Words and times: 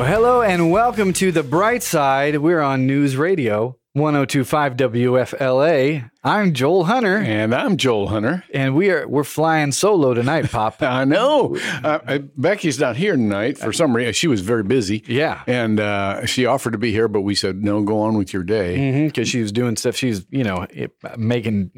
Well, 0.00 0.08
hello 0.08 0.40
and 0.40 0.70
welcome 0.70 1.12
to 1.12 1.30
the 1.30 1.42
bright 1.42 1.82
side. 1.82 2.38
We're 2.38 2.62
on 2.62 2.86
News 2.86 3.18
Radio 3.18 3.76
1025 3.92 4.74
WFLA. 4.78 6.09
I'm 6.22 6.52
Joel 6.52 6.84
Hunter, 6.84 7.16
And 7.16 7.54
I'm 7.54 7.78
Joel 7.78 8.08
Hunter. 8.08 8.44
and 8.52 8.74
we 8.74 8.90
are 8.90 9.08
we're 9.08 9.24
flying 9.24 9.72
solo 9.72 10.12
tonight, 10.12 10.50
Pop. 10.50 10.82
I 10.82 11.04
know. 11.06 11.56
Uh, 11.82 11.98
uh, 12.06 12.18
Becky's 12.36 12.78
not 12.78 12.96
here 12.96 13.16
tonight 13.16 13.56
for 13.56 13.72
some 13.72 13.96
reason. 13.96 14.12
She 14.12 14.26
was 14.28 14.42
very 14.42 14.62
busy. 14.62 15.02
Yeah. 15.06 15.40
And 15.46 15.80
uh, 15.80 16.26
she 16.26 16.44
offered 16.44 16.72
to 16.72 16.78
be 16.78 16.92
here, 16.92 17.08
but 17.08 17.22
we 17.22 17.34
said, 17.34 17.64
no, 17.64 17.82
go 17.82 18.02
on 18.02 18.18
with 18.18 18.34
your 18.34 18.42
day. 18.42 19.06
Because 19.06 19.30
she 19.30 19.40
was 19.40 19.50
doing 19.50 19.76
stuff. 19.76 19.96
She's, 19.96 20.26
you 20.30 20.44
know, 20.44 20.66
it- 20.70 20.92
making 21.16 21.70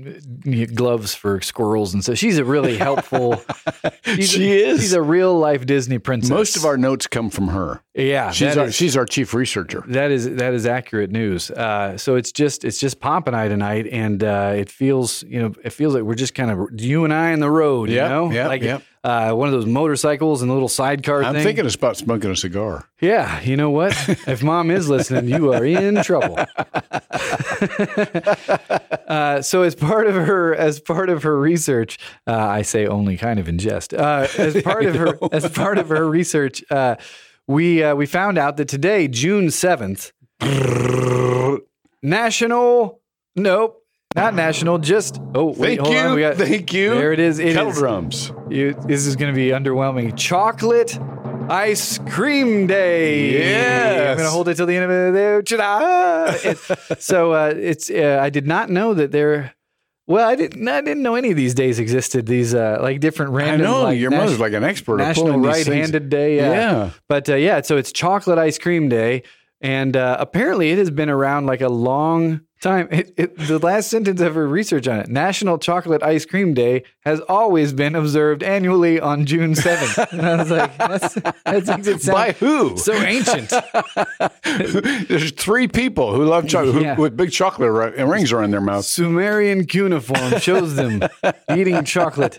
uh, 0.45 0.75
gloves 0.75 1.15
for 1.15 1.41
squirrels 1.41 1.95
and 1.95 2.05
so 2.05 2.15
she's 2.17 2.39
a 2.39 2.45
really 2.45 2.77
helpful. 2.77 3.41
She 4.21 4.51
a, 4.53 4.67
is. 4.71 4.81
She's 4.81 4.93
a 4.93 5.01
real 5.03 5.39
life 5.39 5.65
Disney 5.65 5.99
princess. 5.99 6.29
Most 6.31 6.57
of 6.57 6.65
our 6.65 6.77
notes 6.77 7.07
come 7.07 7.31
from 7.31 7.49
her. 7.49 7.83
yeah, 7.95 8.31
She's 8.33 8.57
our, 8.57 8.67
is- 8.67 8.75
she's 8.75 8.97
our 8.97 9.07
chief 9.07 9.33
researcher. 9.33 9.85
That 9.87 10.11
is 10.11 10.29
that 10.37 10.53
is 10.55 10.67
accurate 10.67 11.11
news. 11.11 11.51
Uh, 11.51 11.97
so 11.97 12.17
it's 12.17 12.33
just 12.33 12.65
it's 12.65 12.79
just 12.79 13.01
Pop 13.01 13.27
and 13.29 13.37
I 13.37 13.49
tonight, 13.49 13.87
and 13.87 14.23
uh, 14.33 14.55
it 14.57 14.71
feels 14.71 15.23
you 15.25 15.41
know 15.43 15.53
it 15.65 15.71
feels 15.71 15.95
like 15.95 16.05
we're 16.05 16.15
just 16.15 16.35
kind 16.35 16.51
of 16.51 16.81
you 16.81 17.05
and 17.05 17.13
I 17.13 17.33
on 17.33 17.41
the 17.41 17.51
road. 17.51 17.89
You 17.91 17.97
Yep, 17.97 18.11
know, 18.11 18.31
yep, 18.31 18.49
like 18.49 18.63
yep. 18.63 18.83
Uh, 19.05 19.33
one 19.33 19.49
of 19.49 19.53
those 19.53 19.67
motorcycles 19.67 20.43
and 20.43 20.51
a 20.51 20.55
little 20.55 20.69
sidecar 20.69 21.25
I'm 21.25 21.35
thing. 21.35 21.43
thinking 21.43 21.67
about 21.75 21.97
smoking 21.97 22.31
a 22.31 22.37
cigar. 22.37 22.89
yeah, 23.01 23.41
you 23.43 23.57
know 23.57 23.69
what? 23.71 23.93
if 24.29 24.45
Mom 24.45 24.71
is 24.71 24.89
listening, 24.89 25.27
you 25.29 25.53
are 25.53 25.65
in 25.65 26.01
trouble. 26.05 26.39
uh, 29.09 29.43
so 29.43 29.63
as 29.63 29.75
part 29.75 30.07
of 30.07 30.15
her 30.15 30.55
as 30.55 30.79
part 30.81 31.11
of 31.11 31.25
her 31.25 31.37
research, 31.39 31.99
uh, 32.29 32.37
I 32.37 32.63
say 32.63 32.87
only 32.87 33.17
kind 33.17 33.41
of 33.41 33.49
in 33.49 33.59
jest. 33.59 33.93
Uh, 33.93 34.29
as 34.39 34.63
part 34.63 34.85
of 34.87 34.95
her 34.95 35.19
as 35.33 35.49
part 35.51 35.79
of 35.79 35.89
her 35.89 36.09
research, 36.09 36.63
uh, 36.71 36.95
we 37.49 37.83
uh, 37.83 37.97
we 37.97 38.07
found 38.07 38.39
out 38.39 38.57
that 38.59 38.69
today, 38.69 39.09
June 39.09 39.51
seventh, 39.51 40.13
National. 42.03 43.01
Nope, 43.35 43.82
not 44.17 44.35
national. 44.35 44.79
Just 44.79 45.21
oh 45.35 45.47
wait, 45.57 45.79
Thank 45.79 45.81
hold 45.81 45.93
you. 45.95 46.01
on. 46.01 46.15
We 46.15 46.21
got, 46.23 46.37
Thank 46.37 46.73
you. 46.73 46.91
There 46.95 47.13
it 47.13 47.21
is. 47.21 47.39
It 47.39 47.55
Kettle 47.55 47.71
is- 47.71 47.79
drums. 47.79 48.33
you, 48.51 48.75
this 48.87 49.07
is 49.07 49.17
going 49.17 49.33
to 49.33 49.37
be 49.37 49.49
underwhelming. 49.49 50.17
Chocolate 50.17 50.99
ice 51.51 51.99
cream 52.09 52.67
day. 52.67 53.33
Yes. 53.33 54.11
I'm 54.11 54.17
going 54.17 54.27
to 54.29 54.31
hold 54.31 54.49
it 54.49 54.55
till 54.57 54.67
the 54.67 54.77
end 54.77 54.85
of 54.85 54.91
it. 54.91 55.13
There, 55.13 55.43
so 56.99 57.33
uh, 57.33 57.53
it's. 57.57 57.91
Uh, 57.91 58.19
I 58.23 58.31
did 58.31 58.47
not 58.47 58.71
know 58.71 58.95
that 58.95 59.13
there. 59.13 59.55
Well, 60.07 60.29
I 60.29 60.35
didn't. 60.35 60.67
I 60.69 60.81
didn't 60.81 61.03
know 61.03 61.15
any 61.15 61.31
of 61.31 61.37
these 61.37 61.55
days 61.55 61.79
existed. 61.79 62.27
These 62.27 62.55
uh, 62.55 62.79
like 62.83 63.01
different 63.01 63.33
random. 63.33 63.61
I 63.67 63.71
know. 63.71 63.83
like, 63.85 63.99
your 63.99 64.11
nat- 64.11 64.19
mother's 64.19 64.41
like 64.41 64.53
an 64.53 64.65
expert 64.65 64.99
National 64.99 65.27
pulling 65.27 65.43
these 65.43 65.55
things. 65.65 65.69
Right-Handed 65.69 66.09
Day. 66.11 66.37
Yeah. 66.37 66.51
Yeah. 66.53 66.91
But 67.09 67.29
uh, 67.29 67.35
yeah, 67.37 67.61
so 67.63 67.77
it's 67.77 67.93
Chocolate 67.93 68.39
Ice 68.39 68.59
Cream 68.59 68.89
Day, 68.89 69.23
and 69.61 69.97
uh, 69.97 70.17
apparently 70.19 70.71
it 70.71 70.79
has 70.79 70.91
been 70.91 71.09
around 71.09 71.47
like 71.47 71.61
a 71.61 71.69
long 71.69 72.41
time. 72.63 72.89
It, 72.91 73.13
it, 73.17 73.37
the 73.37 73.59
last 73.59 73.91
sentence 73.91 74.21
of 74.21 74.35
her 74.35 74.47
research 74.49 74.89
on 74.89 75.01
it: 75.01 75.09
National 75.09 75.59
Chocolate 75.59 76.03
Ice 76.03 76.25
Cream 76.25 76.55
Day 76.55 76.85
has 77.01 77.21
always 77.29 77.73
been 77.73 77.95
observed 77.95 78.43
annually 78.43 78.99
on 79.01 79.27
June 79.27 79.55
seventh. 79.55 79.99
and 80.13 80.23
I 80.23 80.37
was 80.37 80.51
like, 80.51 80.79
that's, 80.79 81.15
that 81.15 81.67
makes 81.67 81.87
it 81.87 82.01
sound 82.03 82.15
By 82.15 82.33
who? 82.33 82.77
so 82.79 82.95
ancient. 82.95 83.53
There's 85.09 85.33
three 85.33 85.69
people 85.69 86.15
who 86.15 86.25
love 86.25 86.49
chocolate 86.49 86.83
Yeah. 86.83 86.95
who, 86.95 87.03
with 87.03 87.17
big 87.17 87.33
chocolate 87.33 87.71
ri- 87.97 88.03
rings 88.05 88.33
around 88.33 88.53
their 88.53 88.61
mouth. 88.61 88.85
Sumerian 88.85 89.67
cuneiform 89.67 90.39
shows 90.39 90.77
them 90.77 91.03
eating 91.55 91.85
chocolate, 91.85 92.39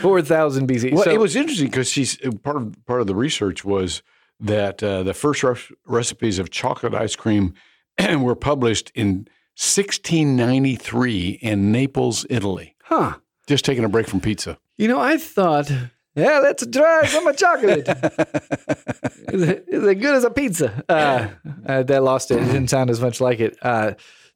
four 0.00 0.22
thousand 0.22 0.68
BC. 0.68 0.92
Well, 0.92 1.04
so, 1.04 1.10
it 1.10 1.20
was 1.20 1.36
interesting 1.36 1.68
because 1.68 1.88
she's 1.88 2.16
part 2.42 2.56
of 2.56 2.74
part 2.86 3.00
of 3.00 3.06
the 3.06 3.14
research 3.14 3.64
was 3.64 4.02
that 4.40 4.82
uh, 4.82 5.02
the 5.02 5.14
first 5.14 5.42
re- 5.42 5.56
recipes 5.86 6.38
of 6.38 6.50
chocolate 6.50 6.94
ice 6.94 7.16
cream 7.16 7.54
were 8.18 8.34
published 8.34 8.90
in 8.94 9.28
1693 9.54 11.38
in 11.42 11.72
Naples, 11.72 12.26
Italy. 12.30 12.74
huh? 12.84 13.14
Just 13.46 13.64
taking 13.64 13.84
a 13.84 13.88
break 13.88 14.06
from 14.08 14.20
pizza. 14.20 14.58
You 14.78 14.88
know, 14.88 14.98
I 15.00 15.18
thought, 15.18 15.70
yeah, 16.14 16.38
let's 16.38 16.66
try 16.66 17.06
some 17.06 17.26
of 17.26 17.36
chocolate. 17.36 17.88
is, 19.28 19.42
it, 19.42 19.64
is 19.68 19.84
it 19.84 19.94
good 19.96 20.14
as 20.14 20.24
a 20.24 20.30
pizza? 20.30 20.82
Uh, 20.88 21.28
uh, 21.66 21.82
that 21.82 22.02
lost 22.02 22.30
it. 22.30 22.38
It 22.38 22.46
didn't 22.46 22.68
sound 22.68 22.90
as 22.90 23.00
much 23.00 23.20
like 23.20 23.40
it. 23.40 23.56
Uh, 23.62 23.92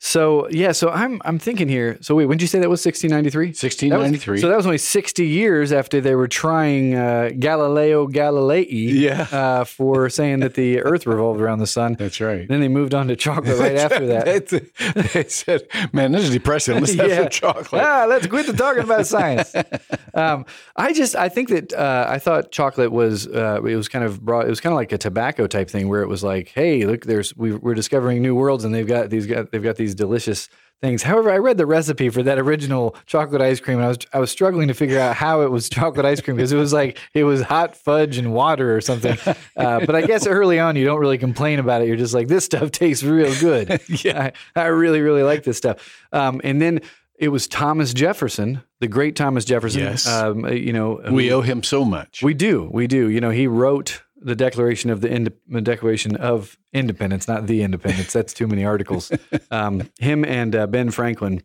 so 0.06 0.48
yeah, 0.50 0.70
so 0.70 0.88
I'm 0.90 1.20
I'm 1.24 1.38
thinking 1.40 1.68
here. 1.68 1.98
So 2.00 2.14
wait, 2.14 2.26
when 2.26 2.38
did 2.38 2.42
you 2.42 2.46
say 2.46 2.60
that 2.60 2.70
was 2.70 2.84
1693? 2.86 3.48
1693. 3.48 4.40
So 4.40 4.48
that 4.48 4.56
was 4.56 4.64
only 4.64 4.78
60 4.78 5.26
years 5.26 5.72
after 5.72 6.00
they 6.00 6.14
were 6.14 6.28
trying 6.28 6.94
uh, 6.94 7.30
Galileo 7.36 8.06
Galilei 8.06 8.66
Yeah. 8.68 9.22
uh, 9.32 9.64
for 9.64 10.08
saying 10.08 10.40
that 10.40 10.54
the 10.54 10.80
Earth 10.82 11.08
revolved 11.08 11.40
around 11.40 11.58
the 11.58 11.66
sun. 11.66 11.94
That's 11.98 12.20
right. 12.20 12.46
Then 12.46 12.60
they 12.60 12.68
moved 12.68 12.94
on 12.94 13.08
to 13.08 13.16
chocolate 13.16 13.58
right 13.58 13.74
after 13.74 14.06
that. 14.06 14.26
They 15.12 15.24
said, 15.24 15.62
"Man, 15.92 16.12
this 16.12 16.22
is 16.22 16.30
depressing. 16.30 16.76
Let's 16.78 16.94
have 16.94 17.10
some 17.10 17.28
chocolate." 17.28 17.82
Ah, 17.82 18.06
let's 18.08 18.28
quit 18.28 18.46
the 18.46 18.52
talking 18.52 18.84
about 18.84 19.06
science. 19.08 19.52
um, 20.14 20.46
I 20.76 20.92
just 20.92 21.16
I 21.16 21.28
think 21.28 21.48
that 21.48 21.72
uh, 21.72 22.06
I 22.08 22.20
thought 22.20 22.52
chocolate 22.52 22.92
was 22.92 23.26
uh, 23.26 23.60
it 23.66 23.74
was 23.74 23.88
kind 23.88 24.04
of 24.04 24.24
broad. 24.24 24.46
It 24.46 24.50
was 24.50 24.60
kind 24.60 24.72
of 24.72 24.76
like 24.76 24.92
a 24.92 24.98
tobacco 24.98 25.48
type 25.48 25.68
thing 25.68 25.88
where 25.88 26.02
it 26.02 26.08
was 26.08 26.22
like, 26.22 26.48
hey, 26.54 26.86
look, 26.86 27.04
there's 27.06 27.36
we, 27.36 27.54
we're 27.54 27.74
discovering 27.74 28.22
new 28.22 28.36
worlds, 28.36 28.64
and 28.64 28.72
they've 28.72 28.86
got 28.86 29.10
these 29.10 29.26
got 29.26 29.50
they've 29.50 29.62
got 29.62 29.76
these 29.76 29.95
delicious 29.96 30.48
things. 30.82 31.02
However, 31.02 31.30
I 31.30 31.38
read 31.38 31.56
the 31.56 31.64
recipe 31.64 32.10
for 32.10 32.22
that 32.22 32.38
original 32.38 32.94
chocolate 33.06 33.40
ice 33.40 33.60
cream, 33.60 33.78
and 33.78 33.86
I 33.86 33.88
was 33.88 33.98
I 34.12 34.18
was 34.18 34.30
struggling 34.30 34.68
to 34.68 34.74
figure 34.74 35.00
out 35.00 35.16
how 35.16 35.40
it 35.40 35.50
was 35.50 35.68
chocolate 35.70 36.04
ice 36.06 36.20
cream 36.20 36.36
because 36.36 36.52
it 36.52 36.58
was 36.58 36.72
like 36.72 36.98
it 37.14 37.24
was 37.24 37.40
hot 37.42 37.74
fudge 37.76 38.18
and 38.18 38.32
water 38.34 38.76
or 38.76 38.80
something. 38.80 39.16
Uh, 39.56 39.84
but 39.86 39.94
I 39.96 40.02
guess 40.02 40.26
early 40.26 40.58
on 40.58 40.76
you 40.76 40.84
don't 40.84 41.00
really 41.00 41.16
complain 41.16 41.58
about 41.58 41.80
it. 41.80 41.88
You're 41.88 41.96
just 41.96 42.12
like 42.12 42.28
this 42.28 42.44
stuff 42.44 42.70
tastes 42.72 43.02
real 43.02 43.34
good. 43.40 43.80
yeah, 44.04 44.30
I, 44.54 44.60
I 44.60 44.66
really 44.66 45.00
really 45.00 45.22
like 45.22 45.44
this 45.44 45.56
stuff. 45.56 46.04
Um, 46.12 46.42
and 46.44 46.60
then 46.60 46.80
it 47.18 47.28
was 47.28 47.48
Thomas 47.48 47.94
Jefferson, 47.94 48.62
the 48.80 48.88
great 48.88 49.16
Thomas 49.16 49.46
Jefferson. 49.46 49.80
Yes. 49.80 50.06
Um, 50.06 50.46
you 50.52 50.74
know, 50.74 51.00
We 51.10 51.32
owe 51.32 51.40
him 51.40 51.62
so 51.62 51.82
much. 51.86 52.22
we 52.22 52.34
do, 52.34 52.68
we 52.70 52.86
do. 52.86 53.08
You 53.08 53.22
know, 53.22 53.30
he 53.30 53.46
wrote 53.46 54.02
the 54.26 54.34
Declaration 54.34 54.90
of 54.90 55.00
the, 55.00 55.32
Declaration 55.62 56.16
of 56.16 56.58
Independence, 56.72 57.28
not 57.28 57.46
the 57.46 57.62
Independence. 57.62 58.12
That's 58.12 58.34
too 58.34 58.46
many 58.46 58.64
articles. 58.64 59.10
Um, 59.50 59.88
him 60.00 60.24
and 60.24 60.56
uh, 60.56 60.66
Ben 60.66 60.90
Franklin. 60.90 61.40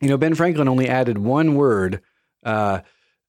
You 0.00 0.08
know, 0.08 0.16
Ben 0.16 0.34
Franklin 0.34 0.68
only 0.68 0.88
added 0.88 1.18
one 1.18 1.54
word. 1.54 2.00
Uh, 2.42 2.80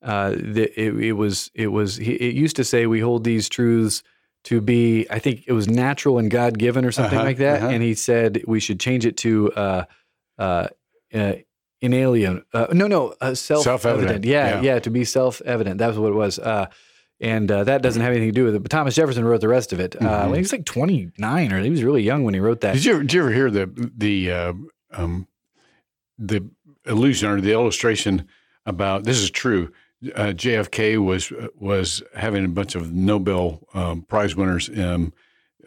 uh, 0.02 0.30
the, 0.32 0.72
it, 0.82 0.96
it 0.96 1.12
was 1.14 1.52
it 1.54 1.68
was 1.68 1.98
he, 1.98 2.14
it 2.14 2.36
used 2.36 2.56
to 2.56 2.64
say 2.64 2.86
we 2.86 3.02
hold 3.02 3.26
these 3.26 3.50
truths 3.50 4.02
to 4.46 4.62
be 4.62 5.06
I 5.10 5.20
think 5.20 5.44
it 5.46 5.52
was 5.52 5.68
natural 5.68 6.18
and 6.20 6.32
God 6.32 6.58
given 6.58 6.86
or 6.86 6.92
something 6.94 7.18
Uh-huh, 7.18 7.28
like 7.28 7.38
that, 7.38 7.62
uh-huh. 7.64 7.72
and 7.72 7.84
he 7.84 7.94
said 7.96 8.44
we 8.48 8.60
should 8.62 8.80
change 8.80 9.06
it 9.06 9.18
to 9.18 9.52
uh, 9.54 9.84
uh, 10.40 10.68
uh, 11.14 11.34
inalien. 11.84 12.44
Uh, 12.54 12.68
no, 12.72 12.88
no, 12.88 13.14
uh, 13.20 13.36
self 13.36 13.64
Self-evident, 13.64 14.10
evident. 14.10 14.26
Yeah, 14.26 14.62
yeah. 14.62 14.62
yeah, 14.62 14.80
to 14.80 14.90
be 14.90 15.04
self 15.04 15.42
evident. 15.42 15.80
That's 15.80 15.98
what 15.98 16.10
it 16.10 16.16
was. 16.16 16.40
Uh, 17.22 17.26
and 17.26 17.52
uh, 17.52 17.64
that 17.64 17.82
doesn't 17.82 18.02
have 18.02 18.12
anything 18.12 18.30
to 18.30 18.34
do 18.34 18.46
with 18.46 18.56
it. 18.56 18.62
But 18.62 18.72
Thomas 18.72 18.96
Jefferson 18.96 19.26
wrote 19.26 19.42
the 19.42 19.48
rest 19.48 19.74
of 19.74 19.80
it. 19.80 19.96
Uh, 20.02 20.26
when 20.26 20.36
he 20.36 20.42
was 20.42 20.52
like 20.52 20.66
29, 20.66 21.52
or 21.52 21.62
he 21.62 21.70
was 21.70 21.84
really 21.84 22.04
young 22.04 22.24
when 22.24 22.34
he 22.34 22.40
wrote 22.40 22.62
that. 22.62 22.74
Did 22.76 22.86
you 22.86 22.94
ever, 22.94 23.02
did 23.02 23.14
you 23.14 23.22
ever 23.22 23.32
hear 23.32 23.52
the 23.52 23.92
the 23.96 24.32
uh, 24.32 24.54
um, 24.92 25.28
the 26.18 26.50
illusion 26.86 27.30
or 27.30 27.42
the 27.42 27.52
illustration 27.52 28.28
about 28.66 29.04
this 29.04 29.18
is 29.18 29.32
true? 29.32 29.72
Uh, 30.16 30.28
JFK 30.28 31.04
was 31.04 31.32
was 31.56 32.04
having 32.16 32.46
a 32.46 32.50
bunch 32.50 32.76
of 32.76 32.94
Nobel 32.94 33.68
um, 33.74 34.04
Prize 34.04 34.36
winners 34.36 34.70
um, 34.78 35.14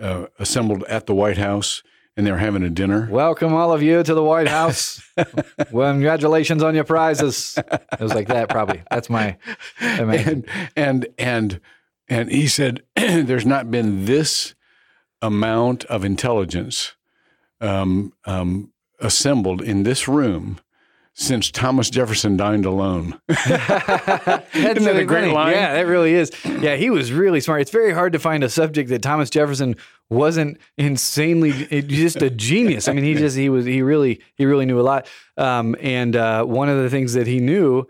uh, 0.00 0.26
assembled 0.38 0.84
at 0.84 1.06
the 1.06 1.14
White 1.14 1.38
House, 1.38 1.82
and 2.16 2.26
they 2.26 2.32
were 2.32 2.38
having 2.38 2.62
a 2.62 2.70
dinner. 2.70 3.08
Welcome 3.10 3.54
all 3.54 3.72
of 3.72 3.82
you 3.82 4.02
to 4.02 4.14
the 4.14 4.22
White 4.22 4.48
House. 4.48 5.02
Congratulations 5.70 6.62
on 6.62 6.74
your 6.74 6.84
prizes. 6.84 7.56
It 7.58 8.00
was 8.00 8.14
like 8.14 8.28
that, 8.28 8.48
probably. 8.48 8.82
That's 8.90 9.08
my 9.08 9.36
imagine. 9.80 10.44
and 10.76 10.76
and 10.76 11.06
and 11.18 11.60
and 12.08 12.30
he 12.30 12.48
said, 12.48 12.82
"There's 12.96 13.46
not 13.46 13.70
been 13.70 14.04
this 14.04 14.54
amount 15.22 15.84
of 15.84 16.04
intelligence 16.04 16.94
um, 17.60 18.12
um, 18.24 18.72
assembled 18.98 19.62
in 19.62 19.82
this 19.82 20.08
room 20.08 20.58
since 21.20 21.50
Thomas 21.50 21.90
Jefferson 21.90 22.36
dined 22.36 22.64
alone." 22.64 23.20
That's 23.28 23.46
Isn't 24.54 24.84
that 24.84 24.96
a 24.96 25.04
great 25.04 25.32
line? 25.32 25.52
Yeah, 25.52 25.74
that 25.74 25.86
really 25.86 26.14
is. 26.14 26.32
Yeah, 26.44 26.76
he 26.76 26.90
was 26.90 27.12
really 27.12 27.40
smart. 27.40 27.60
It's 27.60 27.70
very 27.70 27.92
hard 27.92 28.12
to 28.14 28.18
find 28.18 28.42
a 28.42 28.48
subject 28.48 28.88
that 28.90 29.02
Thomas 29.02 29.30
Jefferson 29.30 29.76
wasn't 30.08 30.58
insanely 30.76 31.52
just 31.82 32.20
a 32.22 32.30
genius. 32.30 32.88
I 32.88 32.92
mean, 32.92 33.04
he 33.04 33.14
just 33.14 33.36
he 33.36 33.48
was 33.48 33.64
he 33.64 33.82
really 33.82 34.20
he 34.34 34.46
really 34.46 34.66
knew 34.66 34.80
a 34.80 34.82
lot. 34.82 35.06
Um, 35.36 35.76
and 35.80 36.16
uh, 36.16 36.44
one 36.44 36.68
of 36.68 36.82
the 36.82 36.90
things 36.90 37.12
that 37.12 37.26
he 37.26 37.38
knew 37.38 37.86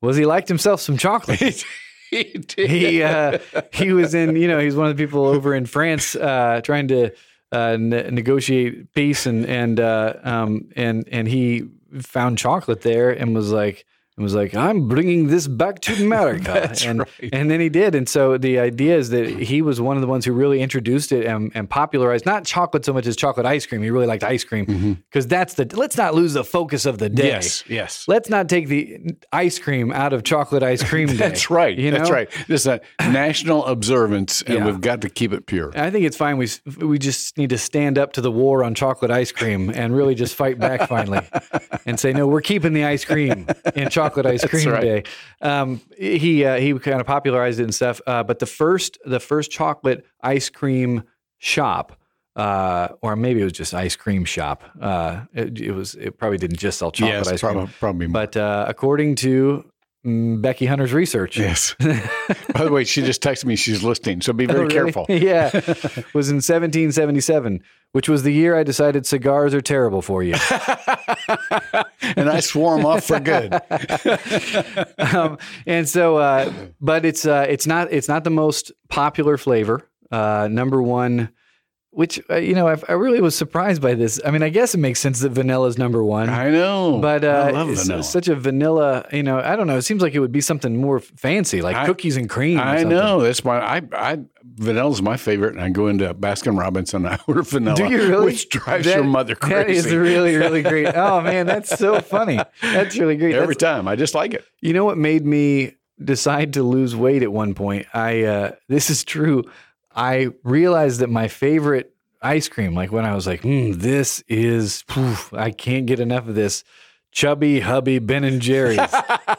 was 0.00 0.16
he 0.16 0.26
liked 0.26 0.48
himself 0.48 0.80
some 0.80 0.98
chocolate. 0.98 1.64
he 2.10 2.24
did. 2.24 2.70
he 2.70 3.02
uh, 3.02 3.38
he 3.72 3.92
was 3.92 4.14
in 4.14 4.36
you 4.36 4.48
know 4.48 4.58
he's 4.58 4.76
one 4.76 4.88
of 4.88 4.96
the 4.96 5.02
people 5.02 5.24
over 5.24 5.54
in 5.54 5.66
France 5.66 6.14
uh, 6.16 6.60
trying 6.62 6.88
to 6.88 7.10
uh, 7.52 7.76
ne- 7.78 8.10
negotiate 8.10 8.92
peace 8.92 9.26
and 9.26 9.46
and 9.46 9.80
uh, 9.80 10.14
um, 10.22 10.68
and 10.76 11.08
and 11.10 11.28
he 11.28 11.68
found 12.00 12.38
chocolate 12.38 12.82
there 12.82 13.10
and 13.10 13.34
was 13.34 13.50
like 13.52 13.84
and 14.16 14.22
was 14.24 14.34
like, 14.34 14.54
"I'm 14.54 14.88
bringing 14.88 15.28
this 15.28 15.46
back 15.48 15.80
to 15.80 15.94
America," 16.04 16.74
and 16.84 17.00
right. 17.00 17.08
and 17.32 17.50
then 17.50 17.60
he 17.60 17.68
did. 17.68 17.94
And 17.94 18.08
so 18.08 18.36
the 18.38 18.58
idea 18.58 18.96
is 18.96 19.10
that 19.10 19.26
he 19.28 19.62
was 19.62 19.80
one 19.80 19.96
of 19.96 20.00
the 20.02 20.06
ones 20.06 20.24
who 20.24 20.32
really 20.32 20.60
introduced 20.60 21.12
it 21.12 21.24
and, 21.26 21.50
and 21.54 21.68
popularized 21.68 22.26
not 22.26 22.44
chocolate 22.44 22.84
so 22.84 22.92
much 22.92 23.06
as 23.06 23.16
chocolate 23.16 23.46
ice 23.46 23.64
cream. 23.66 23.82
He 23.82 23.90
really 23.90 24.06
liked 24.06 24.22
ice 24.24 24.44
cream 24.44 25.02
because 25.10 25.26
that's 25.26 25.54
the. 25.54 25.64
Let's 25.74 25.96
not 25.96 26.14
lose 26.14 26.34
the 26.34 26.44
focus 26.44 26.84
of 26.86 26.98
the 26.98 27.08
day. 27.08 27.22
Mm-hmm. 27.22 27.32
Yes, 27.32 27.64
yes. 27.68 28.04
Let's 28.08 28.28
not 28.28 28.48
take 28.48 28.68
the 28.68 28.98
ice 29.32 29.58
cream 29.58 29.92
out 29.92 30.12
of 30.12 30.24
chocolate 30.24 30.62
ice 30.62 30.82
cream 30.82 31.08
day. 31.08 31.14
That's 31.14 31.50
right. 31.50 31.76
You 31.76 31.90
That's 31.90 32.10
right. 32.10 32.28
This 32.48 32.62
is 32.62 32.66
a 32.66 32.80
national 33.00 33.64
observance, 33.66 34.42
and 34.42 34.58
Yeah. 34.58 34.66
we've 34.66 34.80
got 34.80 35.00
to 35.02 35.08
keep 35.10 35.32
it 35.32 35.46
pure. 35.46 35.72
I 35.74 35.90
think 35.90 36.04
it's 36.04 36.16
fine. 36.16 36.36
We 36.38 36.48
we 36.78 36.98
just 36.98 37.38
need 37.38 37.50
to 37.50 37.58
stand 37.58 37.98
up 37.98 38.12
to 38.14 38.20
the 38.20 38.30
war 38.30 38.62
on 38.64 38.74
chocolate 38.74 39.10
ice 39.10 39.32
cream 39.32 39.70
and 39.70 39.96
really 39.96 40.14
just 40.14 40.34
fight 40.34 40.58
back 40.58 40.88
finally, 40.88 41.20
and 41.86 41.98
say 41.98 42.12
no. 42.12 42.26
We're 42.26 42.40
keeping 42.42 42.72
the 42.74 42.84
ice 42.84 43.04
cream 43.04 43.46
in 43.74 43.88
chocolate 43.88 44.02
ice 44.26 44.44
cream 44.48 44.68
right. 44.68 44.82
day. 44.82 45.02
Um, 45.40 45.80
he 45.96 46.44
uh, 46.44 46.58
he 46.58 46.78
kind 46.78 47.00
of 47.00 47.06
popularized 47.06 47.60
it 47.60 47.64
and 47.64 47.74
stuff. 47.74 48.00
Uh, 48.06 48.22
but 48.22 48.38
the 48.38 48.46
first 48.46 48.98
the 49.04 49.20
first 49.20 49.50
chocolate 49.50 50.06
ice 50.22 50.48
cream 50.48 51.04
shop. 51.38 51.98
Uh, 52.34 52.88
or 53.02 53.14
maybe 53.14 53.42
it 53.42 53.44
was 53.44 53.52
just 53.52 53.74
ice 53.74 53.94
cream 53.94 54.24
shop. 54.24 54.64
Uh, 54.80 55.24
it, 55.34 55.60
it 55.60 55.72
was. 55.72 55.94
It 55.96 56.16
probably 56.16 56.38
didn't 56.38 56.56
just 56.56 56.78
sell 56.78 56.90
chocolate 56.90 57.26
yes, 57.26 57.28
ice 57.28 57.40
cream. 57.42 57.68
probably. 57.78 58.06
But 58.06 58.38
uh, 58.38 58.64
according 58.66 59.16
to 59.16 59.70
Becky 60.04 60.66
Hunter's 60.66 60.92
research, 60.92 61.38
yes. 61.38 61.74
By 61.78 62.64
the 62.64 62.70
way, 62.72 62.82
she 62.84 63.02
just 63.02 63.22
texted 63.22 63.44
me 63.44 63.54
she's 63.54 63.84
listening, 63.84 64.20
so 64.20 64.32
be 64.32 64.46
very 64.46 64.58
Oh, 64.58 64.62
really? 64.64 64.74
careful. 64.92 65.06
yeah. 65.08 65.50
was 66.12 66.28
in 66.28 66.36
1777, 66.42 67.62
which 67.92 68.08
was 68.08 68.24
the 68.24 68.32
year 68.32 68.56
I 68.56 68.64
decided 68.64 69.06
cigars 69.06 69.54
are 69.54 69.60
terrible 69.60 70.02
for 70.02 70.24
you. 70.24 70.34
and 72.16 72.28
I 72.28 72.40
swore 72.40 72.76
them 72.76 72.84
off 72.86 73.04
for 73.04 73.20
good. 73.20 73.52
um, 75.14 75.38
and 75.66 75.88
so, 75.88 76.16
uh, 76.16 76.52
but 76.80 77.04
it's 77.04 77.24
uh, 77.26 77.46
it's 77.48 77.66
not 77.66 77.92
it's 77.92 78.08
not 78.08 78.24
the 78.24 78.30
most 78.30 78.72
popular 78.88 79.36
flavor. 79.36 79.88
Uh, 80.10 80.48
number 80.50 80.82
one, 80.82 81.30
which 81.94 82.20
uh, 82.30 82.36
you 82.36 82.54
know, 82.54 82.66
I, 82.68 82.76
I 82.88 82.92
really 82.92 83.20
was 83.20 83.34
surprised 83.36 83.80
by 83.82 83.94
this. 83.94 84.18
I 84.24 84.30
mean, 84.30 84.42
I 84.42 84.48
guess 84.48 84.74
it 84.74 84.78
makes 84.78 84.98
sense 84.98 85.20
that 85.20 85.30
vanilla 85.30 85.68
is 85.68 85.76
number 85.78 86.02
one. 86.02 86.28
I 86.30 86.50
know, 86.50 86.98
But 87.00 87.22
uh, 87.22 87.28
I 87.28 87.50
love 87.50 87.70
it's 87.70 87.82
vanilla. 87.84 88.02
such 88.02 88.28
a 88.28 88.34
vanilla, 88.34 89.06
you 89.12 89.22
know. 89.22 89.38
I 89.38 89.56
don't 89.56 89.66
know. 89.66 89.76
It 89.76 89.82
seems 89.82 90.02
like 90.02 90.14
it 90.14 90.20
would 90.20 90.32
be 90.32 90.40
something 90.40 90.76
more 90.76 91.00
fancy, 91.00 91.60
like 91.62 91.76
I- 91.76 91.86
cookies 91.86 92.16
and 92.16 92.28
cream. 92.30 92.58
I 92.58 92.82
know 92.82 93.20
that's 93.20 93.44
why 93.44 93.58
I, 93.60 93.82
I 93.92 94.18
vanilla's 94.42 95.02
my 95.02 95.16
favorite, 95.18 95.52
and 95.54 95.60
I 95.62 95.68
go 95.68 95.86
into 95.88 96.12
Baskin 96.14 96.58
Robbins 96.58 96.94
and 96.94 97.06
I 97.14 97.18
order 97.26 97.42
vanilla, 97.42 97.76
Do 97.76 97.84
you 97.90 98.08
really? 98.08 98.24
which 98.26 98.48
drives 98.48 98.86
That- 98.86 98.96
your 98.96 99.04
mother 99.04 99.34
crazy 99.34 99.54
That 99.54 99.70
is 99.70 99.94
really, 99.94 100.36
really 100.36 100.62
great. 100.72 100.94
Oh 100.94 101.20
man, 101.20 101.46
that's 101.46 101.78
so 101.78 102.00
funny. 102.00 102.40
That's 102.62 102.96
really 102.98 103.16
great. 103.16 103.34
every 103.34 103.54
That's- 103.54 103.76
time. 103.76 103.86
I 103.86 103.96
just 103.96 104.14
like 104.14 104.32
it. 104.34 104.44
You 104.62 104.72
know 104.72 104.84
what 104.86 104.96
made 104.98 105.26
me 105.26 105.74
decide 106.02 106.54
to 106.54 106.62
lose 106.62 106.96
weight 106.96 107.22
at 107.22 107.32
one 107.32 107.52
point? 107.54 107.86
I 107.92 108.22
uh, 108.22 108.52
this 108.68 108.88
is 108.88 109.04
true. 109.04 109.44
I 109.94 110.28
realized 110.42 111.00
that 111.00 111.10
my 111.10 111.28
favorite 111.28 111.94
ice 112.20 112.48
cream, 112.48 112.74
like 112.74 112.92
when 112.92 113.04
I 113.04 113.14
was 113.14 113.26
like, 113.26 113.42
mm, 113.42 113.74
"This 113.74 114.22
is, 114.28 114.84
poof, 114.88 115.32
I 115.34 115.50
can't 115.50 115.86
get 115.86 116.00
enough 116.00 116.28
of 116.28 116.34
this." 116.34 116.64
Chubby 117.14 117.60
Hubby 117.60 117.98
Ben 117.98 118.24
and 118.24 118.40
Jerry's, 118.40 118.78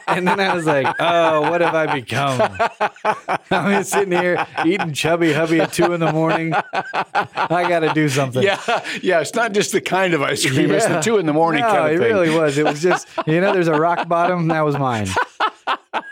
and 0.06 0.28
then 0.28 0.38
I 0.38 0.54
was 0.54 0.64
like, 0.64 0.86
"Oh, 1.00 1.40
what 1.50 1.60
have 1.60 1.74
I 1.74 1.92
become?" 1.92 2.40
I'm 3.50 3.72
just 3.80 3.90
sitting 3.90 4.12
here 4.12 4.46
eating 4.64 4.92
Chubby 4.92 5.32
Hubby 5.32 5.60
at 5.60 5.72
two 5.72 5.92
in 5.92 5.98
the 5.98 6.12
morning. 6.12 6.52
I 6.54 7.66
got 7.68 7.80
to 7.80 7.92
do 7.92 8.08
something. 8.08 8.44
Yeah, 8.44 8.60
yeah. 9.02 9.20
It's 9.22 9.34
not 9.34 9.54
just 9.54 9.72
the 9.72 9.80
kind 9.80 10.14
of 10.14 10.22
ice 10.22 10.46
cream; 10.48 10.70
it's 10.70 10.86
the 10.86 10.92
Yeah. 10.92 11.00
two 11.00 11.18
in 11.18 11.26
the 11.26 11.32
morning 11.32 11.62
no, 11.62 11.68
kind 11.68 11.88
it 11.90 11.94
of 11.96 12.00
thing. 12.02 12.12
really 12.14 12.30
was. 12.30 12.58
It 12.58 12.64
was 12.64 12.80
just, 12.80 13.08
you 13.26 13.40
know, 13.40 13.52
there's 13.52 13.66
a 13.66 13.74
rock 13.74 14.06
bottom. 14.06 14.46
That 14.48 14.64
was 14.64 14.78
mine. 14.78 15.08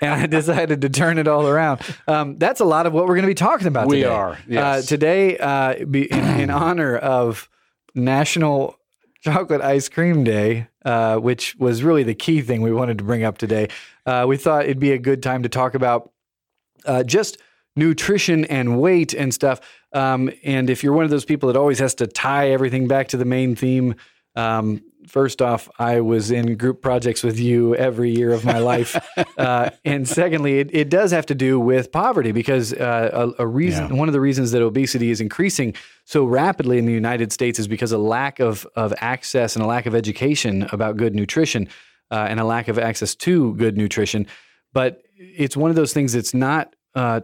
And 0.07 0.13
I 0.13 0.27
decided 0.27 0.81
to 0.81 0.89
turn 0.89 1.17
it 1.19 1.29
all 1.29 1.47
around. 1.47 1.81
Um, 2.09 2.37
that's 2.37 2.59
a 2.59 2.65
lot 2.65 2.87
of 2.87 2.93
what 2.93 3.05
we're 3.07 3.15
going 3.15 3.23
to 3.23 3.29
be 3.29 3.35
talking 3.35 3.69
about 3.69 3.87
We 3.87 3.99
today. 3.99 4.09
are, 4.09 4.39
Uh, 4.53 4.83
today, 4.83 5.39
uh, 5.39 5.85
be 5.85 6.11
in, 6.11 6.41
in 6.41 6.51
honor 6.65 6.97
of 6.97 7.49
National 7.95 8.77
Chocolate 9.21 9.61
Ice 9.61 9.89
Cream 9.89 10.25
Day, 10.25 10.67
uh, 10.85 11.19
which 11.19 11.55
was 11.57 11.85
really 11.85 12.03
the 12.03 12.15
key 12.17 12.41
thing 12.43 12.63
we 12.63 12.73
wanted 12.73 12.99
to 12.99 13.05
bring 13.05 13.23
up 13.23 13.39
today. 13.39 13.69
Uh, 14.05 14.25
we 14.27 14.37
thought 14.37 14.65
it'd 14.65 14.81
be 14.81 14.91
a 14.91 14.99
good 14.99 15.23
time 15.23 15.45
to 15.45 15.49
talk 15.49 15.75
about 15.77 16.11
uh, 16.85 17.05
just 17.05 17.39
nutrition 17.77 18.45
and 18.47 18.81
weight 18.81 19.15
and 19.15 19.33
stuff. 19.33 19.61
Um, 19.93 20.31
and 20.43 20.69
if 20.69 20.83
you're 20.83 20.95
one 20.95 21.05
of 21.05 21.11
those 21.11 21.25
people 21.25 21.47
that 21.47 21.57
always 21.57 21.79
has 21.79 21.95
to 21.97 22.09
tie 22.09 22.51
everything 22.51 22.89
back 22.89 23.07
to 23.09 23.17
the 23.17 23.25
main 23.25 23.55
theme, 23.55 23.95
um, 24.35 24.83
first 25.13 25.43
off, 25.43 25.69
I 25.79 26.01
was 26.01 26.31
in 26.31 26.57
group 26.57 26.81
projects 26.81 27.23
with 27.23 27.39
you 27.39 27.75
every 27.77 28.11
year 28.11 28.33
of 28.33 28.47
my 28.47 28.59
life. 28.59 28.97
uh, 29.39 29.69
and 29.85 30.09
secondly, 30.09 30.59
it, 30.61 30.71
it 30.73 30.89
does 30.89 31.11
have 31.11 31.27
to 31.27 31.35
do 31.35 31.61
with 31.61 31.93
poverty 31.93 32.33
because 32.33 32.73
uh, 32.73 33.31
a, 33.39 33.43
a 33.43 33.47
reason, 33.47 33.89
Yeah. 33.89 33.95
one 34.01 34.09
of 34.09 34.15
the 34.15 34.21
reasons 34.23 34.53
that 34.53 34.63
obesity 34.63 35.11
is 35.11 35.21
increasing 35.21 35.75
so 36.07 36.25
rapidly 36.25 36.79
in 36.79 36.87
the 36.87 36.95
United 36.95 37.31
States 37.31 37.59
is 37.59 37.69
because 37.69 37.93
of 37.93 38.01
lack 38.01 38.41
of, 38.41 38.67
of 38.75 38.95
access 38.99 39.55
and 39.55 39.63
a 39.63 39.69
lack 39.69 39.85
of 39.85 39.95
education 39.95 40.67
about 40.73 40.97
good 40.97 41.15
nutrition 41.15 41.69
uh, 42.11 42.27
and 42.31 42.41
a 42.41 42.45
lack 42.45 42.69
of 42.69 42.79
access 42.79 43.15
to 43.15 43.55
good 43.57 43.77
nutrition. 43.77 44.27
But 44.73 45.03
it's 45.19 45.57
one 45.59 45.69
of 45.69 45.77
those 45.77 45.93
things 45.93 46.15
that's 46.15 46.33
not 46.33 46.75
uh, 46.95 47.21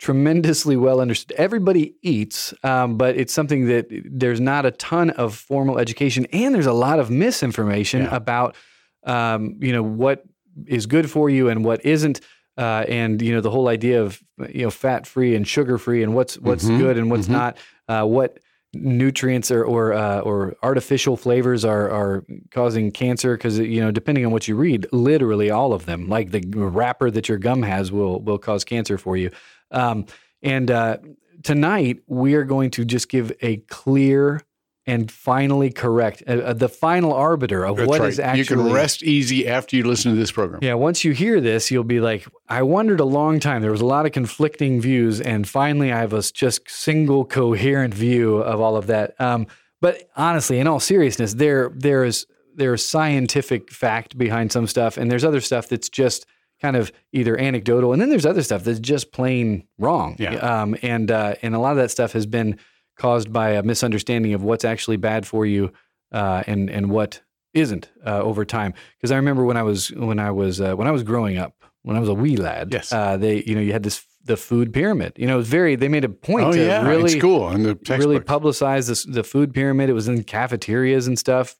tremendously 0.00 0.76
well 0.76 0.98
understood. 1.00 1.36
Everybody 1.36 1.94
eats, 2.02 2.54
um, 2.64 2.96
but 2.96 3.16
it's 3.16 3.32
something 3.34 3.66
that 3.66 3.86
there's 3.90 4.40
not 4.40 4.64
a 4.64 4.70
ton 4.72 5.10
of 5.10 5.34
formal 5.34 5.78
education, 5.78 6.26
and 6.32 6.54
there's 6.54 6.66
a 6.66 6.72
lot 6.72 6.98
of 6.98 7.10
misinformation 7.10 8.02
Yeah. 8.02 8.16
about, 8.16 8.56
um, 9.04 9.56
you 9.60 9.72
know, 9.72 9.82
what 9.82 10.24
is 10.66 10.86
good 10.86 11.10
for 11.10 11.28
you 11.28 11.48
and 11.50 11.64
what 11.64 11.84
isn't. 11.84 12.20
Uh, 12.58 12.84
and 12.88 13.22
you 13.22 13.32
know 13.32 13.40
the 13.40 13.50
whole 13.50 13.68
idea 13.68 14.02
of 14.02 14.20
you 14.52 14.62
know 14.64 14.70
fat 14.70 15.06
free 15.06 15.34
and 15.34 15.46
sugar 15.46 15.78
free 15.78 16.02
and 16.02 16.14
what's 16.14 16.36
what's 16.40 16.64
Mhm, 16.64 16.78
good 16.78 16.98
and 16.98 17.10
what's 17.10 17.26
mhm. 17.28 17.30
not 17.32 17.56
uh, 17.88 18.04
what 18.04 18.38
nutrients 18.74 19.50
or 19.50 19.64
or, 19.64 19.92
uh, 19.94 20.20
or 20.20 20.54
artificial 20.62 21.16
flavors 21.16 21.64
are 21.64 21.88
are 21.90 22.24
causing 22.50 22.90
cancer 22.90 23.36
because 23.36 23.58
you 23.58 23.80
know 23.80 23.90
depending 23.90 24.26
on 24.26 24.32
what 24.32 24.46
you 24.48 24.56
read 24.56 24.86
literally 24.92 25.50
all 25.50 25.72
of 25.72 25.86
them 25.86 26.08
like 26.08 26.32
the 26.32 26.42
wrapper 26.56 27.10
that 27.10 27.28
your 27.28 27.38
gum 27.38 27.62
has 27.62 27.90
will 27.92 28.20
will 28.20 28.38
cause 28.38 28.62
cancer 28.64 28.98
for 28.98 29.16
you 29.16 29.30
um, 29.70 30.06
and 30.42 30.70
uh, 30.70 30.98
tonight 31.42 32.00
we 32.06 32.34
are 32.34 32.44
going 32.44 32.70
to 32.70 32.84
just 32.84 33.08
give 33.08 33.32
a 33.42 33.58
clear 33.68 34.42
and 34.86 35.10
finally 35.10 35.70
correct 35.70 36.22
uh, 36.26 36.32
uh, 36.32 36.52
the 36.52 36.68
final 36.68 37.12
arbiter 37.12 37.64
of 37.64 37.76
That's 37.76 37.88
what 37.88 38.00
right. 38.00 38.08
is 38.08 38.18
actually 38.18 38.38
you 38.38 38.44
can 38.46 38.72
rest 38.72 39.02
easy 39.02 39.46
after 39.46 39.76
you 39.76 39.84
listen 39.84 40.10
to 40.10 40.16
this 40.16 40.32
program. 40.32 40.60
yeah, 40.62 40.74
once 40.74 41.04
you 41.04 41.12
hear 41.12 41.40
this, 41.40 41.70
you'll 41.70 41.84
be 41.84 42.00
like, 42.00 42.26
I 42.48 42.62
wondered 42.62 42.98
a 42.98 43.04
long 43.04 43.40
time. 43.40 43.62
There 43.62 43.70
was 43.70 43.82
a 43.82 43.86
lot 43.86 44.06
of 44.06 44.12
conflicting 44.12 44.80
views, 44.80 45.20
and 45.20 45.46
finally, 45.46 45.92
I 45.92 45.98
have 45.98 46.12
a 46.12 46.22
just 46.22 46.68
single 46.68 47.24
coherent 47.24 47.94
view 47.94 48.38
of 48.38 48.60
all 48.60 48.76
of 48.76 48.86
that. 48.88 49.20
Um, 49.20 49.46
but 49.80 50.10
honestly, 50.16 50.58
in 50.58 50.66
all 50.66 50.80
seriousness, 50.80 51.34
there 51.34 51.70
there 51.74 52.04
is 52.04 52.26
there 52.54 52.74
is 52.74 52.84
scientific 52.84 53.70
fact 53.70 54.18
behind 54.18 54.50
some 54.50 54.66
stuff, 54.66 54.96
and 54.96 55.10
there's 55.10 55.24
other 55.24 55.40
stuff 55.40 55.68
that's 55.68 55.88
just 55.88 56.26
kind 56.60 56.76
of 56.76 56.92
either 57.12 57.36
anecdotal, 57.38 57.92
and 57.92 58.00
then 58.02 58.08
there's 58.10 58.26
other 58.26 58.42
stuff 58.42 58.64
that's 58.64 58.80
just 58.80 59.12
plain 59.12 59.64
wrong. 59.78 60.16
Yeah. 60.18 60.34
Um, 60.36 60.76
and 60.82 61.10
uh, 61.10 61.34
and 61.42 61.54
a 61.54 61.58
lot 61.58 61.70
of 61.72 61.76
that 61.78 61.90
stuff 61.90 62.12
has 62.12 62.26
been 62.26 62.58
caused 62.96 63.32
by 63.32 63.50
a 63.50 63.62
misunderstanding 63.62 64.34
of 64.34 64.42
what's 64.42 64.64
actually 64.64 64.96
bad 64.98 65.26
for 65.26 65.46
you, 65.46 65.72
uh, 66.12 66.42
and 66.46 66.68
and 66.70 66.90
what 66.90 67.20
isn't 67.54 67.90
uh, 68.06 68.20
over 68.20 68.44
time. 68.44 68.74
Because 68.96 69.10
I 69.10 69.16
remember 69.16 69.44
when 69.44 69.56
I 69.56 69.62
was 69.62 69.90
when 69.92 70.18
I 70.18 70.30
was 70.30 70.60
uh, 70.60 70.74
when 70.74 70.86
I 70.86 70.90
was 70.90 71.02
growing 71.02 71.38
up, 71.38 71.54
when 71.82 71.96
I 71.96 72.00
was 72.00 72.08
a 72.08 72.14
wee 72.14 72.36
lad, 72.36 72.68
Yes. 72.72 72.92
uh, 72.92 73.16
they 73.16 73.42
you 73.42 73.54
know 73.54 73.60
you 73.60 73.72
had 73.72 73.82
this 73.82 74.04
the 74.24 74.36
food 74.36 74.72
pyramid. 74.74 75.14
You 75.16 75.26
know, 75.26 75.34
it 75.34 75.38
was 75.38 75.48
very 75.48 75.76
they 75.76 75.88
made 75.88 76.04
a 76.04 76.08
point 76.10 76.46
Oh 76.46 76.52
to 76.52 76.58
yeah, 76.64 76.86
really 76.86 77.18
school 77.18 77.50
in 77.52 77.62
the 77.62 77.78
really 77.88 78.20
publicize 78.20 78.86
this, 78.86 79.04
the 79.04 79.24
food 79.24 79.54
pyramid. 79.54 79.88
It 79.88 79.94
was 79.94 80.08
in 80.08 80.22
cafeterias 80.24 81.06
and 81.06 81.18
stuff, 81.18 81.56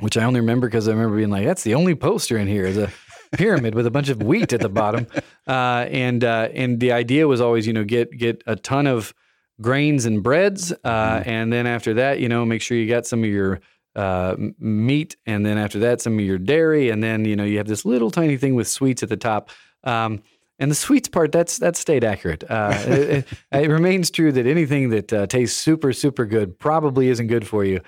which 0.00 0.16
I 0.16 0.24
only 0.24 0.40
remember 0.40 0.66
because 0.66 0.88
I 0.88 0.92
remember 0.92 1.16
being 1.18 1.30
like, 1.30 1.44
"That's 1.44 1.62
the 1.62 1.74
only 1.74 1.94
poster 1.94 2.38
in 2.38 2.48
here 2.48 2.64
is 2.64 2.78
a 2.78 2.90
pyramid 3.36 3.74
with 3.74 3.86
a 3.86 3.90
bunch 3.90 4.08
of 4.08 4.22
wheat 4.22 4.52
at 4.52 4.60
the 4.60 4.68
bottom." 4.68 5.06
Uh, 5.46 5.86
and 5.90 6.24
uh, 6.24 6.48
and 6.54 6.80
the 6.80 6.92
idea 6.92 7.26
was 7.28 7.40
always, 7.40 7.66
you 7.66 7.72
know, 7.72 7.84
get 7.84 8.10
get 8.16 8.42
a 8.46 8.56
ton 8.56 8.86
of 8.86 9.12
grains 9.60 10.04
and 10.06 10.22
breads, 10.22 10.72
uh, 10.72 10.76
Mm-hmm. 11.20 11.28
and 11.30 11.52
then 11.52 11.66
after 11.66 11.94
that, 11.94 12.18
you 12.20 12.28
know, 12.28 12.44
make 12.44 12.62
sure 12.62 12.76
you 12.76 12.88
got 12.88 13.06
some 13.06 13.22
of 13.22 13.30
your 13.30 13.60
uh, 13.94 14.34
meat, 14.58 15.16
and 15.26 15.46
then 15.46 15.56
after 15.58 15.78
that, 15.80 16.00
some 16.00 16.14
of 16.18 16.24
your 16.24 16.38
dairy, 16.38 16.88
and 16.90 17.02
then 17.02 17.24
you 17.24 17.36
know 17.36 17.44
you 17.44 17.58
have 17.58 17.68
this 17.68 17.84
little 17.84 18.10
tiny 18.10 18.36
thing 18.36 18.54
with 18.54 18.66
sweets 18.68 19.02
at 19.02 19.08
the 19.08 19.16
top. 19.16 19.50
Um, 19.84 20.22
and 20.58 20.70
the 20.70 20.74
sweets 20.76 21.08
part, 21.08 21.30
that's 21.32 21.58
that 21.58 21.76
stayed 21.76 22.04
accurate. 22.04 22.42
Uh, 22.48 22.74
it, 22.86 23.26
it- 23.52 23.62
it 23.64 23.70
remains 23.70 24.10
true 24.10 24.32
that 24.32 24.46
anything 24.46 24.90
that 24.90 25.12
uh, 25.12 25.26
tastes 25.26 25.56
super, 25.58 25.92
super 25.92 26.24
good 26.26 26.58
probably 26.58 27.08
isn't 27.08 27.26
good 27.28 27.46
for 27.46 27.64
you. 27.64 27.80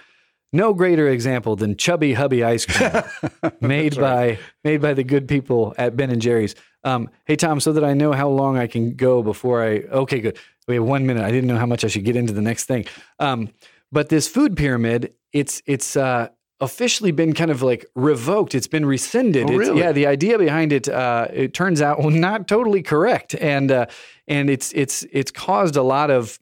No 0.57 0.73
greater 0.73 1.09
example 1.09 1.55
than 1.55 1.77
Chubby 1.77 2.15
Hubby 2.15 2.43
ice 2.43 2.65
cream, 2.65 3.03
made 3.61 3.97
by 3.97 4.39
made 4.65 4.81
by 4.81 4.95
the 4.95 5.05
good 5.05 5.29
people 5.29 5.75
at 5.77 5.97
Ben 5.97 6.11
and 6.11 6.23
Jerry's. 6.23 6.55
Um, 6.83 7.11
hey 7.27 7.37
Tom, 7.37 7.61
so 7.61 7.75
that 7.75 7.85
I 7.85 7.93
know 7.93 8.13
how 8.13 8.29
long 8.31 8.57
I 8.57 8.67
can 8.67 8.95
go 8.97 9.23
before 9.23 9.63
I. 9.63 9.81
Okay, 9.81 10.21
good. 10.21 10.39
We 10.67 10.77
have 10.77 10.85
one 10.85 11.07
minute. 11.07 11.23
I 11.23 11.31
didn't 11.31 11.49
know 11.49 11.59
how 11.59 11.67
much 11.67 11.85
I 11.85 11.89
should 11.89 12.05
get 12.05 12.17
into 12.17 12.33
the 12.33 12.41
next 12.41 12.65
thing. 12.65 12.87
Um, 13.19 13.51
but 13.93 14.09
this 14.09 14.29
food 14.29 14.57
pyramid, 14.57 15.13
it's 15.33 15.63
it's 15.67 15.95
uh, 15.95 16.29
officially 16.61 17.11
been 17.11 17.35
kind 17.35 17.51
of 17.51 17.61
like 17.61 17.85
revoked. 17.95 18.55
It's 18.55 18.67
been 18.67 18.87
rescinded. 18.87 19.51
Oh, 19.51 19.57
really? 19.57 19.81
yeah, 19.81 19.93
the 19.93 20.07
idea 20.07 20.39
behind 20.39 20.73
it, 20.73 20.89
uh, 20.89 21.29
it 21.33 21.53
turns 21.53 21.83
out 21.83 21.99
well, 21.99 22.11
not 22.11 22.49
totally 22.49 22.83
correct, 22.83 23.35
and 23.35 23.71
uh, 23.71 23.87
and 24.27 24.49
it's 24.49 24.73
it's 24.73 25.05
it's 25.13 25.31
caused 25.31 25.77
a 25.77 25.83
lot 25.83 26.11
of. 26.11 26.39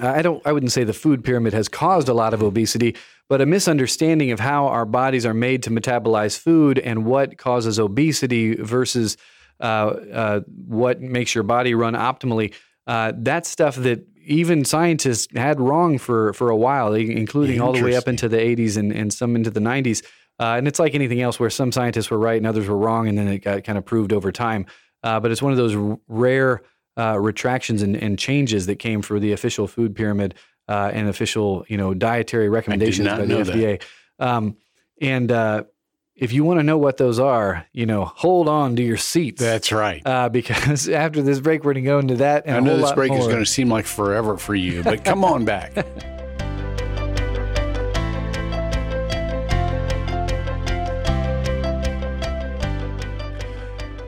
I 0.00 0.22
don't. 0.22 0.44
I 0.46 0.52
wouldn't 0.52 0.72
say 0.72 0.84
the 0.84 0.92
food 0.92 1.22
pyramid 1.22 1.52
has 1.52 1.68
caused 1.68 2.08
a 2.08 2.14
lot 2.14 2.34
of 2.34 2.42
obesity, 2.42 2.96
but 3.28 3.40
a 3.40 3.46
misunderstanding 3.46 4.30
of 4.30 4.40
how 4.40 4.66
our 4.66 4.84
bodies 4.84 5.26
are 5.26 5.34
made 5.34 5.62
to 5.64 5.70
metabolize 5.70 6.38
food 6.38 6.78
and 6.78 7.04
what 7.04 7.38
causes 7.38 7.78
obesity 7.78 8.54
versus 8.56 9.16
uh, 9.60 9.64
uh, 10.12 10.40
what 10.66 11.00
makes 11.00 11.34
your 11.34 11.44
body 11.44 11.74
run 11.74 11.94
optimally. 11.94 12.54
Uh, 12.86 13.12
that's 13.16 13.48
stuff 13.48 13.76
that 13.76 14.06
even 14.24 14.64
scientists 14.64 15.28
had 15.36 15.60
wrong 15.60 15.98
for 15.98 16.32
for 16.32 16.50
a 16.50 16.56
while, 16.56 16.94
including 16.94 17.60
all 17.60 17.72
the 17.72 17.82
way 17.82 17.94
up 17.94 18.08
into 18.08 18.28
the 18.28 18.38
80s 18.38 18.76
and, 18.76 18.92
and 18.92 19.12
some 19.12 19.36
into 19.36 19.50
the 19.50 19.60
90s. 19.60 20.04
Uh, 20.38 20.56
and 20.56 20.66
it's 20.66 20.78
like 20.78 20.94
anything 20.94 21.20
else, 21.20 21.38
where 21.38 21.50
some 21.50 21.70
scientists 21.70 22.10
were 22.10 22.18
right 22.18 22.38
and 22.38 22.46
others 22.46 22.66
were 22.66 22.76
wrong, 22.76 23.08
and 23.08 23.18
then 23.18 23.28
it 23.28 23.40
got 23.40 23.62
kind 23.64 23.76
of 23.76 23.84
proved 23.84 24.12
over 24.12 24.32
time. 24.32 24.64
Uh, 25.02 25.20
but 25.20 25.30
it's 25.30 25.42
one 25.42 25.52
of 25.52 25.58
those 25.58 25.98
rare 26.08 26.62
uh, 27.00 27.16
retractions 27.18 27.80
and, 27.80 27.96
and 27.96 28.18
changes 28.18 28.66
that 28.66 28.76
came 28.76 29.00
for 29.00 29.18
the 29.18 29.32
official 29.32 29.66
food 29.66 29.94
pyramid 29.96 30.34
uh, 30.68 30.90
and 30.92 31.08
official, 31.08 31.64
you 31.66 31.78
know, 31.78 31.94
dietary 31.94 32.50
recommendations 32.50 33.08
by 33.08 33.24
the. 33.24 33.34
FDA. 33.34 33.82
Um, 34.18 34.56
and 35.00 35.32
uh, 35.32 35.64
if 36.14 36.34
you 36.34 36.44
want 36.44 36.60
to 36.60 36.62
know 36.62 36.76
what 36.76 36.98
those 36.98 37.18
are, 37.18 37.66
you 37.72 37.86
know, 37.86 38.04
hold 38.04 38.48
on 38.50 38.76
to 38.76 38.82
your 38.82 38.98
seats. 38.98 39.40
That's 39.40 39.72
right. 39.72 40.02
uh, 40.04 40.28
because 40.28 40.88
after 41.04 41.22
this 41.22 41.40
break, 41.40 41.64
we're 41.64 41.72
going 41.72 41.84
to 41.84 41.90
go 41.90 41.98
into 41.98 42.16
that. 42.16 42.44
And 42.44 42.54
I 42.54 42.60
know 42.60 42.76
this 42.76 42.92
break 42.92 43.12
is 43.12 43.26
going 43.26 43.38
to 43.38 43.46
seem 43.46 43.70
like 43.70 43.86
forever 43.86 44.36
for 44.36 44.54
you, 44.54 44.82
but 44.82 45.02
come 45.06 45.24
on 45.24 45.46
back. 45.46 45.72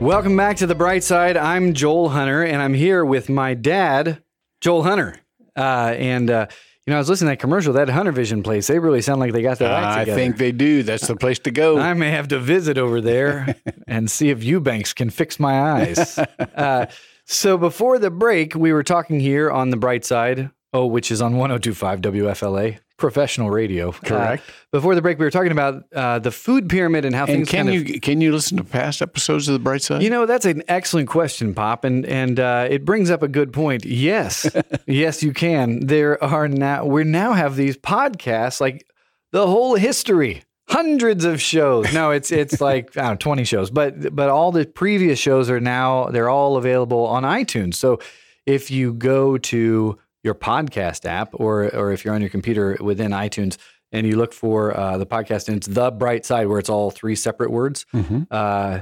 Welcome 0.03 0.35
back 0.35 0.57
to 0.57 0.67
the 0.67 0.75
bright 0.75 1.01
side. 1.01 1.37
I'm 1.37 1.73
Joel 1.73 2.09
Hunter, 2.09 2.43
and 2.43 2.61
I'm 2.61 2.73
here 2.73 3.05
with 3.05 3.29
my 3.29 3.53
dad, 3.53 4.21
Joel 4.59 4.83
Hunter. 4.83 5.15
Uh, 5.55 5.95
and 5.97 6.29
uh, 6.29 6.47
you 6.85 6.91
know, 6.91 6.97
I 6.97 6.99
was 6.99 7.07
listening 7.07 7.29
to 7.29 7.31
that 7.31 7.39
commercial, 7.39 7.71
that 7.71 7.87
Hunter 7.87 8.11
Vision 8.11 8.43
place. 8.43 8.67
They 8.67 8.79
really 8.79 9.01
sound 9.01 9.21
like 9.21 9.31
they 9.31 9.41
got 9.41 9.59
their 9.59 9.71
act 9.71 9.85
I 9.85 9.99
together. 10.01 10.19
think 10.19 10.35
they 10.35 10.51
do. 10.51 10.83
That's 10.83 11.07
the 11.07 11.15
place 11.15 11.39
to 11.39 11.51
go. 11.51 11.79
I 11.79 11.93
may 11.93 12.11
have 12.11 12.27
to 12.27 12.39
visit 12.39 12.77
over 12.77 12.99
there 12.99 13.55
and 13.87 14.11
see 14.11 14.29
if 14.29 14.43
Eubanks 14.43 14.91
can 14.91 15.09
fix 15.09 15.39
my 15.39 15.61
eyes. 15.61 16.19
Uh, 16.53 16.85
so 17.25 17.57
before 17.57 17.97
the 17.97 18.11
break, 18.11 18.53
we 18.55 18.73
were 18.73 18.83
talking 18.83 19.21
here 19.21 19.49
on 19.49 19.69
the 19.69 19.77
bright 19.77 20.03
side, 20.03 20.51
oh, 20.73 20.85
which 20.85 21.11
is 21.11 21.21
on 21.21 21.37
1025 21.37 22.01
WFLA, 22.01 22.79
professional 22.97 23.49
radio. 23.49 23.89
Uh, 23.89 23.91
Correct. 24.03 24.43
before 24.71 24.95
the 24.95 25.01
break, 25.01 25.19
we 25.19 25.25
were 25.25 25.31
talking 25.31 25.51
about 25.51 25.83
uh, 25.93 26.19
the 26.19 26.31
food 26.31 26.69
pyramid 26.69 27.05
and 27.05 27.15
how 27.15 27.23
and 27.23 27.33
things 27.33 27.49
can 27.49 27.65
kind 27.65 27.77
of 27.77 27.87
you 27.89 27.99
can 27.99 28.21
you 28.21 28.31
listen 28.31 28.57
to 28.57 28.63
past 28.63 29.01
episodes 29.01 29.47
of 29.47 29.53
The 29.53 29.59
Bright 29.59 29.81
Side? 29.81 30.03
You 30.03 30.09
know, 30.09 30.25
that's 30.25 30.45
an 30.45 30.63
excellent 30.67 31.09
question, 31.09 31.53
Pop, 31.53 31.83
and 31.83 32.05
and 32.05 32.39
uh, 32.39 32.67
it 32.69 32.85
brings 32.85 33.09
up 33.09 33.23
a 33.23 33.27
good 33.27 33.51
point. 33.53 33.85
Yes, 33.85 34.49
yes, 34.87 35.23
you 35.23 35.33
can. 35.33 35.87
There 35.87 36.23
are 36.23 36.47
now 36.47 36.85
we 36.85 37.03
now 37.03 37.33
have 37.33 37.55
these 37.55 37.77
podcasts, 37.77 38.61
like 38.61 38.87
the 39.31 39.47
whole 39.47 39.75
history, 39.75 40.43
hundreds 40.67 41.25
of 41.25 41.41
shows. 41.41 41.91
No, 41.93 42.11
it's 42.11 42.31
it's 42.31 42.61
like 42.69 42.95
I 42.97 43.01
don't 43.01 43.11
know, 43.11 43.17
twenty 43.17 43.43
shows, 43.43 43.71
but 43.71 44.15
but 44.15 44.29
all 44.29 44.51
the 44.51 44.65
previous 44.65 45.19
shows 45.19 45.49
are 45.49 45.59
now 45.59 46.05
they're 46.09 46.29
all 46.29 46.57
available 46.57 47.05
on 47.05 47.23
iTunes. 47.23 47.75
So 47.75 47.99
if 48.45 48.69
you 48.69 48.93
go 48.93 49.37
to 49.37 49.97
your 50.23 50.35
podcast 50.35 51.05
app, 51.05 51.29
or 51.33 51.73
or 51.75 51.91
if 51.91 52.03
you're 52.05 52.13
on 52.13 52.21
your 52.21 52.29
computer 52.29 52.77
within 52.79 53.11
iTunes. 53.11 53.57
And 53.91 54.07
you 54.07 54.15
look 54.17 54.33
for 54.33 54.75
uh, 54.75 54.97
the 54.97 55.05
podcast, 55.05 55.47
and 55.49 55.57
it's 55.57 55.67
the 55.67 55.91
bright 55.91 56.25
side, 56.25 56.47
where 56.47 56.57
it's 56.57 56.67
all 56.69 56.89
three 56.89 57.15
separate 57.15 57.51
words. 57.51 57.85
Mhm. 57.93 58.25
Uh, 58.31 58.79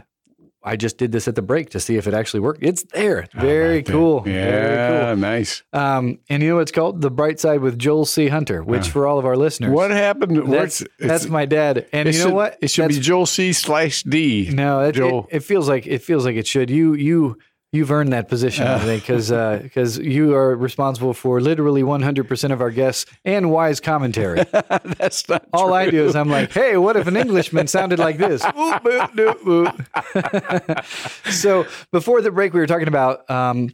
I 0.64 0.76
just 0.78 0.98
did 0.98 1.12
this 1.12 1.28
at 1.28 1.36
the 1.36 1.42
break 1.42 1.72
to 1.72 1.80
see 1.82 1.98
if 1.98 2.08
it 2.08 2.14
actually 2.14 2.40
worked. 2.42 2.64
It's 2.64 2.84
there. 2.94 3.20
It's 3.22 3.34
very 3.34 3.82
cool. 3.84 4.24
Yeah, 4.28 5.06
Very 5.06 5.18
nice. 5.18 5.64
Um, 5.74 6.20
and 6.30 6.42
you 6.44 6.50
know 6.50 6.58
what's 6.58 6.72
called? 6.72 7.02
The 7.02 7.10
Bright 7.12 7.40
Side 7.42 7.60
with 7.62 7.78
Joel 7.80 8.06
C. 8.06 8.28
Hunter, 8.30 8.64
which 8.64 8.88
for 8.90 9.06
all 9.08 9.18
of 9.20 9.26
our 9.26 9.36
listeners, 9.36 9.72
What 9.74 9.90
happened? 9.92 10.38
that's, 10.54 10.80
that's 11.00 11.26
it's- 11.26 11.28
my 11.28 11.46
dad. 11.46 11.88
And 11.92 12.08
you 12.08 12.14
know 12.20 12.26
should- 12.28 12.34
what? 12.34 12.58
It 12.62 12.70
should 12.70 12.88
be 12.90 13.00
Joel 13.00 13.26
C 13.26 13.52
slash 13.54 14.04
D. 14.04 14.50
no. 14.54 14.82
It, 14.82 14.90
it, 14.90 14.92
Joel. 14.96 15.28
it 15.30 15.40
feels 15.42 15.68
like 15.68 15.88
it 15.88 16.04
feels 16.04 16.26
like 16.26 16.36
it 16.38 16.46
should. 16.48 16.70
You 16.70 16.94
you 16.94 17.38
you've 17.72 17.92
earned 17.92 18.14
that 18.14 18.28
position, 18.28 18.68
I 18.68 18.80
think, 18.80 19.04
because 19.04 19.30
because 19.62 19.98
you 19.98 20.34
are 20.36 20.56
responsible 20.56 21.14
for 21.14 21.40
literally 21.42 21.84
100 21.84 22.28
percent 22.28 22.54
of 22.54 22.62
our 22.62 22.72
guests 22.72 23.06
and 23.26 23.52
wise 23.52 23.80
commentary. 23.80 24.44
That's 24.98 25.28
not 25.30 25.46
All 25.54 25.68
true. 25.68 25.76
I 25.76 25.90
do 25.90 26.06
is 26.06 26.16
I'm 26.16 26.30
like, 26.30 26.52
hey, 26.52 26.78
what 26.78 26.98
if 26.98 27.08
an 27.08 27.18
Englishman 27.18 27.68
sounded 27.68 28.00
like 28.00 28.18
this? 28.18 28.44
Whoop, 28.44 28.84
boop, 28.84 29.12
doop, 29.14 29.76
boop. 30.14 31.32
so 31.32 31.66
before 31.92 32.22
the 32.22 32.32
break, 32.32 32.54
we 32.54 32.60
were 32.60 32.68
talking 32.68 32.88
about 32.88 33.30
um, 33.30 33.70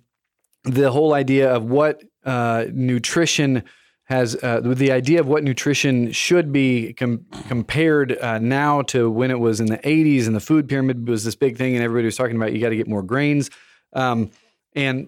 the 0.64 0.92
whole 0.92 1.14
idea 1.14 1.54
of 1.54 1.64
what 1.66 2.04
uh, 2.26 2.66
nutrition 2.72 3.64
has, 4.06 4.42
uh, 4.42 4.62
the 4.62 4.92
idea 4.92 5.20
of 5.20 5.28
what 5.28 5.44
nutrition 5.44 6.12
should 6.14 6.54
be 6.54 6.94
com- 6.94 7.26
compared 7.50 8.18
uh, 8.20 8.40
now 8.40 8.82
to 8.82 9.10
when 9.10 9.32
it 9.32 9.40
was 9.40 9.60
in 9.60 9.66
the 9.66 9.80
80s 9.80 10.28
and 10.28 10.36
the 10.36 10.40
food 10.40 10.70
pyramid 10.70 11.10
was 11.10 11.26
this 11.26 11.36
big 11.36 11.58
thing 11.58 11.76
and 11.76 11.84
everybody 11.84 12.06
was 12.06 12.16
talking 12.16 12.38
about 12.38 12.54
you 12.54 12.62
got 12.62 12.70
to 12.70 12.78
get 12.78 12.88
more 12.88 13.04
grains. 13.04 13.50
Um, 13.94 14.32
and 14.76 15.08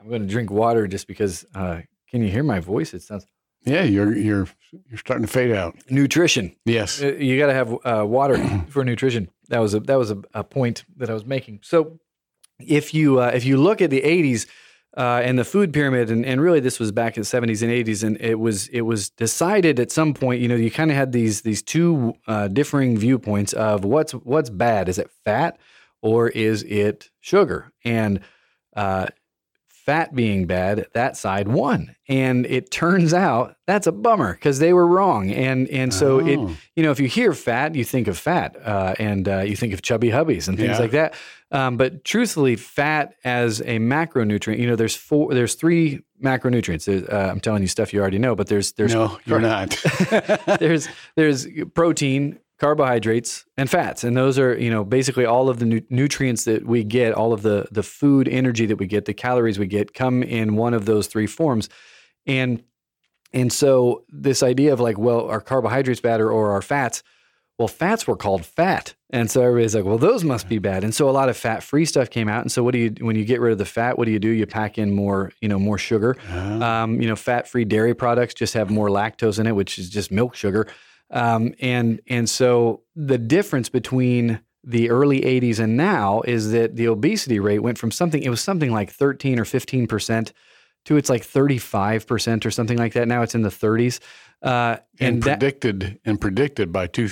I'm 0.00 0.08
going 0.08 0.22
to 0.22 0.28
drink 0.28 0.50
water 0.50 0.86
just 0.86 1.06
because. 1.06 1.44
Uh, 1.54 1.80
can 2.10 2.22
you 2.22 2.28
hear 2.30 2.42
my 2.42 2.58
voice? 2.58 2.92
It 2.92 3.02
sounds 3.02 3.24
Yeah, 3.64 3.82
you're 3.84 4.16
you're 4.16 4.48
you're 4.88 4.98
starting 4.98 5.24
to 5.26 5.32
fade 5.32 5.52
out. 5.52 5.76
nutrition. 5.90 6.56
Yes. 6.64 7.00
Uh, 7.02 7.12
you 7.14 7.38
got 7.38 7.46
to 7.46 7.54
have 7.54 7.72
uh, 7.84 8.04
water 8.06 8.36
for 8.68 8.84
nutrition. 8.84 9.30
That 9.48 9.60
was 9.60 9.74
a 9.74 9.80
that 9.80 9.96
was 9.96 10.10
a, 10.10 10.18
a 10.34 10.42
point 10.42 10.84
that 10.96 11.08
I 11.08 11.14
was 11.14 11.24
making. 11.24 11.60
So 11.62 12.00
if 12.58 12.92
you 12.94 13.20
uh, 13.20 13.30
if 13.34 13.44
you 13.44 13.56
look 13.58 13.80
at 13.80 13.90
the 13.90 14.00
80s 14.02 14.46
uh, 14.96 15.20
and 15.22 15.38
the 15.38 15.44
food 15.44 15.72
pyramid, 15.72 16.10
and, 16.10 16.26
and 16.26 16.40
really 16.40 16.58
this 16.58 16.80
was 16.80 16.90
back 16.90 17.16
in 17.16 17.22
the 17.22 17.26
70s 17.26 17.62
and 17.62 17.70
80s, 17.70 18.02
and 18.02 18.20
it 18.20 18.40
was 18.40 18.66
it 18.68 18.80
was 18.82 19.08
decided 19.10 19.78
at 19.78 19.92
some 19.92 20.14
point. 20.14 20.40
You 20.40 20.48
know, 20.48 20.56
you 20.56 20.70
kind 20.70 20.90
of 20.90 20.96
had 20.96 21.12
these 21.12 21.42
these 21.42 21.62
two 21.62 22.14
uh, 22.26 22.48
differing 22.48 22.96
viewpoints 22.98 23.52
of 23.52 23.84
what's 23.84 24.12
what's 24.12 24.50
bad. 24.50 24.88
Is 24.88 24.98
it 24.98 25.10
fat 25.24 25.58
or 26.02 26.28
is 26.28 26.62
it 26.64 27.10
sugar? 27.20 27.72
And 27.84 28.20
uh, 28.76 29.06
fat 29.68 30.14
being 30.14 30.46
bad, 30.46 30.86
that 30.94 31.16
side 31.16 31.48
won. 31.48 31.96
And 32.08 32.44
it 32.46 32.70
turns 32.70 33.12
out 33.14 33.56
that's 33.66 33.86
a 33.86 33.92
bummer 33.92 34.34
because 34.34 34.58
they 34.58 34.72
were 34.72 34.86
wrong. 34.86 35.30
And 35.30 35.68
and 35.68 35.92
so 35.92 36.18
it 36.20 36.38
Oh. 36.38 36.56
you 36.76 36.82
know 36.82 36.90
if 36.90 37.00
you 37.00 37.08
hear 37.08 37.32
fat, 37.32 37.74
you 37.74 37.84
think 37.84 38.06
of 38.08 38.18
fat, 38.18 38.56
uh, 38.64 38.94
and 38.98 39.28
uh, 39.28 39.40
you 39.40 39.56
think 39.56 39.72
of 39.72 39.82
chubby 39.82 40.08
hubbies 40.10 40.48
and 40.48 40.56
things 40.58 40.70
Yeah. 40.72 40.78
like 40.78 40.90
that. 40.92 41.14
Um, 41.52 41.76
but 41.76 42.04
truthfully, 42.04 42.54
fat 42.54 43.14
as 43.24 43.60
a 43.62 43.78
macronutrient, 43.80 44.58
you 44.58 44.68
know, 44.68 44.76
there's 44.76 44.94
four, 44.94 45.34
there's 45.34 45.54
three 45.56 46.00
macronutrients. 46.22 46.84
There's, 46.84 47.02
Uh, 47.08 47.28
I'm 47.30 47.40
telling 47.40 47.62
you 47.62 47.68
stuff 47.68 47.92
you 47.92 48.00
already 48.00 48.18
know, 48.18 48.36
but 48.36 48.46
there's 48.46 48.72
there's 48.72 48.94
no, 48.94 49.18
you're 49.24 49.40
not. 49.40 49.70
there's 50.60 50.88
there's 51.16 51.46
protein, 51.74 52.38
carbohydrates, 52.60 53.46
and 53.56 53.70
fats, 53.70 54.04
and 54.04 54.16
those 54.16 54.38
are 54.38 54.56
you 54.56 54.70
know 54.70 54.84
basically 54.84 55.24
all 55.24 55.48
of 55.48 55.58
the 55.58 55.64
nu- 55.64 55.82
nutrients 55.88 56.44
that 56.44 56.66
we 56.66 56.84
get, 56.84 57.12
all 57.14 57.32
of 57.32 57.42
the 57.42 57.66
the 57.72 57.82
food 57.82 58.28
energy 58.28 58.66
that 58.66 58.76
we 58.76 58.86
get, 58.86 59.06
the 59.06 59.14
calories 59.14 59.58
we 59.58 59.66
get, 59.66 59.94
come 59.94 60.22
in 60.22 60.56
one 60.56 60.74
of 60.74 60.84
those 60.84 61.06
three 61.06 61.26
forms, 61.26 61.68
and 62.26 62.62
and 63.32 63.52
so 63.52 64.04
this 64.08 64.42
idea 64.42 64.72
of 64.72 64.80
like, 64.80 64.98
well, 64.98 65.28
are 65.28 65.40
carbohydrates 65.40 66.00
bad 66.00 66.20
or, 66.20 66.30
or 66.30 66.50
are 66.52 66.62
fats? 66.62 67.02
Well, 67.58 67.68
fats 67.68 68.06
were 68.06 68.16
called 68.16 68.44
fat, 68.46 68.94
and 69.10 69.30
so 69.30 69.42
everybody's 69.42 69.74
like, 69.74 69.84
well, 69.84 69.98
those 69.98 70.24
must 70.24 70.48
be 70.48 70.58
bad, 70.58 70.82
and 70.84 70.94
so 70.94 71.08
a 71.08 71.12
lot 71.12 71.28
of 71.28 71.36
fat-free 71.36 71.84
stuff 71.84 72.08
came 72.08 72.28
out, 72.28 72.40
and 72.42 72.50
so 72.50 72.62
what 72.62 72.72
do 72.72 72.78
you 72.78 72.94
when 73.00 73.16
you 73.16 73.24
get 73.24 73.40
rid 73.40 73.52
of 73.52 73.58
the 73.58 73.66
fat? 73.66 73.98
What 73.98 74.04
do 74.04 74.12
you 74.12 74.18
do? 74.18 74.28
You 74.28 74.46
pack 74.46 74.78
in 74.78 74.94
more, 74.94 75.32
you 75.40 75.48
know, 75.48 75.58
more 75.58 75.78
sugar. 75.78 76.16
Um, 76.62 77.00
you 77.00 77.08
know, 77.08 77.16
fat-free 77.16 77.64
dairy 77.66 77.94
products 77.94 78.34
just 78.34 78.54
have 78.54 78.70
more 78.70 78.88
lactose 78.88 79.38
in 79.38 79.46
it, 79.46 79.54
which 79.56 79.78
is 79.78 79.90
just 79.90 80.10
milk 80.10 80.34
sugar. 80.34 80.66
Um, 81.10 81.54
and 81.60 82.00
and 82.06 82.28
so 82.30 82.82
the 82.94 83.18
difference 83.18 83.68
between 83.68 84.40
the 84.62 84.90
early 84.90 85.22
80s 85.22 85.58
and 85.58 85.76
now 85.76 86.20
is 86.22 86.52
that 86.52 86.76
the 86.76 86.86
obesity 86.86 87.40
rate 87.40 87.60
went 87.60 87.78
from 87.78 87.90
something 87.90 88.22
it 88.22 88.28
was 88.28 88.42
something 88.42 88.70
like 88.70 88.90
13 88.90 89.38
or 89.38 89.44
15 89.46 89.86
percent 89.86 90.32
to 90.84 90.96
it's 90.96 91.08
like 91.10 91.24
35 91.24 92.06
percent 92.06 92.46
or 92.46 92.50
something 92.50 92.78
like 92.78 92.92
that. 92.92 93.08
Now 93.08 93.22
it's 93.22 93.34
in 93.34 93.42
the 93.42 93.48
30s. 93.48 94.00
Uh, 94.42 94.76
and 95.00 95.14
and 95.16 95.22
that, 95.24 95.40
predicted 95.40 95.98
and 96.04 96.20
predicted 96.20 96.72
by 96.72 96.86
two, 96.86 97.08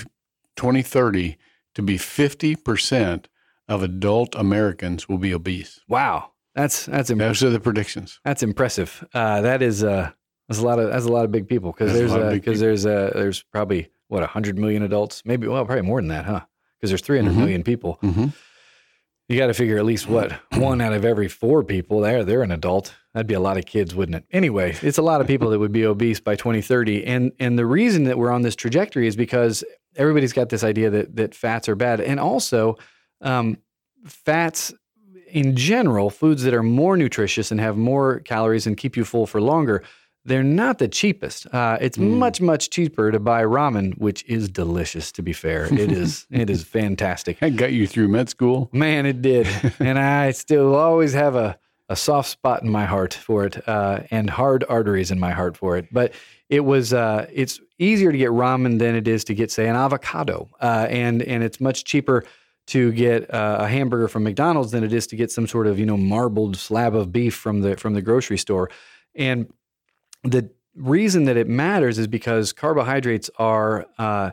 2030 0.57 1.37
to 1.75 1.83
be 1.83 1.97
50% 1.99 3.27
of 3.69 3.83
adult 3.83 4.35
Americans 4.35 5.09
will 5.09 5.19
be 5.19 5.33
obese. 5.35 5.81
wow, 5.89 6.33
that's 6.55 6.87
that's 6.87 7.11
im- 7.11 7.19
Those 7.19 7.43
are 7.43 7.51
the 7.51 7.61
predictions. 7.61 8.19
that's 8.25 8.43
impressive. 8.43 9.07
Uh, 9.15 9.41
that 9.43 9.61
is 9.63 9.85
uh, 9.85 10.11
that's 10.49 10.61
a 10.61 10.65
lot 10.65 10.79
of 10.79 10.91
that's 10.91 11.05
a 11.07 11.13
lot 11.13 11.25
of 11.25 11.33
big 11.33 11.47
people 11.49 11.73
because 11.73 11.93
there's 11.93 12.11
lot 12.11 12.23
of 12.23 12.31
big 12.33 12.43
because 12.43 12.61
there's 12.61 12.87
uh, 12.87 13.11
there's 13.15 13.43
probably 13.43 13.91
what 14.09 14.21
100 14.21 14.59
million 14.59 14.83
adults, 14.83 15.23
maybe 15.25 15.47
well 15.47 15.65
probably 15.65 15.83
more 15.83 16.01
than 16.01 16.09
that, 16.09 16.25
huh? 16.25 16.41
Because 16.79 16.91
there's 16.91 17.03
300 17.03 17.33
Mhm. 17.35 17.37
million 17.39 17.63
people. 17.63 17.99
Mhm. 18.03 18.33
you 19.29 19.37
got 19.37 19.49
to 19.49 19.53
figure 19.55 19.77
at 19.77 19.85
least 19.85 20.09
what 20.09 20.33
one 20.55 20.81
out 20.81 20.95
of 20.95 21.05
every 21.05 21.29
four 21.29 21.63
people 21.63 22.01
there 22.01 22.25
they're 22.25 22.43
an 22.43 22.51
adult. 22.51 22.95
That'd 23.13 23.27
be 23.27 23.35
a 23.35 23.41
lot 23.41 23.59
of 23.59 23.67
kids, 23.67 23.95
wouldn't 23.95 24.17
it? 24.17 24.25
Anyway, 24.31 24.75
it's 24.81 24.97
a 24.97 25.03
lot 25.03 25.21
of 25.21 25.27
people 25.27 25.51
that 25.51 25.59
would 25.59 25.73
be 25.73 25.85
obese 25.85 26.19
by 26.21 26.35
2030, 26.37 27.05
and 27.05 27.33
and 27.39 27.59
the 27.59 27.67
reason 27.67 28.05
that 28.05 28.17
we're 28.17 28.31
on 28.31 28.41
this 28.43 28.57
trajectory 28.57 29.07
is 29.07 29.17
because 29.17 29.63
everybody's 29.97 30.33
got 30.33 30.49
this 30.49 30.65
idea 30.65 30.89
that 30.89 31.17
that 31.17 31.35
fats 31.35 31.69
are 31.69 31.75
bad, 31.75 32.01
and 32.01 32.19
also 32.19 32.77
um, 33.21 33.59
fats 34.07 34.73
in 35.31 35.55
general, 35.57 36.09
foods 36.09 36.43
that 36.45 36.55
are 36.55 36.63
more 36.63 36.97
nutritious 36.97 37.51
and 37.51 37.61
have 37.61 37.77
more 37.77 38.21
calories 38.21 38.67
and 38.67 38.77
keep 38.79 38.97
you 38.97 39.05
full 39.05 39.27
for 39.27 39.41
longer 39.43 39.83
they're 40.29 40.45
not 40.45 40.79
the 40.79 40.89
cheapest. 40.89 41.47
Uh, 41.53 41.79
it's 41.81 41.99
mm. 41.99 42.17
much 42.17 42.41
much 42.41 42.71
cheaper 42.71 43.11
to 43.11 43.19
buy 43.19 43.43
ramen, 43.43 43.97
which 43.99 44.25
is 44.27 44.49
delicious. 44.49 45.11
To 45.13 45.23
be 45.23 45.33
fair, 45.33 45.65
it 45.73 45.91
is 45.91 46.27
it 46.31 46.51
is 46.51 46.63
fantastic. 46.65 47.43
It 47.43 47.57
got 47.57 47.73
you 47.73 47.87
through 47.87 48.09
med 48.09 48.29
school, 48.29 48.69
man. 48.73 49.07
It 49.07 49.23
did, 49.23 49.49
and 49.81 49.99
I 49.99 50.31
still 50.33 50.75
always 50.77 51.13
have 51.15 51.35
a 51.35 51.59
a 51.89 51.97
soft 51.97 52.29
spot 52.29 52.63
in 52.63 52.69
my 52.69 52.85
heart 52.85 53.15
for 53.15 53.47
it, 53.47 53.67
uh, 53.67 54.01
and 54.11 54.29
hard 54.29 54.65
arteries 54.69 55.11
in 55.11 55.19
my 55.19 55.31
heart 55.31 55.57
for 55.57 55.77
it. 55.79 55.87
But 55.91 56.13
it 56.49 56.61
was 56.61 56.93
uh, 56.93 57.27
it's 57.33 57.61
easier 57.79 58.13
to 58.13 58.19
get 58.19 58.31
ramen 58.31 58.79
than 58.79 58.95
it 58.95 59.09
is 59.09 59.25
to 59.25 59.35
get 59.35 59.51
say 59.51 59.69
an 59.69 59.77
avocado, 59.77 60.49
uh, 60.61 60.87
and 60.91 61.23
and 61.23 61.43
it's 61.43 61.61
much 61.61 61.85
cheaper 61.85 62.25
to 62.69 62.93
get 62.93 63.33
uh, 63.33 63.59
a 63.61 63.69
hamburger 63.69 64.09
from 64.09 64.25
McDonald's 64.25 64.73
than 64.73 64.85
it 64.85 64.93
is 64.93 65.07
to 65.07 65.17
get 65.17 65.33
some 65.33 65.47
sort 65.47 65.67
of 65.67 65.79
you 65.79 65.87
know 65.87 65.97
marbled 65.97 66.57
slab 66.57 66.95
of 66.95 67.11
beef 67.11 67.35
from 67.35 67.63
the 67.63 67.77
from 67.77 67.95
the 67.95 68.03
grocery 68.03 68.39
store, 68.39 68.71
and 69.15 69.51
the 70.25 70.51
reason 70.75 71.25
that 71.25 71.37
it 71.37 71.49
matters 71.49 71.99
is 71.99 72.07
because 72.07 72.53
carbohydrates 72.53 73.31
are 73.39 73.87
uh, 73.99 74.31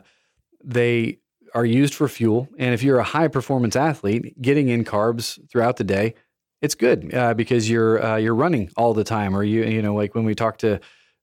they 0.62 1.18
are 1.54 1.64
used 1.64 1.94
for 1.94 2.08
fuel, 2.08 2.48
and 2.58 2.74
if 2.74 2.82
you're 2.82 2.98
a 2.98 3.04
high 3.04 3.28
performance 3.28 3.76
athlete, 3.76 4.40
getting 4.40 4.68
in 4.68 4.84
carbs 4.84 5.38
throughout 5.50 5.76
the 5.76 5.84
day, 5.84 6.14
it's 6.62 6.74
good 6.74 7.14
uh, 7.14 7.34
because 7.34 7.70
you're 7.70 8.04
uh, 8.04 8.16
you're 8.16 8.34
running 8.34 8.70
all 8.76 8.94
the 8.94 9.04
time, 9.04 9.36
or 9.36 9.42
you 9.42 9.64
you 9.64 9.82
know 9.82 9.94
like 9.94 10.14
when 10.14 10.24
we 10.24 10.34
talked 10.34 10.60
to 10.60 10.80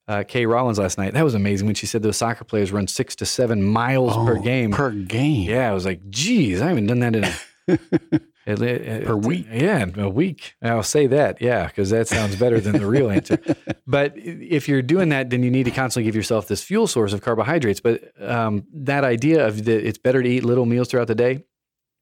uh, 0.07 0.23
Kay 0.27 0.45
Rollins 0.45 0.79
last 0.79 0.97
night. 0.97 1.13
That 1.13 1.23
was 1.23 1.33
amazing 1.33 1.65
when 1.65 1.75
she 1.75 1.85
said 1.85 2.03
those 2.03 2.17
soccer 2.17 2.43
players 2.43 2.71
run 2.71 2.87
six 2.87 3.15
to 3.17 3.25
seven 3.25 3.63
miles 3.63 4.13
oh, 4.15 4.25
per 4.25 4.39
game. 4.39 4.71
Per 4.71 4.91
game. 4.91 5.49
Yeah, 5.49 5.69
I 5.69 5.73
was 5.73 5.85
like, 5.85 6.09
geez, 6.09 6.61
I 6.61 6.67
haven't 6.67 6.87
done 6.87 6.99
that 6.99 7.15
in 7.15 7.23
a, 7.23 8.19
it, 8.45 8.61
it, 8.61 9.05
per 9.05 9.15
week. 9.15 9.47
Yeah, 9.51 9.85
a 9.97 10.09
week. 10.09 10.55
I'll 10.61 10.83
say 10.83 11.07
that. 11.07 11.41
Yeah, 11.41 11.67
because 11.67 11.89
that 11.91 12.07
sounds 12.07 12.35
better 12.35 12.59
than 12.59 12.73
the 12.73 12.85
real 12.85 13.09
answer. 13.09 13.39
But 13.85 14.13
if 14.15 14.69
you're 14.69 14.81
doing 14.81 15.09
that, 15.09 15.29
then 15.29 15.43
you 15.43 15.51
need 15.51 15.65
to 15.65 15.71
constantly 15.71 16.05
give 16.05 16.15
yourself 16.15 16.47
this 16.47 16.63
fuel 16.63 16.87
source 16.87 17.11
of 17.11 17.21
carbohydrates. 17.21 17.81
But 17.81 18.01
um, 18.21 18.65
that 18.73 19.03
idea 19.03 19.45
of 19.45 19.65
that 19.65 19.85
it's 19.85 19.97
better 19.97 20.23
to 20.23 20.29
eat 20.29 20.43
little 20.45 20.65
meals 20.65 20.87
throughout 20.87 21.07
the 21.07 21.15
day, 21.15 21.43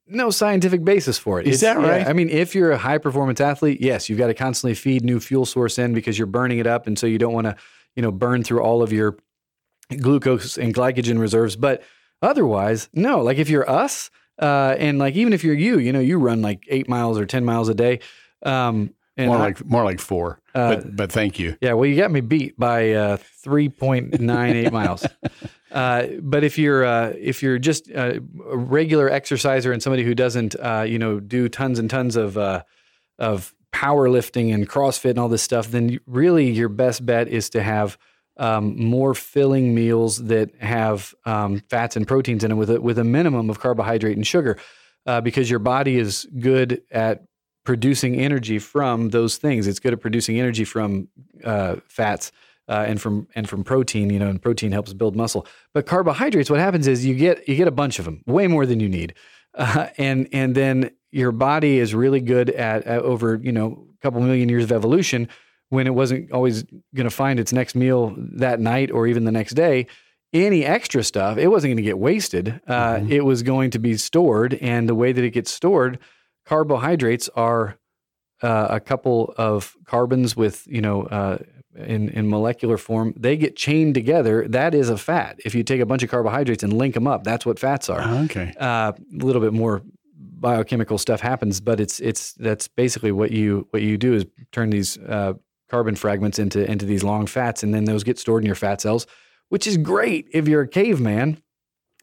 no 0.07 0.29
scientific 0.29 0.83
basis 0.83 1.17
for 1.17 1.39
it. 1.39 1.47
Is 1.47 1.55
it's, 1.55 1.61
that 1.61 1.77
right? 1.77 2.01
Yeah, 2.01 2.09
I 2.09 2.13
mean, 2.13 2.29
if 2.29 2.53
you're 2.53 2.71
a 2.71 2.77
high 2.77 2.97
performance 2.97 3.41
athlete, 3.41 3.81
yes, 3.81 4.09
you've 4.09 4.19
got 4.19 4.27
to 4.27 4.33
constantly 4.33 4.75
feed 4.75 5.03
new 5.03 5.19
fuel 5.19 5.45
source 5.45 5.79
in 5.79 5.93
because 5.93 6.17
you're 6.17 6.27
burning 6.27 6.59
it 6.59 6.67
up, 6.67 6.87
and 6.87 6.97
so 6.97 7.07
you 7.07 7.17
don't 7.17 7.33
want 7.33 7.45
to, 7.45 7.55
you 7.95 8.01
know, 8.01 8.11
burn 8.11 8.43
through 8.43 8.61
all 8.61 8.83
of 8.83 8.93
your 8.93 9.17
glucose 9.99 10.57
and 10.57 10.73
glycogen 10.73 11.19
reserves. 11.19 11.55
But 11.55 11.83
otherwise, 12.21 12.89
no. 12.93 13.21
Like 13.21 13.37
if 13.37 13.49
you're 13.49 13.69
us 13.69 14.11
uh, 14.41 14.75
and 14.77 14.99
like 14.99 15.15
even 15.15 15.33
if 15.33 15.43
you're 15.43 15.55
you, 15.55 15.79
you 15.79 15.93
know, 15.93 15.99
you 15.99 16.17
run 16.17 16.41
like 16.41 16.65
eight 16.67 16.89
miles 16.89 17.17
or 17.17 17.25
ten 17.25 17.45
miles 17.45 17.69
a 17.69 17.75
day. 17.75 17.99
Um, 18.43 18.93
more 19.17 19.37
I, 19.37 19.39
like 19.39 19.65
more 19.65 19.83
like 19.83 19.99
four. 19.99 20.41
Uh, 20.55 20.75
but 20.75 20.95
but 20.95 21.11
thank 21.11 21.39
you. 21.39 21.57
Yeah, 21.61 21.73
well, 21.73 21.85
you 21.85 21.95
got 21.95 22.11
me 22.11 22.21
beat 22.21 22.57
by 22.57 22.91
uh, 22.91 23.17
three 23.17 23.69
point 23.69 24.19
nine 24.19 24.55
eight 24.55 24.71
miles. 24.73 25.05
Uh, 25.71 26.07
but 26.21 26.43
if 26.43 26.57
you're 26.57 26.83
uh, 26.83 27.13
if 27.17 27.41
you're 27.43 27.59
just 27.59 27.89
a 27.89 28.21
regular 28.33 29.09
exerciser 29.09 29.71
and 29.71 29.81
somebody 29.81 30.03
who 30.03 30.15
doesn't 30.15 30.55
uh, 30.55 30.85
you 30.87 30.99
know 30.99 31.19
do 31.19 31.49
tons 31.49 31.79
and 31.79 31.89
tons 31.89 32.15
of 32.15 32.37
uh, 32.37 32.63
of 33.19 33.53
powerlifting 33.71 34.53
and 34.53 34.67
CrossFit 34.67 35.11
and 35.11 35.19
all 35.19 35.29
this 35.29 35.43
stuff, 35.43 35.67
then 35.67 35.99
really 36.05 36.49
your 36.49 36.69
best 36.69 37.05
bet 37.05 37.27
is 37.27 37.49
to 37.51 37.61
have 37.61 37.97
um, 38.41 38.75
more 38.75 39.13
filling 39.13 39.75
meals 39.75 40.17
that 40.17 40.53
have 40.55 41.13
um, 41.25 41.61
fats 41.69 41.95
and 41.95 42.07
proteins 42.07 42.43
in 42.43 42.49
them 42.49 42.57
with 42.57 42.71
a, 42.71 42.81
with 42.81 42.97
a 42.97 43.03
minimum 43.03 43.51
of 43.51 43.59
carbohydrate 43.59 44.17
and 44.17 44.25
sugar, 44.25 44.57
uh, 45.05 45.21
because 45.21 45.47
your 45.47 45.59
body 45.59 45.99
is 45.99 46.27
good 46.39 46.81
at 46.89 47.23
producing 47.63 48.19
energy 48.19 48.57
from 48.57 49.09
those 49.09 49.37
things. 49.37 49.67
It's 49.67 49.79
good 49.79 49.93
at 49.93 50.01
producing 50.01 50.39
energy 50.39 50.63
from 50.65 51.07
uh, 51.43 51.75
fats. 51.87 52.31
Uh, 52.67 52.85
and 52.87 53.01
from 53.01 53.27
and 53.35 53.49
from 53.49 53.65
protein, 53.65 54.09
you 54.09 54.19
know, 54.19 54.29
and 54.29 54.41
protein 54.41 54.71
helps 54.71 54.93
build 54.93 55.13
muscle. 55.13 55.45
But 55.73 55.85
carbohydrates, 55.87 56.49
what 56.49 56.59
happens 56.59 56.87
is 56.87 57.05
you 57.05 57.15
get 57.15 57.45
you 57.49 57.55
get 57.55 57.67
a 57.67 57.71
bunch 57.71 57.99
of 57.99 58.05
them, 58.05 58.23
way 58.27 58.47
more 58.47 58.65
than 58.65 58.79
you 58.79 58.87
need, 58.87 59.13
uh, 59.55 59.87
and 59.97 60.29
and 60.31 60.55
then 60.55 60.91
your 61.11 61.33
body 61.33 61.79
is 61.79 61.93
really 61.93 62.21
good 62.21 62.49
at, 62.51 62.83
at 62.83 63.01
over 63.01 63.41
you 63.43 63.51
know 63.51 63.87
a 63.93 64.01
couple 64.01 64.21
million 64.21 64.47
years 64.47 64.63
of 64.63 64.71
evolution 64.71 65.27
when 65.71 65.87
it 65.87 65.95
wasn't 65.95 66.29
always 66.33 66.63
going 66.93 67.05
to 67.05 67.09
find 67.09 67.39
its 67.39 67.53
next 67.53 67.75
meal 67.75 68.13
that 68.17 68.59
night 68.59 68.91
or 68.91 69.07
even 69.07 69.23
the 69.23 69.31
next 69.31 69.53
day, 69.53 69.87
any 70.33 70.65
extra 70.65 71.01
stuff, 71.01 71.37
it 71.37 71.47
wasn't 71.47 71.69
going 71.69 71.77
to 71.77 71.83
get 71.83 71.97
wasted. 71.97 72.59
Uh, 72.67 72.95
mm-hmm. 72.95 73.09
It 73.09 73.23
was 73.23 73.41
going 73.41 73.71
to 73.71 73.79
be 73.79 73.95
stored. 73.95 74.55
And 74.55 74.89
the 74.89 74.95
way 74.95 75.13
that 75.13 75.23
it 75.23 75.29
gets 75.29 75.49
stored, 75.49 75.97
carbohydrates 76.45 77.29
are 77.37 77.77
uh, 78.43 78.67
a 78.69 78.81
couple 78.81 79.33
of 79.37 79.77
carbons 79.85 80.35
with, 80.35 80.67
you 80.67 80.81
know, 80.81 81.03
uh, 81.03 81.37
in, 81.77 82.09
in 82.09 82.29
molecular 82.29 82.77
form, 82.77 83.13
they 83.15 83.37
get 83.37 83.55
chained 83.55 83.93
together. 83.93 84.45
That 84.49 84.75
is 84.75 84.89
a 84.89 84.97
fat. 84.97 85.39
If 85.45 85.55
you 85.55 85.63
take 85.63 85.79
a 85.79 85.85
bunch 85.85 86.03
of 86.03 86.09
carbohydrates 86.09 86.63
and 86.63 86.73
link 86.73 86.95
them 86.95 87.07
up, 87.07 87.23
that's 87.23 87.45
what 87.45 87.59
fats 87.59 87.89
are. 87.89 88.01
okay. 88.25 88.53
Uh, 88.59 88.91
a 88.91 89.25
little 89.25 89.41
bit 89.41 89.53
more 89.53 89.81
biochemical 90.13 90.97
stuff 90.97 91.21
happens, 91.21 91.61
but 91.61 91.79
it's 91.79 92.01
it's 92.01 92.33
that's 92.33 92.67
basically 92.67 93.13
what 93.13 93.31
you 93.31 93.67
what 93.69 93.81
you 93.83 93.97
do 93.97 94.13
is 94.13 94.25
turn 94.51 94.69
these 94.69 94.97
uh, 94.97 95.33
carbon 95.71 95.95
fragments 95.95 96.37
into 96.37 96.69
into 96.69 96.85
these 96.85 97.03
long 97.03 97.25
fats, 97.25 97.63
and 97.63 97.73
then 97.73 97.85
those 97.85 98.03
get 98.03 98.19
stored 98.19 98.43
in 98.43 98.45
your 98.45 98.55
fat 98.55 98.81
cells, 98.81 99.07
which 99.47 99.65
is 99.65 99.77
great 99.77 100.27
if 100.33 100.47
you're 100.47 100.61
a 100.61 100.67
caveman 100.67 101.41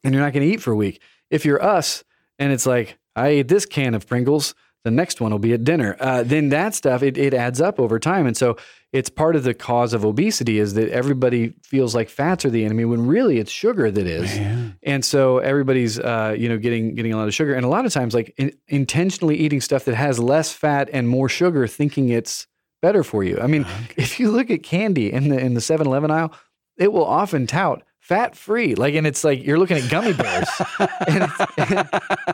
and 0.03 0.15
you're 0.15 0.23
not 0.23 0.33
going 0.33 0.47
to 0.47 0.53
eat 0.53 0.63
for 0.63 0.73
a 0.73 0.77
week. 0.77 1.01
If 1.31 1.45
you're 1.45 1.63
us 1.63 2.03
and 2.39 2.51
it's 2.51 2.65
like 2.65 2.99
I 3.15 3.29
ate 3.29 3.49
this 3.49 3.67
can 3.67 3.95
of 3.95 4.07
Pringles, 4.07 4.55
the 4.85 4.91
next 4.91 5.21
one 5.21 5.33
will 5.33 5.39
be 5.39 5.53
at 5.53 5.65
dinner. 5.65 5.97
Uh, 6.01 6.23
then 6.23 6.49
that 6.49 6.75
stuff 6.75 7.03
it, 7.03 7.19
it 7.19 7.35
adds 7.35 7.61
up 7.61 7.79
over 7.79 7.99
time, 7.99 8.27
and 8.27 8.37
so 8.37 8.57
it's 8.91 9.11
part 9.11 9.37
of 9.37 9.45
the 9.45 9.53
cause 9.53 9.93
of 9.93 10.03
obesity 10.03 10.59
is 10.59 10.73
that 10.73 10.89
everybody 10.89 11.53
feels 11.63 11.95
like 11.95 12.09
fats 12.09 12.47
are 12.47 12.51
the 12.51 12.65
enemy 12.65 12.87
when 12.87 13.07
really 13.07 13.39
it's 13.39 13.51
sugar 13.51 13.91
that 13.91 14.07
is. 14.07 14.35
Man. 14.35 14.79
And 14.83 15.05
so 15.05 15.39
everybody's 15.39 15.99
uh, 15.99 16.35
you 16.39 16.49
know 16.49 16.57
getting 16.57 16.95
getting 16.95 17.13
a 17.13 17.19
lot 17.19 17.29
of 17.29 17.35
sugar, 17.35 17.53
and 17.53 17.67
a 17.67 17.69
lot 17.69 17.85
of 17.85 17.93
times 17.93 18.15
like 18.15 18.33
in, 18.39 18.53
intentionally 18.67 19.37
eating 19.37 19.61
stuff 19.61 19.85
that 19.85 19.95
has 19.95 20.19
less 20.19 20.55
fat 20.55 20.89
and 20.91 21.07
more 21.07 21.29
sugar, 21.29 21.67
thinking 21.67 22.09
it's 22.09 22.47
better 22.81 23.03
for 23.03 23.25
you. 23.25 23.38
I 23.41 23.47
mean, 23.47 23.62
okay. 23.62 23.95
if 23.97 24.21
you 24.21 24.31
look 24.31 24.51
at 24.51 24.62
candy 24.62 25.12
in 25.12 25.29
the 25.29 25.38
in 25.38 25.55
the 25.55 25.61
7-Eleven 25.61 26.11
aisle, 26.11 26.33
it 26.77 26.93
will 26.93 27.05
often 27.05 27.47
tout 27.47 27.83
fat 28.09 28.35
free. 28.35 28.75
Like, 28.75 28.95
and 28.95 29.07
it's 29.07 29.23
like 29.23 29.45
you're 29.45 29.59
looking 29.59 29.77
at 29.77 29.91
gummy 29.91 30.14
bears, 30.14 30.49
and, 31.07 31.31
and, 31.59 31.88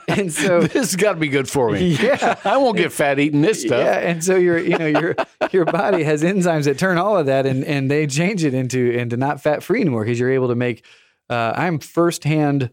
and, 0.06 0.32
so 0.32 0.60
this 0.62 0.72
has 0.72 0.96
got 0.96 1.14
to 1.14 1.18
be 1.18 1.28
good 1.28 1.48
for 1.48 1.70
me. 1.70 1.96
Yeah, 1.96 2.38
I 2.44 2.56
won't 2.58 2.76
get 2.76 2.92
fat 2.92 3.18
eating 3.18 3.42
this 3.42 3.62
stuff. 3.62 3.84
Yeah, 3.84 3.98
and 3.98 4.22
so 4.22 4.36
your 4.36 4.58
you 4.58 4.78
know 4.78 4.86
your 4.86 5.16
your 5.50 5.64
body 5.64 6.04
has 6.04 6.22
enzymes 6.22 6.64
that 6.64 6.78
turn 6.78 6.96
all 6.96 7.18
of 7.18 7.26
that, 7.26 7.44
and 7.44 7.64
and 7.64 7.90
they 7.90 8.06
change 8.06 8.44
it 8.44 8.54
into 8.54 8.90
into 8.90 9.16
not 9.16 9.42
fat 9.42 9.62
free 9.62 9.80
anymore 9.80 10.04
because 10.04 10.18
you're 10.18 10.32
able 10.32 10.48
to 10.48 10.54
make. 10.54 10.84
Uh, 11.28 11.52
I'm 11.56 11.80
firsthand. 11.80 12.70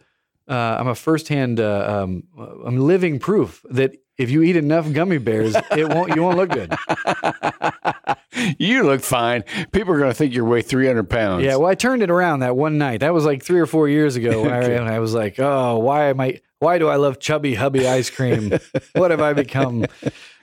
Uh, 0.51 0.77
I'm 0.79 0.87
a 0.89 0.95
firsthand. 0.95 1.61
Uh, 1.61 2.03
um, 2.03 2.23
I'm 2.65 2.77
living 2.77 3.19
proof 3.19 3.65
that 3.69 3.95
if 4.17 4.29
you 4.29 4.43
eat 4.43 4.57
enough 4.57 4.91
gummy 4.91 5.17
bears, 5.17 5.55
it 5.55 5.87
won't. 5.87 6.13
You 6.13 6.23
won't 6.23 6.37
look 6.37 6.49
good. 6.49 6.75
you 8.59 8.83
look 8.83 9.01
fine. 9.01 9.43
People 9.71 9.93
are 9.93 9.97
going 9.97 10.09
to 10.09 10.13
think 10.13 10.33
you 10.33 10.43
weigh 10.43 10.61
300 10.61 11.09
pounds. 11.09 11.45
Yeah. 11.45 11.55
Well, 11.55 11.69
I 11.69 11.75
turned 11.75 12.03
it 12.03 12.11
around 12.11 12.41
that 12.41 12.57
one 12.57 12.77
night. 12.77 12.99
That 12.99 13.13
was 13.13 13.23
like 13.23 13.43
three 13.43 13.61
or 13.61 13.65
four 13.65 13.87
years 13.87 14.17
ago. 14.17 14.43
When 14.43 14.53
okay. 14.63 14.77
I, 14.77 14.95
I 14.95 14.99
was 14.99 15.13
like, 15.13 15.39
oh, 15.39 15.79
why 15.79 16.09
am 16.09 16.19
I? 16.19 16.41
Why 16.59 16.77
do 16.79 16.89
I 16.89 16.97
love 16.97 17.19
chubby 17.19 17.55
hubby 17.55 17.87
ice 17.87 18.09
cream? 18.09 18.51
what 18.93 19.11
have 19.11 19.21
I 19.21 19.33
become? 19.33 19.85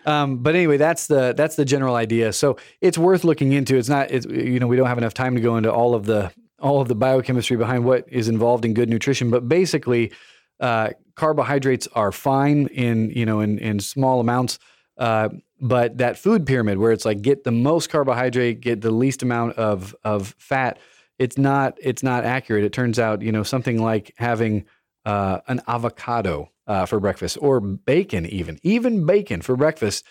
Um, 0.06 0.38
but 0.38 0.54
anyway, 0.54 0.78
that's 0.78 1.06
the 1.06 1.34
that's 1.36 1.56
the 1.56 1.66
general 1.66 1.94
idea. 1.94 2.32
So 2.32 2.56
it's 2.80 2.96
worth 2.96 3.24
looking 3.24 3.52
into. 3.52 3.76
It's 3.76 3.90
not. 3.90 4.10
It's 4.10 4.24
you 4.24 4.58
know 4.58 4.66
we 4.66 4.76
don't 4.76 4.86
have 4.86 4.96
enough 4.96 5.12
time 5.12 5.34
to 5.34 5.40
go 5.42 5.58
into 5.58 5.70
all 5.70 5.94
of 5.94 6.06
the 6.06 6.32
all 6.58 6.80
of 6.80 6.88
the 6.88 6.94
biochemistry 6.94 7.56
behind 7.56 7.84
what 7.84 8.04
is 8.08 8.28
involved 8.28 8.64
in 8.64 8.74
good 8.74 8.88
nutrition. 8.88 9.30
But 9.30 9.48
basically, 9.48 10.12
uh, 10.60 10.90
carbohydrates 11.14 11.88
are 11.94 12.12
fine 12.12 12.66
in 12.68 13.10
you 13.10 13.26
know 13.26 13.40
in 13.40 13.58
in 13.58 13.80
small 13.80 14.20
amounts. 14.20 14.58
Uh, 14.96 15.28
but 15.60 15.98
that 15.98 16.18
food 16.18 16.46
pyramid 16.46 16.78
where 16.78 16.92
it's 16.92 17.04
like 17.04 17.22
get 17.22 17.44
the 17.44 17.52
most 17.52 17.90
carbohydrate, 17.90 18.60
get 18.60 18.80
the 18.80 18.90
least 18.90 19.22
amount 19.22 19.56
of 19.56 19.94
of 20.04 20.34
fat, 20.38 20.78
it's 21.18 21.38
not 21.38 21.76
it's 21.80 22.02
not 22.02 22.24
accurate. 22.24 22.64
It 22.64 22.72
turns 22.72 22.98
out 22.98 23.22
you 23.22 23.32
know 23.32 23.42
something 23.42 23.80
like 23.82 24.14
having 24.16 24.64
uh, 25.04 25.40
an 25.48 25.60
avocado 25.66 26.50
uh, 26.66 26.86
for 26.86 27.00
breakfast 27.00 27.38
or 27.40 27.60
bacon, 27.60 28.26
even 28.26 28.58
even 28.62 29.06
bacon 29.06 29.42
for 29.42 29.56
breakfast. 29.56 30.04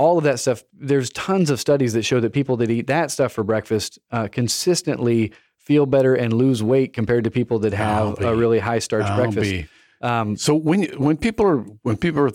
All 0.00 0.16
of 0.18 0.24
that 0.24 0.40
stuff. 0.40 0.64
There's 0.72 1.10
tons 1.10 1.50
of 1.50 1.60
studies 1.60 1.92
that 1.92 2.04
show 2.04 2.20
that 2.20 2.32
people 2.32 2.56
that 2.58 2.70
eat 2.70 2.86
that 2.86 3.10
stuff 3.10 3.32
for 3.32 3.44
breakfast 3.44 3.98
uh, 4.10 4.28
consistently 4.28 5.32
feel 5.58 5.86
better 5.86 6.14
and 6.14 6.32
lose 6.32 6.62
weight 6.62 6.92
compared 6.94 7.24
to 7.24 7.30
people 7.30 7.58
that 7.60 7.72
have 7.74 8.18
a 8.20 8.34
really 8.34 8.58
high 8.58 8.78
starch 8.80 9.06
breakfast. 9.16 9.68
Um, 10.00 10.36
so 10.36 10.54
when 10.54 10.84
when 11.06 11.16
people 11.18 11.46
are 11.46 11.58
when 11.82 11.96
people 11.98 12.20
are 12.22 12.30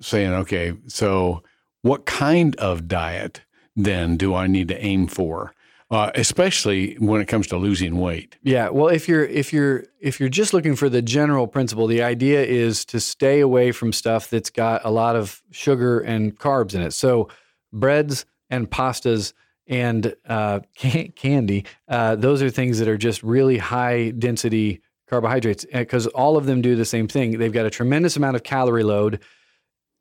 saying, 0.00 0.32
okay, 0.42 0.74
so 0.88 1.42
what 1.82 2.04
kind 2.06 2.56
of 2.56 2.88
diet 2.88 3.42
then 3.76 4.16
do 4.16 4.34
I 4.34 4.46
need 4.48 4.68
to 4.68 4.84
aim 4.84 5.06
for? 5.06 5.54
Uh, 5.90 6.12
especially 6.14 6.94
when 7.00 7.20
it 7.20 7.26
comes 7.26 7.48
to 7.48 7.56
losing 7.56 7.98
weight. 7.98 8.38
Yeah, 8.44 8.68
well, 8.68 8.86
if 8.86 9.08
you're 9.08 9.24
if 9.24 9.52
you're 9.52 9.86
if 10.00 10.20
you're 10.20 10.28
just 10.28 10.54
looking 10.54 10.76
for 10.76 10.88
the 10.88 11.02
general 11.02 11.48
principle, 11.48 11.88
the 11.88 12.00
idea 12.00 12.44
is 12.44 12.84
to 12.86 13.00
stay 13.00 13.40
away 13.40 13.72
from 13.72 13.92
stuff 13.92 14.30
that's 14.30 14.50
got 14.50 14.82
a 14.84 14.90
lot 14.90 15.16
of 15.16 15.42
sugar 15.50 15.98
and 15.98 16.38
carbs 16.38 16.74
in 16.74 16.82
it. 16.82 16.92
So 16.92 17.28
breads 17.72 18.24
and 18.50 18.70
pastas 18.70 19.32
and 19.66 20.14
uh, 20.28 20.60
can- 20.76 21.12
candy, 21.12 21.64
uh, 21.88 22.14
those 22.14 22.40
are 22.40 22.50
things 22.50 22.78
that 22.78 22.86
are 22.86 22.98
just 22.98 23.24
really 23.24 23.58
high 23.58 24.10
density 24.10 24.82
carbohydrates 25.08 25.66
because 25.72 26.06
all 26.08 26.36
of 26.36 26.46
them 26.46 26.62
do 26.62 26.76
the 26.76 26.84
same 26.84 27.08
thing. 27.08 27.38
They've 27.38 27.52
got 27.52 27.66
a 27.66 27.70
tremendous 27.70 28.16
amount 28.16 28.36
of 28.36 28.44
calorie 28.44 28.84
load, 28.84 29.20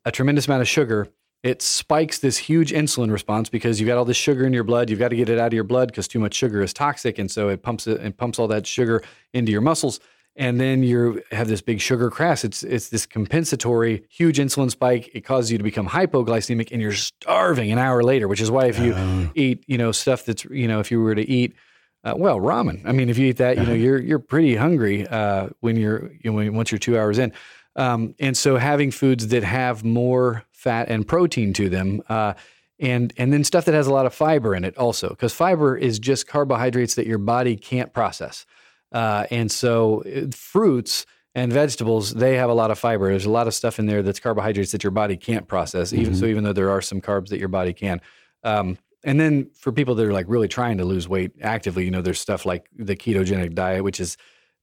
a 0.06 0.12
tremendous 0.12 0.48
amount 0.48 0.62
of 0.62 0.68
sugar. 0.68 1.08
It 1.42 1.62
spikes 1.62 2.20
this 2.20 2.38
huge 2.38 2.72
insulin 2.72 3.12
response 3.12 3.48
because 3.50 3.80
you've 3.80 3.88
got 3.88 3.98
all 3.98 4.06
this 4.06 4.18
sugar 4.18 4.46
in 4.46 4.52
your 4.52 4.66
blood. 4.66 4.90
You've 4.90 5.00
got 5.00 5.10
to 5.10 5.16
get 5.16 5.30
it 5.30 5.40
out 5.40 5.48
of 5.48 5.54
your 5.54 5.64
blood 5.64 5.88
because 5.88 6.08
too 6.08 6.20
much 6.20 6.34
sugar 6.34 6.62
is 6.62 6.74
toxic, 6.74 7.18
and 7.18 7.32
so 7.32 7.48
it 7.48 7.64
pumps 7.64 7.88
it 7.88 8.02
and 8.02 8.16
pumps 8.16 8.40
all 8.40 8.48
that 8.50 8.68
sugar 8.68 9.02
into 9.34 9.52
your 9.52 9.62
muscles. 9.62 10.02
And 10.36 10.60
then 10.60 10.84
you 10.84 11.22
have 11.32 11.48
this 11.48 11.62
big 11.62 11.80
sugar 11.80 12.10
crash. 12.10 12.44
It's 12.44 12.64
it's 12.64 12.90
this 12.90 13.06
compensatory 13.06 14.04
huge 14.10 14.38
insulin 14.38 14.70
spike. 14.70 15.10
It 15.14 15.22
causes 15.22 15.52
you 15.52 15.58
to 15.58 15.64
become 15.64 15.88
hypoglycemic, 15.88 16.72
and 16.72 16.82
you're 16.82 16.94
starving 16.94 17.72
an 17.72 17.78
hour 17.78 18.04
later. 18.04 18.28
Which 18.28 18.42
is 18.42 18.52
why 18.52 18.66
if 18.66 18.78
you 18.78 19.32
eat, 19.36 19.64
you 19.68 19.78
know, 19.78 19.94
stuff 19.94 20.26
that's 20.26 20.44
you 20.46 20.68
know, 20.68 20.80
if 20.80 20.92
you 20.92 21.02
were 21.02 21.16
to 21.16 21.30
eat 21.30 21.56
uh, 22.04 22.14
well, 22.16 22.40
ramen. 22.40 22.82
I 22.86 22.94
mean, 22.94 23.10
if 23.10 23.18
you 23.18 23.28
eat 23.28 23.38
that, 23.38 23.58
you 23.58 23.66
know, 23.66 23.74
you're 23.74 24.00
you're 24.00 24.20
pretty 24.20 24.56
hungry 24.56 25.06
uh, 25.08 25.50
when 25.60 25.76
you're 25.76 26.12
you 26.22 26.32
know, 26.32 26.34
when, 26.34 26.54
once 26.54 26.72
you're 26.72 26.80
two 26.80 26.98
hours 26.98 27.18
in. 27.18 27.34
Um, 27.76 28.16
and 28.20 28.36
so 28.36 28.58
having 28.58 28.92
foods 28.92 29.28
that 29.30 29.44
have 29.44 29.84
more 29.84 30.44
fat 30.52 30.90
and 30.90 31.08
protein 31.08 31.54
to 31.54 31.70
them, 31.70 32.02
uh, 32.10 32.34
and 32.80 33.14
and 33.18 33.32
then 33.34 33.44
stuff 33.44 33.66
that 33.66 33.74
has 33.74 33.88
a 33.88 33.94
lot 33.94 34.06
of 34.06 34.14
fiber 34.14 34.56
in 34.56 34.64
it 34.64 34.78
also, 34.78 35.10
because 35.10 35.34
fiber 35.34 35.78
is 35.78 36.00
just 36.00 36.28
carbohydrates 36.28 36.96
that 36.96 37.08
your 37.08 37.18
body 37.18 37.56
can't 37.56 37.94
process. 37.94 38.46
Uh, 38.92 39.26
and 39.30 39.52
so 39.52 40.04
uh, 40.04 40.28
fruits 40.32 41.06
and 41.36 41.54
vegetables 41.54 42.14
they 42.16 42.36
have 42.36 42.50
a 42.50 42.54
lot 42.54 42.72
of 42.72 42.80
fiber. 42.80 43.10
There's 43.10 43.26
a 43.26 43.30
lot 43.30 43.48
of 43.48 43.54
stuff 43.54 43.80
in 43.80 43.86
there 43.86 44.02
that's 44.02 44.20
carbohydrates 44.20 44.72
that 44.72 44.84
your 44.84 44.92
body 44.92 45.18
can't 45.18 45.48
process. 45.48 45.94
Even 45.94 46.16
so, 46.16 46.26
even 46.26 46.44
though 46.44 46.54
there 46.54 46.72
are 46.72 46.82
some 46.82 47.02
carbs 47.02 47.30
that 47.30 47.40
your 47.40 47.50
body 47.50 47.74
can. 47.74 48.02
Um, 48.44 48.78
and 49.04 49.20
then 49.20 49.50
for 49.56 49.72
people 49.72 49.96
that 49.96 50.06
are 50.06 50.14
like 50.14 50.26
really 50.28 50.48
trying 50.48 50.78
to 50.78 50.86
lose 50.86 51.08
weight 51.08 51.32
actively, 51.42 51.86
you 51.86 51.92
know, 51.92 52.02
there's 52.02 52.20
stuff 52.20 52.46
like 52.46 52.70
the 52.76 52.96
ketogenic 52.96 53.54
diet, 53.54 53.84
which 53.84 54.00
is 54.00 54.18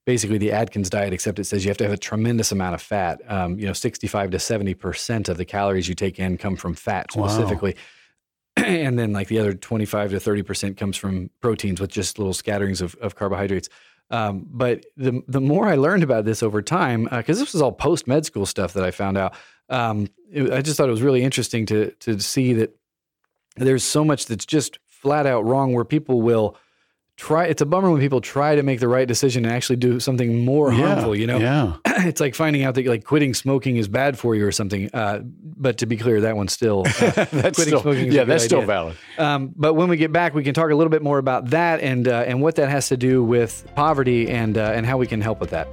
basically 0.07 0.39
the 0.39 0.53
Atkins 0.53 0.89
diet, 0.89 1.13
except 1.13 1.39
it 1.39 1.45
says 1.45 1.65
you 1.65 1.69
have 1.69 1.77
to 1.77 1.85
have 1.85 1.93
a 1.93 1.99
tremendous 1.99 2.53
amount 2.53 2.75
of 2.75 2.81
fat. 2.81 3.21
Um, 3.29 3.59
you 3.59 3.67
know, 3.67 3.73
65 3.75 4.31
to 4.31 4.37
70% 4.39 5.29
of 5.29 5.37
the 5.37 5.45
calories 5.45 5.89
you 5.89 5.95
take 5.95 6.19
in 6.19 6.39
come 6.39 6.57
from 6.57 6.75
fat 6.75 7.13
specifically. 7.13 7.77
and 8.57 8.99
then 8.99 9.13
like 9.13 9.29
the 9.29 9.39
other 9.39 9.53
25 9.53 10.13
to 10.13 10.17
30% 10.17 10.77
comes 10.77 10.97
from 10.97 11.29
proteins 11.41 11.81
with 11.81 11.91
just 11.91 12.19
little 12.19 12.33
scatterings 12.33 12.81
of, 12.81 12.95
of 13.03 13.17
carbohydrates. 13.17 13.69
Um, 14.09 14.47
but 14.49 14.87
the, 14.97 15.21
the 15.27 15.41
more 15.41 15.67
I 15.67 15.75
learned 15.75 16.05
about 16.05 16.25
this 16.25 16.41
over 16.43 16.63
time, 16.63 17.09
because 17.11 17.41
this 17.41 17.53
was 17.53 17.61
all 17.61 17.73
post 17.73 18.07
med 18.07 18.25
school 18.25 18.47
stuff 18.47 18.73
that 18.75 18.85
I 18.85 18.93
found 18.93 19.19
out, 19.19 19.35
um, 19.69 20.09
it- 20.31 20.53
I 20.53 20.63
just 20.63 20.77
thought 20.77 20.89
it 20.89 20.93
was 20.93 21.03
really 21.03 21.25
interesting 21.25 21.67
to, 21.67 21.91
to 21.91 22.21
see 22.21 22.53
that 22.55 22.75
there's 23.57 23.83
so 23.83 24.05
much 24.05 24.27
that's 24.27 24.47
just 24.47 24.79
flat 24.87 25.27
out 25.27 25.45
wrong 25.45 25.73
where 25.73 25.85
people 25.85 26.23
will 26.23 26.57
try 27.17 27.45
it's 27.47 27.63
a 27.63 27.67
bummer 27.67 27.91
when 27.91 27.99
people 28.01 28.21
try 28.21 28.55
to 28.55 28.63
make 28.63 28.79
the 28.79 28.89
right 28.89 29.09
decision 29.09 29.45
and 29.47 29.55
actually 29.55 29.77
do 29.77 29.99
something 29.99 30.45
more 30.45 30.71
harmful 30.71 31.17
you 31.17 31.27
know 31.27 31.39
Yeah. 31.39 31.77
it's 32.07 32.21
like 32.21 32.35
finding 32.35 32.63
out 32.65 32.75
that 32.75 32.85
like 32.87 33.05
quitting 33.05 33.33
smoking 33.33 33.77
is 33.79 33.89
bad 33.89 34.19
for 34.19 34.35
you 34.35 34.47
or 34.47 34.53
something 34.53 34.91
uh, 34.93 35.21
but 35.25 35.79
to 35.79 35.87
be 35.87 35.97
clear 35.97 36.21
that 36.21 36.37
one's 36.37 36.53
still 36.53 36.81
uh, 36.87 36.91
That's 37.11 37.31
quitting 37.33 37.55
still, 37.55 37.81
smoking 37.81 38.13
yeah, 38.13 38.25
that's 38.25 38.45
still 38.45 38.61
valid. 38.63 38.97
um, 39.19 39.53
but 39.57 39.73
when 39.75 39.89
we 39.89 39.97
get 39.97 40.13
back 40.13 40.35
we 40.35 40.45
can 40.45 40.53
talk 40.53 40.71
a 40.71 40.75
little 40.75 40.91
bit 40.91 41.03
more 41.03 41.17
about 41.17 41.47
that 41.51 41.81
and 41.81 42.07
uh, 42.07 42.25
and 42.27 42.43
what 42.43 42.57
that 42.57 42.69
has 42.69 42.89
to 42.89 42.99
do 42.99 43.25
with 43.25 43.67
poverty 43.75 44.29
and 44.29 44.59
uh, 44.59 44.73
and 44.75 44.85
how 44.85 44.99
we 44.99 45.07
can 45.07 45.23
help 45.23 45.41
with 45.41 45.51
that 45.51 45.69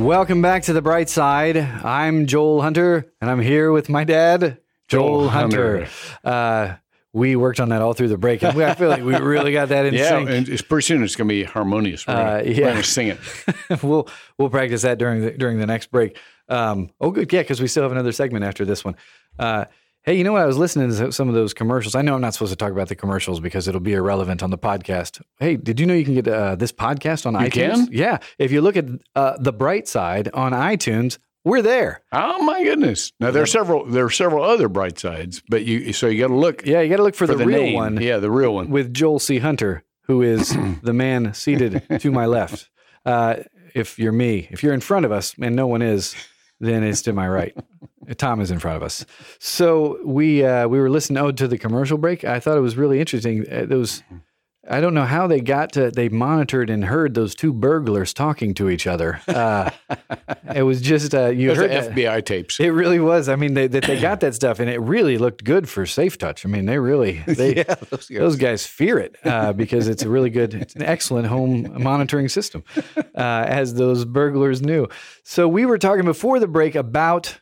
Welcome 0.00 0.40
back 0.40 0.62
to 0.64 0.72
the 0.72 0.80
bright 0.82 1.08
side. 1.10 1.56
I'm 1.58 2.26
Joel 2.26 2.62
Hunter, 2.62 3.12
and 3.20 3.30
I'm 3.30 3.38
here 3.40 3.70
with 3.70 3.88
my 3.90 4.04
dad, 4.04 4.58
Joel, 4.88 5.20
Joel 5.20 5.28
Hunter. 5.28 5.88
Uh, 6.24 6.74
we 7.12 7.36
worked 7.36 7.60
on 7.60 7.68
that 7.68 7.82
all 7.82 7.92
through 7.92 8.08
the 8.08 8.16
break, 8.16 8.42
and 8.42 8.56
we, 8.56 8.64
I 8.64 8.74
feel 8.74 8.88
like 8.88 9.02
we 9.04 9.14
really 9.16 9.52
got 9.52 9.68
that 9.68 9.84
in 9.86 9.92
Yeah, 9.94 10.08
sync. 10.08 10.30
and 10.30 10.48
it's 10.48 10.62
pretty 10.62 10.84
soon 10.86 11.02
it's 11.04 11.16
going 11.16 11.28
to 11.28 11.32
be 11.32 11.44
harmonious. 11.44 12.06
We're 12.06 12.14
Uh, 12.14 12.42
going 12.42 12.56
yeah. 12.56 12.72
to 12.74 12.82
sing 12.82 13.08
it. 13.08 13.18
we'll 13.82 14.08
we'll 14.38 14.48
practice 14.48 14.82
that 14.82 14.96
during 14.98 15.20
the 15.20 15.32
during 15.32 15.58
the 15.58 15.66
next 15.66 15.90
break. 15.90 16.16
Um, 16.48 16.90
oh, 17.00 17.10
good, 17.10 17.30
yeah, 17.32 17.42
because 17.42 17.60
we 17.60 17.68
still 17.68 17.82
have 17.82 17.92
another 17.92 18.12
segment 18.12 18.44
after 18.44 18.64
this 18.64 18.82
one. 18.84 18.96
Uh, 19.38 19.66
hey, 20.02 20.14
you 20.14 20.24
know 20.24 20.32
what? 20.32 20.42
I 20.42 20.46
was 20.46 20.58
listening 20.58 20.90
to 20.90 21.12
some 21.12 21.28
of 21.28 21.34
those 21.34 21.54
commercials. 21.54 21.94
I 21.94 22.02
know 22.02 22.14
I'm 22.14 22.20
not 22.20 22.34
supposed 22.34 22.52
to 22.52 22.56
talk 22.56 22.72
about 22.72 22.88
the 22.88 22.96
commercials 22.96 23.40
because 23.40 23.68
it'll 23.68 23.80
be 23.80 23.92
irrelevant 23.92 24.42
on 24.42 24.50
the 24.50 24.58
podcast. 24.58 25.20
Hey, 25.38 25.56
did 25.56 25.80
you 25.80 25.86
know 25.86 25.94
you 25.94 26.04
can 26.04 26.14
get 26.14 26.28
uh, 26.28 26.56
this 26.56 26.72
podcast 26.72 27.26
on 27.26 27.34
iTunes? 27.34 27.52
can? 27.52 27.88
Yeah, 27.90 28.18
if 28.38 28.52
you 28.52 28.60
look 28.60 28.76
at 28.76 28.86
uh, 29.14 29.36
the 29.38 29.52
bright 29.52 29.88
side 29.88 30.30
on 30.34 30.52
iTunes, 30.52 31.18
we're 31.44 31.62
there. 31.62 32.02
Oh 32.12 32.42
my 32.42 32.62
goodness! 32.62 33.12
Now 33.18 33.30
there 33.30 33.42
are 33.42 33.46
several. 33.46 33.86
There 33.86 34.04
are 34.04 34.10
several 34.10 34.44
other 34.44 34.68
bright 34.68 34.98
sides, 34.98 35.42
but 35.48 35.64
you 35.64 35.92
so 35.94 36.06
you 36.06 36.20
got 36.20 36.28
to 36.28 36.36
look 36.36 36.66
Yeah, 36.66 36.80
you 36.80 36.90
got 36.90 36.98
to 36.98 37.02
look 37.02 37.14
for, 37.14 37.26
for 37.26 37.32
the, 37.32 37.38
the, 37.38 37.46
real 37.46 37.62
name. 37.62 37.74
one 37.74 38.00
Yeah, 38.00 38.18
the 38.18 38.30
real 38.30 38.54
one. 38.54 38.68
with 38.68 38.92
Joel 38.92 39.18
C. 39.18 39.38
Hunter, 39.38 39.82
who 40.02 40.22
is 40.22 40.54
the 40.82 40.92
man 40.92 41.32
seated 41.32 41.82
to 42.00 42.10
my 42.10 42.26
left. 42.26 42.68
Uh, 43.06 43.36
if 43.74 43.98
you're 43.98 44.12
me, 44.12 44.48
if 44.50 44.62
you're 44.62 44.74
in 44.74 44.80
front 44.80 45.06
of 45.06 45.12
us 45.12 45.34
and 45.40 45.56
no 45.56 45.66
one 45.66 45.80
is, 45.80 46.14
then 46.60 46.84
it's 46.84 47.02
to 47.02 47.12
my 47.12 47.28
right. 47.28 47.56
Tom 48.16 48.40
is 48.40 48.50
in 48.50 48.58
front 48.58 48.76
of 48.76 48.82
us. 48.82 49.04
So 49.38 49.98
we 50.04 50.44
uh, 50.44 50.68
we 50.68 50.78
were 50.80 50.90
listening 50.90 51.22
oh, 51.22 51.32
to 51.32 51.48
the 51.48 51.58
commercial 51.58 51.98
break. 51.98 52.24
I 52.24 52.40
thought 52.40 52.56
it 52.56 52.62
was 52.62 52.76
really 52.76 53.00
interesting. 53.00 53.50
Uh, 53.50 53.66
those 53.66 54.02
I 54.70 54.80
don't 54.80 54.94
know 54.94 55.04
how 55.04 55.26
they 55.26 55.40
got 55.40 55.72
to. 55.72 55.90
They 55.90 56.08
monitored 56.08 56.70
and 56.70 56.84
heard 56.84 57.14
those 57.14 57.34
two 57.34 57.52
burglars 57.52 58.14
talking 58.14 58.54
to 58.54 58.70
each 58.70 58.86
other. 58.86 59.20
Uh, 59.26 59.70
it 60.54 60.62
was 60.62 60.80
just 60.80 61.12
uh, 61.12 61.26
you 61.26 61.48
Those 61.48 61.58
are 61.58 61.60
heard 61.62 61.70
that. 61.70 61.92
FBI 61.92 62.24
tapes. 62.24 62.60
It 62.60 62.68
really 62.68 63.00
was. 63.00 63.28
I 63.28 63.34
mean, 63.34 63.54
they, 63.54 63.66
that 63.66 63.84
they 63.84 64.00
got 64.00 64.20
that 64.20 64.34
stuff, 64.34 64.60
and 64.60 64.70
it 64.70 64.80
really 64.80 65.18
looked 65.18 65.42
good 65.42 65.68
for 65.68 65.86
Safe 65.86 66.16
Touch. 66.16 66.46
I 66.46 66.48
mean, 66.48 66.66
they 66.66 66.78
really 66.78 67.18
they 67.26 67.64
those 67.90 68.06
those 68.08 68.36
guys 68.36 68.64
fear 68.64 68.98
it 68.98 69.16
uh, 69.24 69.52
because 69.52 69.88
it's 69.88 70.04
a 70.04 70.08
really 70.08 70.30
good, 70.30 70.54
it's 70.54 70.76
an 70.76 70.82
excellent 70.82 71.26
home 71.26 71.82
monitoring 71.82 72.28
system, 72.28 72.62
uh, 72.96 73.02
as 73.16 73.74
those 73.74 74.04
burglars 74.04 74.62
knew. 74.62 74.86
So 75.24 75.48
we 75.48 75.66
were 75.66 75.78
talking 75.78 76.04
before 76.04 76.38
the 76.38 76.48
break 76.48 76.76
about 76.76 77.40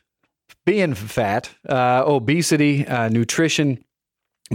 being 0.65 0.93
fat, 0.93 1.49
uh, 1.67 2.03
obesity, 2.05 2.85
uh, 2.87 3.09
nutrition, 3.09 3.83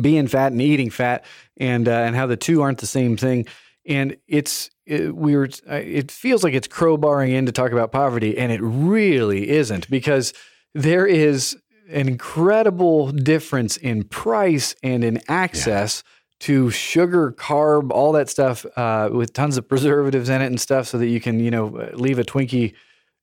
being 0.00 0.26
fat 0.26 0.52
and 0.52 0.60
eating 0.60 0.90
fat, 0.90 1.24
and 1.56 1.88
uh, 1.88 1.92
and 1.92 2.16
how 2.16 2.26
the 2.26 2.36
two 2.36 2.62
aren't 2.62 2.78
the 2.78 2.86
same 2.86 3.16
thing. 3.16 3.46
And 3.86 4.16
it's 4.26 4.70
it, 4.86 5.14
we 5.14 5.36
were. 5.36 5.48
uh, 5.70 5.74
It 5.74 6.10
feels 6.10 6.42
like 6.42 6.54
it's 6.54 6.68
crowbarring 6.68 7.30
in 7.30 7.46
to 7.46 7.52
talk 7.52 7.72
about 7.72 7.92
poverty, 7.92 8.36
and 8.38 8.50
it 8.50 8.60
really 8.62 9.50
isn't 9.50 9.88
because 9.90 10.32
there 10.74 11.06
is 11.06 11.56
an 11.90 12.08
incredible 12.08 13.12
difference 13.12 13.76
in 13.76 14.04
price 14.04 14.74
and 14.82 15.04
in 15.04 15.20
access 15.28 16.02
to 16.40 16.70
sugar, 16.70 17.30
carb, 17.32 17.90
all 17.90 18.12
that 18.12 18.28
stuff 18.28 18.66
uh, 18.76 19.08
with 19.12 19.32
tons 19.32 19.56
of 19.56 19.68
preservatives 19.68 20.28
in 20.28 20.42
it 20.42 20.46
and 20.46 20.60
stuff, 20.60 20.86
so 20.86 20.98
that 20.98 21.06
you 21.08 21.20
can 21.20 21.40
you 21.40 21.50
know 21.50 21.66
leave 21.94 22.18
a 22.18 22.24
Twinkie. 22.24 22.74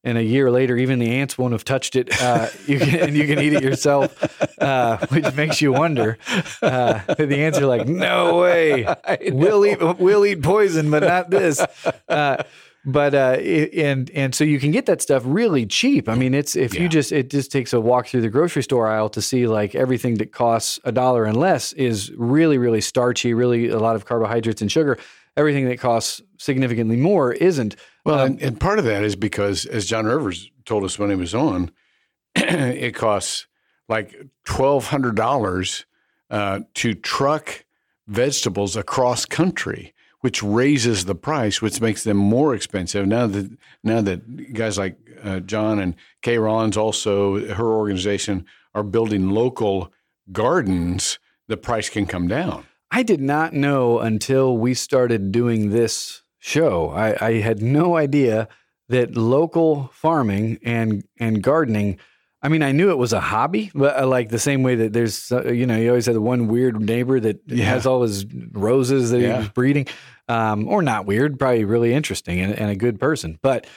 And 0.03 0.17
a 0.17 0.23
year 0.23 0.49
later, 0.49 0.77
even 0.77 0.97
the 0.97 1.11
ants 1.11 1.37
won't 1.37 1.51
have 1.51 1.63
touched 1.63 1.95
it. 1.95 2.09
Uh, 2.19 2.47
you 2.65 2.79
can, 2.79 2.99
and 3.01 3.15
you 3.15 3.27
can 3.27 3.39
eat 3.39 3.53
it 3.53 3.61
yourself, 3.61 4.59
uh, 4.59 4.97
which 5.07 5.33
makes 5.35 5.61
you 5.61 5.71
wonder. 5.71 6.17
Uh, 6.59 7.01
the 7.15 7.43
ants 7.43 7.59
are 7.59 7.67
like, 7.67 7.87
"No 7.87 8.39
way, 8.39 8.87
we'll 9.31 9.63
eat 9.63 9.79
we'll 9.99 10.25
eat 10.25 10.41
poison, 10.41 10.89
but 10.89 11.03
not 11.03 11.29
this." 11.29 11.63
Uh, 12.09 12.43
but 12.83 13.13
uh, 13.13 13.37
and 13.37 14.09
and 14.11 14.33
so 14.33 14.43
you 14.43 14.59
can 14.59 14.71
get 14.71 14.87
that 14.87 15.01
stuff 15.01 15.21
really 15.25 15.65
cheap. 15.67 16.09
I 16.09 16.15
mean, 16.15 16.33
it's 16.33 16.55
if 16.55 16.73
you 16.73 16.89
just 16.89 17.11
it 17.11 17.29
just 17.29 17.51
takes 17.51 17.73
a 17.73 17.79
walk 17.79 18.07
through 18.07 18.21
the 18.21 18.29
grocery 18.29 18.63
store 18.63 18.87
aisle 18.87 19.09
to 19.09 19.21
see 19.21 19.45
like 19.47 19.75
everything 19.75 20.15
that 20.15 20.31
costs 20.31 20.79
a 20.83 20.91
dollar 20.91 21.25
and 21.25 21.37
less 21.37 21.73
is 21.73 22.11
really 22.17 22.57
really 22.57 22.81
starchy, 22.81 23.33
really 23.35 23.69
a 23.69 23.77
lot 23.77 23.95
of 23.95 24.05
carbohydrates 24.05 24.61
and 24.61 24.71
sugar. 24.71 24.97
Everything 25.37 25.65
that 25.69 25.79
costs 25.79 26.21
significantly 26.37 26.97
more 26.97 27.31
isn't. 27.33 27.75
Well, 28.03 28.25
and, 28.25 28.41
and 28.41 28.59
part 28.59 28.79
of 28.79 28.85
that 28.85 29.03
is 29.03 29.15
because, 29.15 29.65
as 29.65 29.85
John 29.85 30.05
Rivers 30.05 30.49
told 30.65 30.83
us 30.83 30.97
when 30.97 31.09
he 31.09 31.15
was 31.15 31.35
on, 31.35 31.71
it 32.35 32.95
costs 32.95 33.47
like 33.87 34.15
twelve 34.45 34.87
hundred 34.87 35.15
dollars 35.15 35.85
uh, 36.29 36.61
to 36.75 36.93
truck 36.93 37.65
vegetables 38.07 38.75
across 38.75 39.25
country, 39.25 39.93
which 40.21 40.41
raises 40.41 41.05
the 41.05 41.15
price, 41.15 41.61
which 41.61 41.81
makes 41.81 42.03
them 42.03 42.17
more 42.17 42.55
expensive. 42.55 43.07
Now 43.07 43.27
that 43.27 43.57
now 43.83 44.01
that 44.01 44.53
guys 44.53 44.77
like 44.77 44.97
uh, 45.23 45.41
John 45.41 45.79
and 45.79 45.95
Kay 46.21 46.37
Rollins, 46.37 46.77
also 46.77 47.53
her 47.53 47.67
organization, 47.73 48.45
are 48.73 48.83
building 48.83 49.29
local 49.29 49.91
gardens, 50.31 51.19
the 51.47 51.57
price 51.57 51.89
can 51.89 52.05
come 52.05 52.27
down. 52.27 52.65
I 52.89 53.03
did 53.03 53.21
not 53.21 53.53
know 53.53 53.99
until 53.99 54.57
we 54.57 54.73
started 54.73 55.31
doing 55.31 55.69
this 55.69 56.20
show. 56.41 56.89
I, 56.89 57.15
I 57.25 57.33
had 57.39 57.61
no 57.61 57.95
idea 57.95 58.49
that 58.89 59.15
local 59.15 59.89
farming 59.93 60.59
and 60.63 61.03
and 61.19 61.41
gardening. 61.41 61.97
I 62.43 62.49
mean, 62.49 62.63
I 62.63 62.71
knew 62.71 62.89
it 62.89 62.97
was 62.97 63.13
a 63.13 63.19
hobby, 63.21 63.69
but 63.75 64.01
uh, 64.01 64.07
like 64.07 64.29
the 64.29 64.39
same 64.39 64.63
way 64.63 64.73
that 64.75 64.93
there's, 64.93 65.31
uh, 65.31 65.43
you 65.51 65.67
know, 65.67 65.77
you 65.77 65.89
always 65.89 66.07
have 66.07 66.15
the 66.15 66.21
one 66.21 66.47
weird 66.47 66.81
neighbor 66.81 67.19
that 67.19 67.39
Yeah. 67.45 67.65
has 67.65 67.85
all 67.85 68.01
his 68.01 68.25
roses 68.51 69.11
that 69.11 69.21
Yeah. 69.21 69.41
he's 69.41 69.49
breeding, 69.49 69.85
um, 70.27 70.67
or 70.67 70.81
not 70.81 71.05
weird, 71.05 71.37
probably 71.37 71.63
really 71.65 71.93
interesting 71.93 72.41
and, 72.41 72.53
and 72.57 72.71
a 72.71 72.75
good 72.75 72.99
person, 72.99 73.37
but 73.43 73.67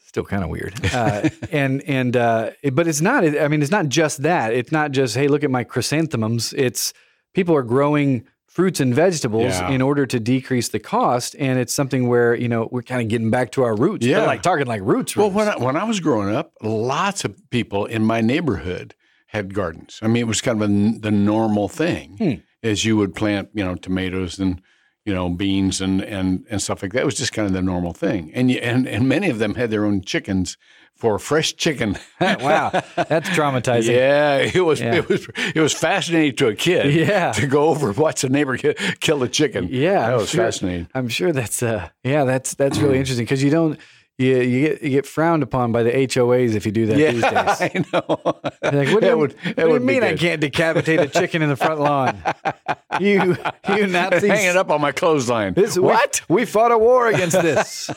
still 0.00 0.24
kind 0.24 0.44
of 0.44 0.50
weird. 0.50 0.74
Uh, 0.94 1.30
and 1.50 1.80
and 1.88 2.14
uh, 2.16 2.50
it- 2.62 2.74
but 2.74 2.86
it's 2.86 3.00
not. 3.00 3.24
I 3.24 3.48
mean, 3.48 3.62
it's 3.62 3.70
not 3.70 3.88
just 3.88 4.22
that. 4.24 4.52
It's 4.52 4.70
not 4.70 4.90
just 4.92 5.14
hey, 5.16 5.26
look 5.28 5.42
at 5.42 5.50
my 5.50 5.64
chrysanthemums. 5.64 6.52
It's 6.52 6.92
people 7.32 7.56
are 7.56 7.62
growing 7.62 8.24
fruits 8.52 8.80
and 8.80 8.94
vegetables 8.94 9.54
Yeah. 9.58 9.70
in 9.70 9.80
order 9.82 10.04
to 10.06 10.20
decrease 10.20 10.68
the 10.68 10.78
cost, 10.78 11.34
and 11.38 11.58
it's 11.58 11.72
something 11.72 12.06
where 12.08 12.34
you 12.34 12.48
know 12.48 12.68
we're 12.70 12.82
kind 12.82 13.00
of 13.02 13.08
getting 13.08 13.30
back 13.30 13.50
to 13.52 13.62
our 13.62 13.74
roots. 13.74 14.04
Yeah. 14.06 14.24
like 14.26 14.42
talking 14.42 14.66
like 14.66 14.82
roots. 14.82 15.16
Well, 15.16 15.30
roots. 15.30 15.36
when 15.36 15.48
I, 15.48 15.56
when 15.64 15.76
I 15.76 15.84
was 15.84 16.00
growing 16.00 16.34
up, 16.34 16.52
lots 16.62 17.24
of 17.24 17.34
people 17.50 17.86
in 17.86 18.04
my 18.04 18.20
neighborhood 18.20 18.94
had 19.28 19.54
gardens. 19.54 19.98
I 20.02 20.08
mean, 20.08 20.20
it 20.22 20.26
was 20.26 20.40
kind 20.42 20.62
of 20.62 20.68
a, 20.68 20.98
the 21.00 21.10
normal 21.10 21.68
thing, 21.68 22.16
Hmm. 22.18 22.66
as 22.68 22.84
you 22.84 22.96
would 22.98 23.14
plant, 23.14 23.48
you 23.54 23.64
know, 23.64 23.74
tomatoes 23.74 24.38
and 24.38 24.60
you 25.06 25.14
know 25.14 25.30
beans 25.30 25.80
and 25.80 26.02
and 26.02 26.44
and 26.50 26.60
stuff 26.62 26.82
like 26.82 26.92
that. 26.92 27.00
It 27.02 27.06
was 27.06 27.16
just 27.16 27.32
kind 27.32 27.46
of 27.46 27.54
the 27.54 27.62
normal 27.62 27.92
thing, 27.94 28.30
and 28.34 28.50
you, 28.50 28.58
and 28.58 28.86
and 28.86 29.08
many 29.08 29.30
of 29.30 29.38
them 29.38 29.54
had 29.54 29.70
their 29.70 29.84
own 29.86 30.02
chickens 30.02 30.56
for 31.02 31.18
fresh 31.18 31.56
chicken. 31.56 31.96
wow, 32.20 32.70
that's 32.70 33.28
traumatizing. 33.30 33.96
Yeah, 33.96 34.36
it 34.36 34.60
was 34.64 34.80
Yeah. 34.80 34.94
it 34.94 35.08
was 35.08 35.28
it 35.52 35.60
was 35.60 35.72
fascinating 35.74 36.36
to 36.36 36.46
a 36.46 36.54
kid. 36.54 36.94
Yeah. 37.08 37.32
to 37.32 37.46
go 37.48 37.64
over 37.70 37.88
and 37.88 37.96
watch 37.96 38.22
a 38.22 38.28
neighbor 38.28 38.56
ki- 38.56 38.74
kill 39.00 39.20
a 39.24 39.28
chicken. 39.28 39.66
Yeah, 39.68 39.94
that 39.98 40.12
I'm 40.12 40.18
was 40.20 40.30
sure. 40.30 40.44
fascinating. 40.44 40.86
I'm 40.94 41.08
sure 41.08 41.32
that's 41.32 41.60
uh 41.60 41.88
yeah 42.04 42.22
that's 42.24 42.54
that's 42.54 42.78
really 42.78 42.98
interesting 43.02 43.24
because 43.24 43.42
you 43.42 43.50
don't 43.50 43.80
you 44.22 44.36
you 44.40 44.68
get 44.68 44.82
you 44.82 44.90
get 44.90 45.06
frowned 45.06 45.42
upon 45.42 45.72
by 45.72 45.82
the 45.82 45.90
HOAs 45.90 46.54
if 46.54 46.64
you 46.66 46.72
do 46.72 46.86
that 46.86 46.98
Yeah, 46.98 47.12
these 47.12 47.22
days. 47.22 47.32
I 47.34 47.84
know. 47.92 48.40
Like, 48.62 48.88
what 48.94 49.00
do 49.02 49.06
you, 49.08 49.18
would- 49.18 49.32
what 49.34 49.56
that 49.56 49.66
do 49.66 49.72
you 49.74 49.80
mean 49.80 50.02
I 50.02 50.14
can't 50.14 50.40
decapitate 50.40 51.00
a 51.00 51.08
chicken 51.08 51.42
in 51.42 51.48
the 51.48 51.56
front 51.56 51.80
lawn? 51.80 52.22
You 53.00 53.36
you 53.76 53.86
Nazis! 53.88 54.30
Hang 54.30 54.46
it 54.46 54.56
up 54.56 54.70
on 54.70 54.80
my 54.80 54.92
clothesline. 54.92 55.54
This, 55.54 55.78
what? 55.78 56.20
We, 56.28 56.44
fought 56.44 56.72
a 56.72 56.78
war 56.78 57.08
against 57.08 57.40
this. 57.42 57.90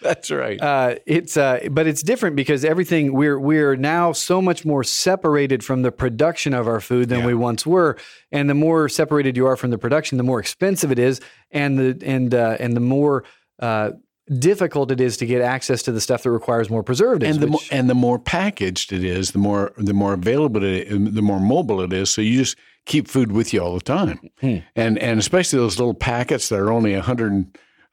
That's 0.00 0.30
right. 0.30 0.60
uh, 0.60 0.96
it's 1.06 1.36
uh, 1.36 1.68
but 1.70 1.86
it's 1.86 2.02
different 2.02 2.36
because 2.36 2.64
everything 2.64 3.12
we're 3.12 3.38
we're 3.38 3.76
now 3.76 4.12
so 4.12 4.42
much 4.42 4.64
more 4.64 4.82
separated 4.84 5.64
from 5.64 5.82
the 5.82 5.92
production 5.92 6.54
of 6.54 6.66
our 6.66 6.80
food 6.80 7.08
than 7.08 7.24
we 7.24 7.34
once 7.34 7.66
were, 7.66 7.96
and 8.32 8.50
the 8.50 8.54
more 8.54 8.88
separated 8.88 9.36
you 9.36 9.46
are 9.46 9.56
from 9.56 9.70
the 9.70 9.78
production, 9.78 10.18
the 10.18 10.24
more 10.24 10.40
expensive 10.40 10.90
it 10.90 10.98
is, 10.98 11.20
and 11.50 11.78
the 11.78 11.98
and 12.06 12.34
uh, 12.34 12.56
and 12.58 12.74
the 12.76 12.80
more 12.80 13.24
uh, 13.60 13.90
difficult 14.38 14.90
it 14.90 15.00
is 15.00 15.16
to 15.18 15.26
get 15.26 15.42
access 15.42 15.82
to 15.82 15.92
the 15.92 16.00
stuff 16.00 16.22
that 16.22 16.30
requires 16.30 16.70
more 16.70 16.82
preservatives. 16.82 17.36
and 17.36 17.42
the 17.42 17.46
more, 17.48 17.58
which- 17.58 17.72
and 17.72 17.90
the 17.90 17.94
more 17.94 18.18
packaged 18.18 18.92
it 18.92 19.04
is, 19.04 19.32
the 19.32 19.38
more 19.38 19.72
the 19.76 19.92
more 19.94 20.14
available 20.14 20.62
it 20.64 20.88
is, 20.88 21.12
the 21.14 21.22
more 21.22 21.40
mobile 21.40 21.80
it 21.82 21.92
is. 21.92 22.10
So 22.10 22.22
you 22.22 22.38
just 22.38 22.56
keep 22.86 23.08
food 23.08 23.32
with 23.32 23.52
you 23.52 23.60
all 23.60 23.74
the 23.74 23.80
time, 23.84 24.18
Hmm. 24.40 24.56
and 24.76 24.98
and 24.98 25.18
especially 25.20 25.58
those 25.58 25.78
little 25.78 25.94
packets 25.94 26.48
that 26.48 26.58
are 26.58 26.70
only 26.72 26.94
100, 26.94 27.46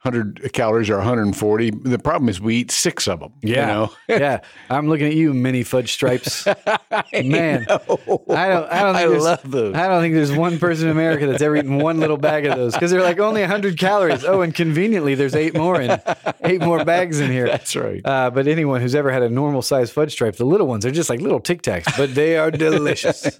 100 0.04 0.52
calories 0.52 0.90
or 0.90 0.96
140. 0.96 1.70
The 1.70 1.98
problem 1.98 2.28
is 2.28 2.40
we 2.40 2.56
eat 2.56 2.70
six 2.72 3.06
of 3.06 3.20
them. 3.20 3.32
yeah, 3.42 3.60
you 3.60 3.66
know? 3.66 3.92
yeah. 4.08 4.40
I'm 4.70 4.88
looking 4.88 5.06
at 5.06 5.14
you, 5.14 5.32
mini 5.32 5.62
fudge 5.62 5.92
stripes. 5.92 6.44
Man, 7.12 7.66
I 7.68 7.76
don't. 7.86 8.28
I 8.28 8.48
don't. 8.48 8.68
Think 8.68 8.72
I 8.72 9.06
there's- 9.06 9.22
love 9.22 9.50
those. 9.50 9.74
I 9.76 9.86
don't 9.86 10.02
think 10.02 10.14
there's 10.14 10.32
one 10.32 10.58
person 10.58 10.86
in 10.86 10.92
America 10.92 11.26
that's 11.26 11.42
ever 11.42 11.56
eaten 11.56 11.78
one 11.78 12.00
little 12.00 12.16
bag 12.16 12.46
of 12.46 12.56
those 12.56 12.72
because 12.74 12.90
they're 12.90 13.02
like 13.02 13.18
only 13.20 13.42
100 13.42 13.78
calories. 13.78 14.24
Oh, 14.24 14.40
and 14.40 14.52
conveniently, 14.54 15.14
there's 15.14 15.34
eight 15.36 15.54
more 15.54 15.80
in 15.80 16.00
eight 16.44 16.60
more 16.60 16.84
bags 16.84 17.20
in 17.20 17.30
here. 17.30 17.46
That's 17.46 17.76
right. 17.76 18.00
Uh, 18.04 18.30
but 18.30 18.48
anyone 18.48 18.80
who's 18.80 18.94
ever 18.94 19.10
had 19.12 19.22
a 19.22 19.30
normal 19.30 19.62
size 19.62 19.90
fudge 19.92 20.12
stripe, 20.12 20.36
the 20.36 20.44
little 20.44 20.66
ones, 20.66 20.82
they're 20.82 20.92
just 20.92 21.10
like 21.10 21.20
little 21.20 21.40
Tic 21.40 21.62
Tacs, 21.62 21.96
but 21.96 22.14
they 22.14 22.36
are 22.36 22.50
delicious. 22.50 23.38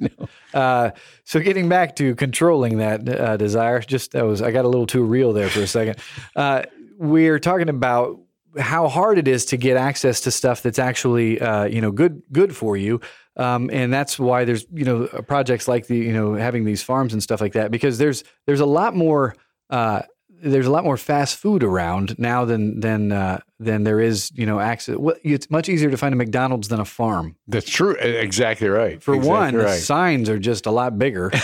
uh, 0.54 0.90
so 1.24 1.40
getting 1.40 1.68
back 1.68 1.96
to 1.96 2.14
controlling 2.14 2.78
that 2.78 3.08
uh, 3.08 3.36
desire, 3.36 3.80
just 3.80 4.12
that 4.12 4.24
was 4.24 4.42
I 4.42 4.50
got 4.52 4.64
a 4.64 4.68
little 4.68 4.86
too 4.86 5.02
real 5.02 5.32
there 5.32 5.48
for 5.48 5.60
a 5.60 5.66
second. 5.66 5.96
Uh, 6.36 6.51
we're 6.98 7.38
talking 7.38 7.68
about 7.68 8.18
how 8.58 8.88
hard 8.88 9.18
it 9.18 9.28
is 9.28 9.46
to 9.46 9.56
get 9.56 9.76
access 9.76 10.20
to 10.22 10.30
stuff 10.30 10.62
that's 10.62 10.78
actually 10.78 11.40
uh, 11.40 11.64
you 11.64 11.80
know 11.80 11.90
good 11.90 12.22
good 12.32 12.54
for 12.54 12.76
you. 12.76 13.00
Um, 13.36 13.70
and 13.72 13.92
that's 13.92 14.18
why 14.18 14.44
there's 14.44 14.66
you 14.72 14.84
know 14.84 15.06
projects 15.26 15.66
like 15.66 15.86
the 15.86 15.96
you 15.96 16.12
know 16.12 16.34
having 16.34 16.64
these 16.64 16.82
farms 16.82 17.12
and 17.12 17.22
stuff 17.22 17.40
like 17.40 17.54
that 17.54 17.70
because 17.70 17.98
there's 17.98 18.24
there's 18.46 18.60
a 18.60 18.66
lot 18.66 18.94
more 18.94 19.34
uh, 19.70 20.02
there's 20.42 20.66
a 20.66 20.70
lot 20.70 20.82
more 20.84 20.96
fast 20.96 21.36
food 21.36 21.62
around 21.62 22.18
now 22.18 22.44
than 22.44 22.80
than 22.80 23.12
uh, 23.12 23.38
than 23.60 23.84
there 23.84 24.00
is 24.00 24.32
you 24.34 24.44
know 24.44 24.58
access. 24.58 24.96
Well, 24.96 25.14
it's 25.22 25.48
much 25.50 25.68
easier 25.68 25.90
to 25.90 25.96
find 25.96 26.12
a 26.12 26.16
McDonald's 26.16 26.68
than 26.68 26.80
a 26.80 26.84
farm. 26.84 27.36
That's 27.46 27.70
true. 27.70 27.92
Exactly 27.94 28.68
right. 28.68 29.00
For 29.02 29.14
exactly 29.14 29.30
one, 29.30 29.54
the 29.54 29.64
right. 29.64 29.80
signs 29.80 30.28
are 30.28 30.38
just 30.38 30.66
a 30.66 30.70
lot 30.70 30.98
bigger. 30.98 31.30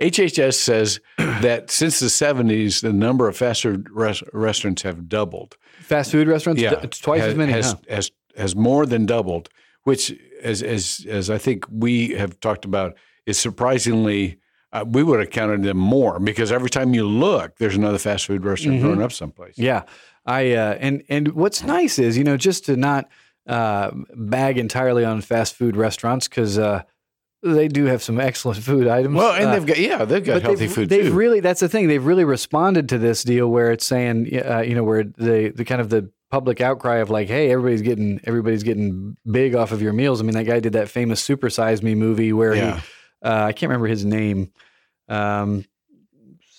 HHS 0.00 0.54
says 0.54 1.00
that 1.18 1.70
since 1.70 2.00
the 2.00 2.06
70s, 2.06 2.80
the 2.80 2.92
number 2.92 3.28
of 3.28 3.36
fast 3.36 3.62
food 3.62 3.88
res- 3.90 4.22
restaurants 4.32 4.82
have 4.82 5.08
doubled. 5.08 5.56
Fast 5.80 6.10
food 6.10 6.26
restaurants, 6.26 6.62
Yeah, 6.62 6.80
it's 6.82 6.98
twice 6.98 7.20
has, 7.20 7.32
as 7.32 7.36
many. 7.36 7.52
Has, 7.52 7.72
huh? 7.72 7.78
has 7.88 8.10
has 8.36 8.56
more 8.56 8.86
than 8.86 9.04
doubled, 9.06 9.50
which, 9.84 10.12
as 10.42 10.62
as 10.62 11.06
as 11.08 11.28
I 11.28 11.36
think 11.36 11.66
we 11.70 12.10
have 12.10 12.40
talked 12.40 12.64
about, 12.64 12.96
is 13.26 13.38
surprisingly. 13.38 14.38
Uh, 14.72 14.84
we 14.88 15.02
would 15.02 15.18
have 15.18 15.30
counted 15.30 15.62
them 15.64 15.76
more 15.76 16.20
because 16.20 16.52
every 16.52 16.70
time 16.70 16.94
you 16.94 17.04
look, 17.06 17.56
there's 17.58 17.74
another 17.76 17.98
fast 17.98 18.26
food 18.26 18.44
restaurant 18.44 18.76
Mm-hmm. 18.78 18.86
growing 18.86 19.02
up 19.02 19.10
someplace. 19.12 19.54
Yeah, 19.58 19.82
I 20.24 20.52
uh, 20.52 20.76
and 20.78 21.02
and 21.08 21.32
what's 21.32 21.62
nice 21.64 21.98
is 21.98 22.16
you 22.16 22.22
know 22.24 22.36
just 22.36 22.66
to 22.66 22.76
not 22.76 23.08
uh, 23.48 23.90
bag 24.14 24.58
entirely 24.58 25.04
on 25.04 25.20
fast 25.22 25.54
food 25.56 25.76
restaurants 25.76 26.28
because 26.28 26.56
uh, 26.56 26.82
they 27.42 27.66
do 27.66 27.86
have 27.86 28.00
some 28.02 28.20
excellent 28.20 28.62
food 28.62 28.86
items. 28.86 29.16
Well, 29.16 29.32
and 29.34 29.46
Uh, 29.46 29.52
they've 29.54 29.66
got 29.66 29.78
yeah, 29.78 30.04
they've 30.04 30.24
got 30.24 30.42
healthy 30.42 30.66
they've, 30.66 30.72
food 30.72 30.88
they've 30.88 31.06
too. 31.06 31.12
really 31.14 31.40
that's 31.40 31.60
the 31.60 31.68
thing 31.68 31.88
they've 31.88 32.04
really 32.06 32.24
responded 32.24 32.88
to 32.90 32.98
this 32.98 33.24
deal 33.24 33.48
where 33.50 33.72
it's 33.72 33.84
saying 33.86 34.30
uh, 34.44 34.60
you 34.60 34.76
know 34.76 34.84
where 34.84 35.02
the 35.02 35.52
the 35.54 35.64
kind 35.64 35.80
of 35.80 35.88
the 35.88 36.10
public 36.30 36.60
outcry 36.60 36.98
of 36.98 37.10
like 37.10 37.26
hey 37.26 37.50
everybody's 37.50 37.82
getting 37.82 38.20
everybody's 38.22 38.62
getting 38.62 39.16
big 39.28 39.56
off 39.56 39.72
of 39.72 39.82
your 39.82 39.92
meals 39.92 40.20
i 40.20 40.24
mean 40.24 40.34
that 40.34 40.44
guy 40.46 40.60
did 40.60 40.74
that 40.74 40.88
famous 40.88 41.20
super 41.20 41.50
size 41.50 41.82
me 41.82 41.92
movie 41.96 42.32
where 42.32 42.54
Yeah. 42.54 42.76
he 42.76 42.82
uh, 43.22 43.44
i 43.44 43.52
can't 43.52 43.68
remember 43.68 43.86
his 43.86 44.04
name 44.04 44.50
um, 45.08 45.64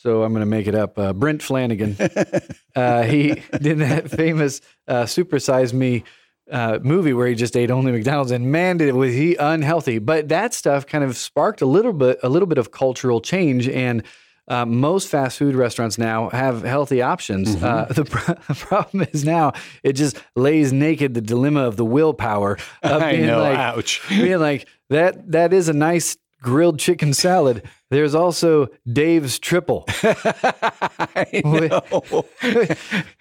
so 0.02 0.24
i'm 0.24 0.32
going 0.34 0.42
to 0.42 0.46
make 0.46 0.68
it 0.68 0.76
up 0.76 0.98
uh, 0.98 1.14
brent 1.14 1.42
flanagan 1.42 1.96
uh, 2.76 3.04
he 3.04 3.42
did 3.60 3.80
that 3.80 4.10
famous 4.10 4.62
uh, 4.88 5.06
super 5.06 5.40
size 5.40 5.74
me 5.74 6.04
uh, 6.52 6.80
movie 6.84 7.14
where 7.14 7.28
he 7.28 7.36
just 7.36 7.56
ate 7.56 7.72
only 7.72 7.92
McDonald's, 7.92 8.32
and 8.32 8.52
man, 8.52 8.78
did 8.78 8.90
it, 8.90 8.96
was 8.96 9.14
he 9.14 9.36
unhealthy. 9.36 10.00
But 10.00 10.30
that 10.30 10.54
stuff 10.54 10.86
kind 10.86 11.04
of 11.04 11.16
sparked 11.16 11.62
a 11.62 11.66
little 11.66 11.94
bit, 11.94 12.20
a 12.24 12.30
little 12.30 12.48
bit 12.48 12.58
of 12.58 12.72
cultural 12.72 13.22
change, 13.22 13.70
and 13.70 14.04
uh, 14.48 14.66
most 14.66 15.08
fast 15.08 15.38
food 15.38 15.56
restaurants 15.56 15.98
now 15.98 16.30
have 16.30 16.64
healthy 16.64 17.02
options. 17.02 17.56
Mm-hmm. 17.56 17.66
Uh, 17.66 17.86
the, 17.86 18.06
pro- 18.06 18.34
the 18.48 18.56
problem 18.56 19.08
is 19.14 19.24
now 19.24 19.54
it 19.84 19.94
just 19.94 20.18
lays 20.36 20.74
naked 20.74 21.14
the 21.14 21.22
dilemma 21.22 21.62
of 21.62 21.78
the 21.78 21.86
willpower 21.86 22.58
of 22.84 23.02
I 23.02 23.14
being 23.14 23.28
know. 23.28 23.42
like, 23.42 23.58
ouch. 23.58 24.02
being 24.10 24.40
like 24.40 24.68
that. 24.90 25.32
That 25.32 25.54
is 25.54 25.70
a 25.70 25.74
nice 25.74 26.18
grilled 26.42 26.80
chicken 26.80 27.14
salad. 27.14 27.64
There's 27.90 28.16
also 28.16 28.68
Dave's 28.92 29.38
triple. 29.40 29.86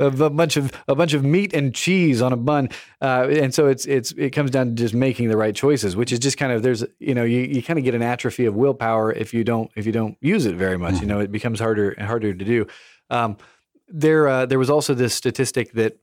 A, 0.00 0.06
a 0.06 0.30
bunch 0.30 0.56
of 0.56 0.72
a 0.88 0.94
bunch 0.94 1.12
of 1.12 1.24
meat 1.24 1.52
and 1.52 1.74
cheese 1.74 2.22
on 2.22 2.32
a 2.32 2.36
bun, 2.36 2.68
uh, 3.02 3.28
and 3.28 3.52
so 3.54 3.66
it's 3.66 3.84
it's 3.86 4.12
it 4.12 4.30
comes 4.30 4.50
down 4.50 4.68
to 4.68 4.72
just 4.72 4.94
making 4.94 5.28
the 5.28 5.36
right 5.36 5.54
choices, 5.54 5.96
which 5.96 6.12
is 6.12 6.18
just 6.18 6.38
kind 6.38 6.52
of 6.52 6.62
there's 6.62 6.84
you 6.98 7.14
know 7.14 7.24
you, 7.24 7.40
you 7.40 7.62
kind 7.62 7.78
of 7.78 7.84
get 7.84 7.94
an 7.94 8.02
atrophy 8.02 8.46
of 8.46 8.54
willpower 8.54 9.12
if 9.12 9.34
you 9.34 9.44
don't 9.44 9.70
if 9.76 9.86
you 9.86 9.92
don't 9.92 10.16
use 10.20 10.46
it 10.46 10.56
very 10.56 10.78
much. 10.78 11.00
You 11.00 11.06
know, 11.06 11.20
it 11.20 11.30
becomes 11.30 11.60
harder 11.60 11.90
and 11.90 12.06
harder 12.06 12.32
to 12.32 12.44
do. 12.44 12.66
Um, 13.10 13.36
there 13.88 14.28
uh, 14.28 14.46
there 14.46 14.58
was 14.58 14.70
also 14.70 14.94
this 14.94 15.14
statistic 15.14 15.72
that 15.72 15.98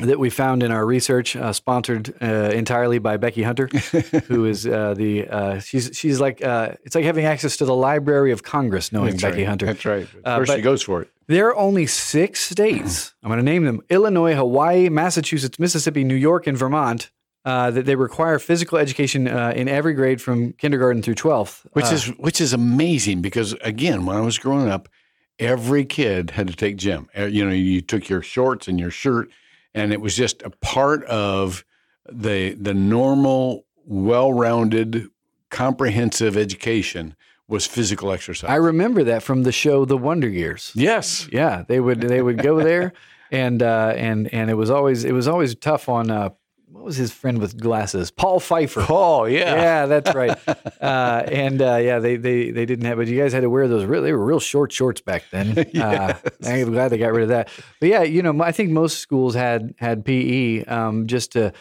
that 0.00 0.18
we 0.18 0.30
found 0.30 0.62
in 0.62 0.70
our 0.70 0.84
research, 0.86 1.36
uh, 1.36 1.52
sponsored 1.52 2.14
uh, 2.22 2.50
entirely 2.52 2.98
by 2.98 3.16
Becky 3.16 3.42
Hunter, 3.42 3.66
who 4.26 4.46
is 4.46 4.66
uh, 4.66 4.94
the 4.94 5.28
uh, 5.28 5.60
she's 5.60 5.90
she's 5.94 6.20
like 6.20 6.42
uh, 6.42 6.72
it's 6.84 6.94
like 6.94 7.04
having 7.04 7.24
access 7.24 7.56
to 7.58 7.64
the 7.64 7.74
Library 7.74 8.32
of 8.32 8.42
Congress, 8.42 8.92
knowing 8.92 9.10
That's 9.12 9.22
Becky 9.22 9.38
right. 9.38 9.48
Hunter. 9.48 9.66
That's 9.66 9.84
right. 9.84 10.08
Of 10.24 10.48
Uh, 10.48 10.56
she 10.56 10.62
goes 10.62 10.82
for 10.82 11.02
it. 11.02 11.10
There 11.26 11.48
are 11.48 11.56
only 11.56 11.86
six 11.86 12.40
states. 12.40 13.14
I'm 13.22 13.28
going 13.28 13.38
to 13.38 13.44
name 13.44 13.64
them: 13.64 13.80
Illinois, 13.88 14.34
Hawaii, 14.34 14.88
Massachusetts, 14.88 15.58
Mississippi, 15.58 16.04
New 16.04 16.14
York, 16.16 16.46
and 16.46 16.56
Vermont. 16.56 17.10
Uh, 17.42 17.70
that 17.70 17.86
they 17.86 17.96
require 17.96 18.38
physical 18.38 18.76
education 18.76 19.26
uh, 19.26 19.50
in 19.56 19.66
every 19.66 19.94
grade 19.94 20.20
from 20.20 20.52
kindergarten 20.52 21.00
through 21.00 21.14
12th. 21.14 21.64
which 21.72 21.90
is 21.90 22.08
which 22.18 22.38
is 22.38 22.52
amazing 22.52 23.22
because 23.22 23.54
again, 23.62 24.04
when 24.04 24.14
I 24.14 24.20
was 24.20 24.36
growing 24.36 24.68
up, 24.68 24.90
every 25.38 25.86
kid 25.86 26.32
had 26.32 26.48
to 26.48 26.54
take 26.54 26.76
gym. 26.76 27.08
You 27.16 27.46
know, 27.46 27.50
you 27.50 27.80
took 27.80 28.10
your 28.10 28.20
shorts 28.20 28.68
and 28.68 28.78
your 28.78 28.90
shirt, 28.90 29.30
and 29.74 29.92
it 29.92 30.00
was 30.00 30.16
just 30.16 30.42
a 30.42 30.50
part 30.50 31.04
of 31.04 31.64
the 32.10 32.54
the 32.54 32.74
normal, 32.74 33.64
well-rounded, 33.84 35.06
comprehensive 35.50 36.36
education 36.36 37.14
was 37.48 37.66
physical 37.66 38.12
exercise. 38.12 38.48
I 38.48 38.56
remember 38.56 39.04
that 39.04 39.22
from 39.22 39.42
the 39.42 39.52
show 39.52 39.84
The 39.84 39.98
Wonder 39.98 40.28
Years. 40.28 40.72
yes. 40.74 41.28
Yeah, 41.32 41.64
they 41.66 41.80
would 41.80 42.00
they 42.00 42.22
would 42.22 42.38
go 42.38 42.62
there, 42.62 42.92
and 43.30 43.62
uh, 43.62 43.92
and 43.96 44.32
and 44.32 44.50
it 44.50 44.54
was 44.54 44.70
always 44.70 45.04
it 45.04 45.12
was 45.12 45.26
always 45.28 45.54
tough 45.54 45.88
on 45.88 46.10
uh, 46.10 46.30
what 46.72 46.84
was 46.84 46.96
his 46.96 47.12
friend 47.12 47.38
with 47.38 47.60
glasses, 47.60 48.10
Paul 48.10 48.40
Pfeiffer. 48.40 48.86
Oh 48.88 49.24
yeah. 49.24 49.54
Yeah, 49.54 49.86
that's 49.86 50.14
right. 50.14 50.38
Uh, 50.80 51.22
and 51.30 51.60
uh, 51.60 51.76
yeah, 51.76 51.98
they, 51.98 52.16
they 52.16 52.50
they 52.50 52.64
didn't 52.64 52.86
have, 52.86 52.96
but 52.96 53.06
you 53.06 53.20
guys 53.20 53.34
had 53.34 53.42
to 53.42 53.50
wear 53.50 53.68
those. 53.68 53.84
Real, 53.84 54.00
they 54.00 54.12
were 54.12 54.24
real 54.24 54.40
short 54.40 54.72
shorts 54.72 55.02
back 55.02 55.24
then. 55.30 55.58
uh, 55.76 56.14
I'm 56.42 56.72
glad 56.72 56.88
they 56.88 56.96
got 56.96 57.12
rid 57.12 57.24
of 57.24 57.28
that. 57.28 57.50
But 57.80 57.90
yeah, 57.90 58.02
you 58.02 58.22
know, 58.22 58.42
I 58.42 58.50
think 58.50 58.70
most 58.70 58.98
schools 58.98 59.34
had 59.34 59.74
had 59.78 60.04
PE 60.04 60.64
um, 60.64 61.06
just 61.06 61.32
to. 61.32 61.52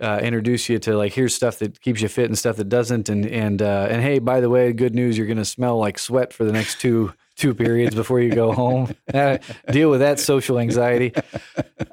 Uh, 0.00 0.20
introduce 0.22 0.68
you 0.68 0.78
to 0.78 0.96
like 0.96 1.12
here's 1.12 1.34
stuff 1.34 1.58
that 1.58 1.80
keeps 1.80 2.00
you 2.00 2.06
fit 2.06 2.26
and 2.26 2.38
stuff 2.38 2.54
that 2.54 2.68
doesn't 2.68 3.08
and 3.08 3.26
and 3.26 3.60
uh, 3.60 3.88
and 3.90 4.00
hey 4.00 4.20
by 4.20 4.40
the 4.40 4.48
way 4.48 4.72
good 4.72 4.94
news 4.94 5.18
you're 5.18 5.26
gonna 5.26 5.44
smell 5.44 5.76
like 5.76 5.98
sweat 5.98 6.32
for 6.32 6.44
the 6.44 6.52
next 6.52 6.80
two 6.80 7.12
two 7.38 7.54
periods 7.54 7.94
before 7.94 8.20
you 8.20 8.30
go 8.34 8.52
home. 8.52 8.94
Uh, 9.14 9.38
deal 9.72 9.88
with 9.90 10.00
that 10.00 10.20
social 10.20 10.58
anxiety. 10.58 11.12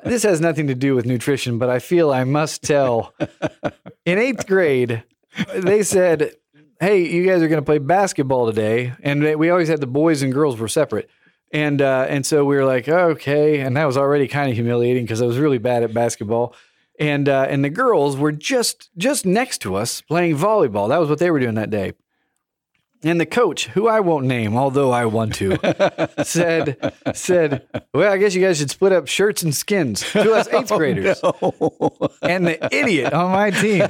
This 0.03 0.23
has 0.23 0.41
nothing 0.41 0.67
to 0.67 0.75
do 0.75 0.95
with 0.95 1.05
nutrition 1.05 1.58
but 1.58 1.69
I 1.69 1.79
feel 1.79 2.12
I 2.12 2.25
must 2.25 2.62
tell. 2.62 3.13
In 4.05 4.19
eighth 4.19 4.45
grade 4.47 5.03
they 5.55 5.81
said, 5.84 6.31
"Hey, 6.79 7.08
you 7.10 7.25
guys 7.25 7.41
are 7.41 7.47
going 7.47 7.62
to 7.62 7.65
play 7.65 7.77
basketball 7.77 8.45
today," 8.47 8.93
and 9.01 9.23
they- 9.23 9.36
we 9.36 9.49
always 9.49 9.69
had 9.69 9.79
the 9.79 9.88
boys 9.88 10.21
and 10.23 10.34
girls 10.34 10.60
were 10.60 10.67
separate, 10.67 11.10
and 11.51 11.81
uh, 11.81 12.05
and 12.10 12.25
so 12.25 12.43
we 12.45 12.55
were 12.58 12.65
like, 12.65 12.88
"Okay," 12.89 13.60
and 13.62 13.75
that 13.77 13.86
was 13.86 13.97
already 13.97 14.27
kind 14.27 14.49
of 14.49 14.55
humiliating 14.55 15.05
because 15.05 15.21
I 15.21 15.25
was 15.25 15.38
really 15.38 15.58
bad 15.58 15.84
at 15.84 15.93
basketball, 15.93 16.53
and 16.99 17.27
uh, 17.29 17.47
and 17.49 17.63
the 17.63 17.69
girls 17.69 18.17
were 18.17 18.31
just 18.34 18.89
just 18.97 19.25
next 19.25 19.60
to 19.60 19.75
us 19.75 20.01
playing 20.01 20.36
volleyball. 20.38 20.89
That 20.89 20.99
was 20.99 21.10
what 21.10 21.19
they 21.19 21.31
were 21.31 21.39
doing 21.39 21.55
that 21.55 21.69
day. 21.69 21.93
And 23.06 23.22
the 23.22 23.26
coach, 23.28 23.68
who 23.68 23.88
I 23.88 24.00
won't 24.00 24.26
name, 24.26 24.58
although 24.58 24.89
I 24.89 25.06
want 25.06 25.36
to, 25.36 25.60
said, 26.24 26.91
said, 27.13 27.62
"Well, 27.94 28.12
I 28.12 28.18
guess 28.18 28.34
you 28.34 28.41
guys 28.41 28.58
should 28.58 28.72
split 28.72 28.91
up 28.94 29.08
shirts 29.08 29.44
and 29.44 29.54
skins 29.54 30.02
to 30.13 30.34
us 30.34 30.48
eighth 30.48 30.72
graders." 30.72 31.22
And 32.24 32.48
the 32.48 32.68
idiot 32.72 33.13
on 33.13 33.32
my 33.32 33.52
team, 33.52 33.88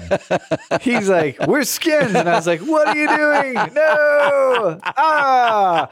he's 0.82 1.08
like, 1.08 1.39
"We're 1.47 1.63
skins," 1.63 2.13
and 2.13 2.28
I 2.28 2.36
was 2.36 2.45
like, 2.45 2.60
"What 2.60 2.89
are 2.89 2.97
you 2.97 3.08
doing? 3.08 3.54
No! 3.73 4.80
Ah!" 4.84 5.89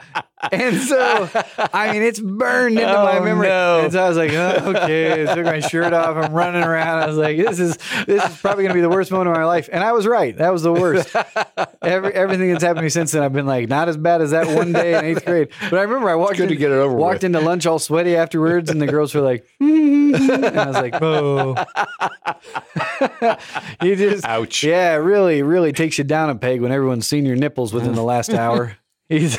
And 0.52 0.76
so, 0.80 1.28
I 1.72 1.92
mean, 1.92 2.02
it's 2.02 2.20
burned 2.20 2.78
into 2.78 2.92
my 2.92 3.18
Oh, 3.18 3.24
memory. 3.24 3.48
no. 3.48 3.80
And 3.84 3.92
so 3.92 4.02
I 4.04 4.08
was 4.08 4.16
like, 4.16 4.32
oh, 4.32 4.72
"Okay," 4.76 5.22
I 5.28 5.34
took 5.34 5.44
my 5.46 5.60
shirt 5.60 5.92
off. 5.92 6.16
I'm 6.16 6.32
running 6.32 6.62
around. 6.62 7.02
I 7.02 7.06
was 7.06 7.16
like, 7.16 7.36
"This 7.36 7.58
is 7.58 7.76
this 8.06 8.24
is 8.24 8.40
probably 8.40 8.64
going 8.64 8.70
to 8.70 8.74
be 8.74 8.80
the 8.80 8.88
worst 8.88 9.10
moment 9.10 9.30
of 9.30 9.36
my 9.36 9.44
life." 9.44 9.68
And 9.72 9.82
I 9.82 9.92
was 9.92 10.06
right. 10.06 10.36
That 10.36 10.52
was 10.52 10.62
the 10.62 10.72
worst. 10.72 11.14
Every, 11.82 12.12
everything 12.14 12.50
that's 12.50 12.62
happened 12.64 12.78
to 12.78 12.82
me 12.84 12.88
since 12.88 13.12
then, 13.12 13.22
I've 13.22 13.32
been 13.34 13.46
like, 13.46 13.68
not 13.68 13.88
as 13.90 13.96
bad 13.98 14.22
as 14.22 14.30
that 14.30 14.46
one 14.46 14.72
day 14.72 14.98
in 14.98 15.04
eighth 15.04 15.24
grade. 15.26 15.48
But 15.70 15.78
I 15.78 15.82
remember 15.82 16.08
I 16.08 16.14
walked 16.14 16.36
good 16.38 16.48
to 16.48 16.56
get 16.56 16.70
it 16.70 16.74
over 16.74 16.94
walked 16.94 17.16
with. 17.16 17.24
into 17.24 17.40
lunch 17.40 17.66
all 17.66 17.78
sweaty 17.78 18.16
afterwards, 18.16 18.70
and 18.70 18.80
the 18.80 18.86
girls 18.86 19.14
were 19.14 19.20
like, 19.20 19.46
and 19.60 20.16
I 20.16 20.66
was 20.66 20.76
like, 20.76 20.94
"Oh." 21.02 21.54
you 23.82 23.96
just 23.96 24.24
Ouch. 24.24 24.64
Yeah, 24.64 24.94
really, 24.96 25.42
really 25.42 25.72
takes 25.72 25.98
you 25.98 26.04
down 26.04 26.30
a 26.30 26.34
peg 26.34 26.60
when 26.60 26.72
everyone's 26.72 27.06
seen 27.06 27.24
your 27.24 27.36
nipples 27.36 27.72
within 27.72 27.92
the 27.94 28.02
last 28.02 28.30
hour. 28.30 28.76
He's, 29.08 29.36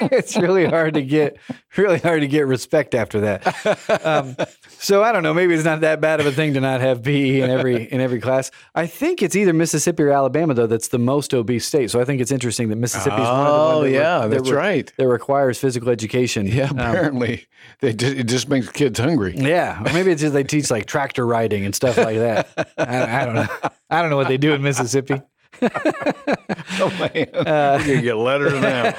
it's 0.12 0.36
really 0.36 0.64
hard 0.66 0.94
to 0.94 1.02
get, 1.02 1.36
really 1.76 1.98
hard 1.98 2.20
to 2.22 2.26
get 2.28 2.46
respect 2.46 2.94
after 2.94 3.20
that. 3.20 4.00
Um, 4.04 4.36
so 4.78 5.02
I 5.02 5.12
don't 5.12 5.22
know. 5.22 5.32
Maybe 5.34 5.54
it's 5.54 5.64
not 5.64 5.80
that 5.82 6.00
bad 6.00 6.20
of 6.20 6.26
a 6.26 6.32
thing 6.32 6.54
to 6.54 6.60
not 6.60 6.80
have 6.80 7.02
PE 7.02 7.40
in 7.40 7.50
every 7.50 7.84
in 7.84 8.00
every 8.00 8.20
class. 8.20 8.50
I 8.74 8.86
think 8.86 9.22
it's 9.22 9.36
either 9.36 9.52
Mississippi 9.52 10.02
or 10.02 10.10
Alabama 10.10 10.54
though 10.54 10.66
that's 10.66 10.88
the 10.88 10.98
most 10.98 11.32
obese 11.34 11.66
state. 11.66 11.90
So 11.90 12.00
I 12.00 12.04
think 12.04 12.20
it's 12.20 12.30
interesting 12.32 12.68
that 12.70 12.76
Mississippi 12.76 13.16
is 13.16 13.28
one 13.28 13.28
of 13.28 13.44
the 13.46 13.50
Oh, 13.52 13.78
ones 13.78 13.84
re- 13.90 13.94
yeah, 13.94 14.18
that 14.20 14.30
that's 14.30 14.50
re- 14.50 14.56
right. 14.56 14.92
That 14.96 15.08
requires 15.08 15.58
physical 15.58 15.88
education. 15.90 16.46
Yeah, 16.46 16.68
Um, 16.70 16.78
apparently 16.78 17.46
they 17.80 17.92
just, 17.94 18.16
it 18.16 18.24
just 18.24 18.48
makes 18.48 18.68
kids 18.70 18.98
hungry. 18.98 19.34
yeah, 19.36 19.80
or 19.80 19.92
maybe 19.92 20.10
it's 20.10 20.20
just 20.20 20.34
they 20.34 20.44
teach 20.44 20.70
like 20.70 20.86
tractor 20.86 21.26
riding 21.26 21.64
and 21.64 21.74
stuff 21.74 21.96
like 21.96 22.16
that. 22.18 22.48
I, 22.78 23.22
I 23.22 23.24
don't 23.24 23.34
know. 23.34 23.46
I 23.90 24.00
don't 24.02 24.10
know 24.10 24.16
what 24.16 24.28
they 24.28 24.36
do 24.38 24.52
in 24.52 24.62
Mississippi. 24.62 25.20
Oh 25.62 26.90
man, 26.98 27.28
uh, 27.34 27.82
You're 27.84 27.96
gonna 27.96 28.02
get 28.02 28.16
letters 28.16 28.52
now. 28.60 28.92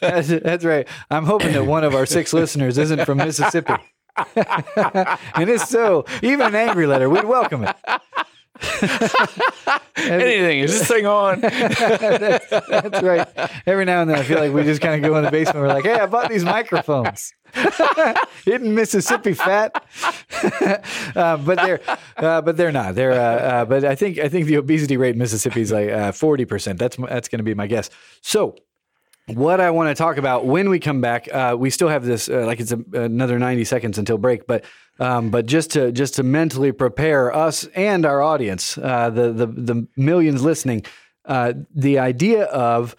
That's, 0.00 0.28
that's 0.28 0.64
right. 0.64 0.86
I'm 1.10 1.24
hoping 1.24 1.52
that 1.52 1.66
one 1.66 1.84
of 1.84 1.94
our 1.94 2.06
six 2.06 2.32
listeners 2.32 2.78
isn't 2.78 3.04
from 3.04 3.18
Mississippi. 3.18 3.74
and 4.36 5.50
if 5.50 5.64
so, 5.64 6.04
even 6.22 6.46
an 6.48 6.54
angry 6.54 6.86
letter, 6.86 7.10
we'd 7.10 7.24
welcome 7.24 7.64
it. 7.64 7.76
Anything 9.96 10.60
is 10.60 10.78
this 10.78 10.86
thing 10.88 11.06
on? 11.06 11.40
That's 11.40 13.02
right. 13.02 13.26
Every 13.66 13.84
now 13.84 14.02
and 14.02 14.10
then, 14.10 14.18
I 14.18 14.22
feel 14.22 14.38
like 14.38 14.52
we 14.52 14.62
just 14.62 14.80
kind 14.80 14.94
of 14.94 15.08
go 15.08 15.16
in 15.16 15.24
the 15.24 15.30
basement. 15.32 15.58
We're 15.58 15.68
like, 15.68 15.84
"Hey, 15.84 15.94
I 15.94 16.06
bought 16.06 16.30
these 16.30 16.44
microphones." 16.44 17.32
Isn't 18.46 18.74
Mississippi 18.74 19.34
fat? 19.34 19.84
uh, 21.16 21.36
but 21.38 21.56
they're, 21.56 21.80
uh, 22.16 22.42
but 22.42 22.56
they're 22.56 22.72
not. 22.72 22.94
They're, 22.94 23.12
uh, 23.12 23.16
uh, 23.16 23.64
but 23.64 23.84
I 23.84 23.94
think 23.94 24.18
I 24.18 24.28
think 24.28 24.46
the 24.46 24.56
obesity 24.56 24.96
rate 24.96 25.14
in 25.14 25.18
Mississippi 25.18 25.60
is 25.60 25.72
like 25.72 26.14
forty 26.14 26.44
percent. 26.44 26.78
That's 26.78 26.96
that's 26.96 27.28
going 27.28 27.38
to 27.38 27.44
be 27.44 27.54
my 27.54 27.66
guess. 27.66 27.90
So, 28.20 28.56
what 29.26 29.60
I 29.60 29.70
want 29.70 29.88
to 29.88 29.94
talk 29.94 30.16
about 30.16 30.46
when 30.46 30.68
we 30.68 30.78
come 30.78 31.00
back, 31.00 31.28
uh, 31.32 31.56
we 31.58 31.70
still 31.70 31.88
have 31.88 32.04
this 32.04 32.28
uh, 32.28 32.44
like 32.46 32.60
it's 32.60 32.72
a, 32.72 32.80
another 32.92 33.38
ninety 33.38 33.64
seconds 33.64 33.98
until 33.98 34.18
break, 34.18 34.46
but 34.46 34.64
um, 34.98 35.30
but 35.30 35.46
just 35.46 35.70
to 35.72 35.92
just 35.92 36.14
to 36.14 36.22
mentally 36.22 36.72
prepare 36.72 37.34
us 37.34 37.64
and 37.74 38.04
our 38.04 38.22
audience, 38.22 38.76
uh, 38.78 39.10
the 39.10 39.32
the 39.32 39.46
the 39.46 39.88
millions 39.96 40.42
listening, 40.42 40.84
uh, 41.24 41.54
the 41.74 41.98
idea 41.98 42.44
of 42.44 42.96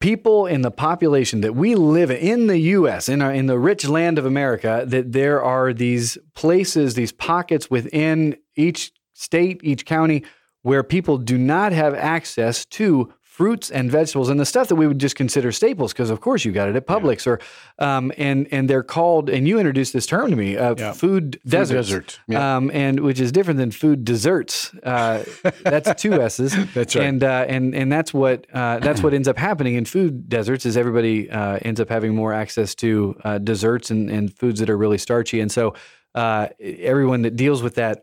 people 0.00 0.46
in 0.46 0.62
the 0.62 0.70
population 0.70 1.42
that 1.42 1.54
we 1.54 1.74
live 1.74 2.10
in, 2.10 2.16
in 2.16 2.46
the 2.46 2.58
U.S. 2.58 3.08
in 3.08 3.22
our, 3.22 3.32
in 3.32 3.46
the 3.46 3.58
rich 3.58 3.86
land 3.86 4.18
of 4.18 4.26
America, 4.26 4.84
that 4.86 5.12
there 5.12 5.42
are 5.42 5.72
these 5.72 6.16
places, 6.34 6.94
these 6.94 7.12
pockets 7.12 7.70
within 7.70 8.36
each 8.56 8.92
state, 9.12 9.60
each 9.62 9.84
county, 9.84 10.24
where 10.62 10.82
people 10.82 11.18
do 11.18 11.38
not 11.38 11.72
have 11.72 11.94
access 11.94 12.64
to 12.64 13.12
fruits 13.40 13.70
and 13.70 13.90
vegetables 13.90 14.28
and 14.28 14.38
the 14.38 14.44
stuff 14.44 14.68
that 14.68 14.74
we 14.74 14.86
would 14.86 14.98
just 14.98 15.16
consider 15.16 15.50
staples 15.50 15.94
because 15.94 16.10
of 16.10 16.20
course 16.20 16.44
you 16.44 16.52
got 16.52 16.68
it 16.68 16.76
at 16.76 16.86
Publix 16.86 17.26
or 17.26 17.40
um, 17.78 18.12
and 18.18 18.46
and 18.52 18.68
they're 18.68 18.82
called 18.82 19.30
and 19.30 19.48
you 19.48 19.58
introduced 19.58 19.94
this 19.94 20.04
term 20.04 20.28
to 20.28 20.36
me 20.36 20.58
uh, 20.58 20.74
Yeah. 20.76 20.92
food 20.92 21.40
deserts 21.46 21.88
deserts, 21.88 22.18
yeah. 22.28 22.56
um, 22.56 22.70
and 22.74 23.00
which 23.00 23.18
is 23.18 23.32
different 23.32 23.56
than 23.56 23.70
food 23.70 24.04
desserts 24.04 24.74
uh, 24.82 25.24
that's 25.62 26.02
two 26.02 26.20
s's 26.20 26.54
That's 26.74 26.94
right. 26.94 27.06
and 27.06 27.24
uh, 27.24 27.46
and 27.48 27.74
and 27.74 27.90
that's 27.90 28.12
what 28.12 28.46
uh, 28.52 28.78
that's 28.80 29.02
what 29.02 29.14
ends 29.14 29.26
up 29.26 29.38
happening 29.38 29.74
in 29.76 29.86
food 29.86 30.28
deserts 30.28 30.66
is 30.66 30.76
everybody 30.76 31.30
uh, 31.30 31.58
ends 31.62 31.80
up 31.80 31.88
having 31.88 32.14
more 32.14 32.34
access 32.34 32.74
to 32.74 33.16
uh, 33.24 33.38
desserts 33.38 33.90
and, 33.90 34.10
and 34.10 34.36
foods 34.38 34.60
that 34.60 34.68
are 34.68 34.76
really 34.76 34.98
starchy 34.98 35.40
and 35.40 35.50
so 35.50 35.72
uh, 36.14 36.48
everyone 36.60 37.22
that 37.22 37.36
deals 37.36 37.62
with 37.62 37.76
that 37.76 38.02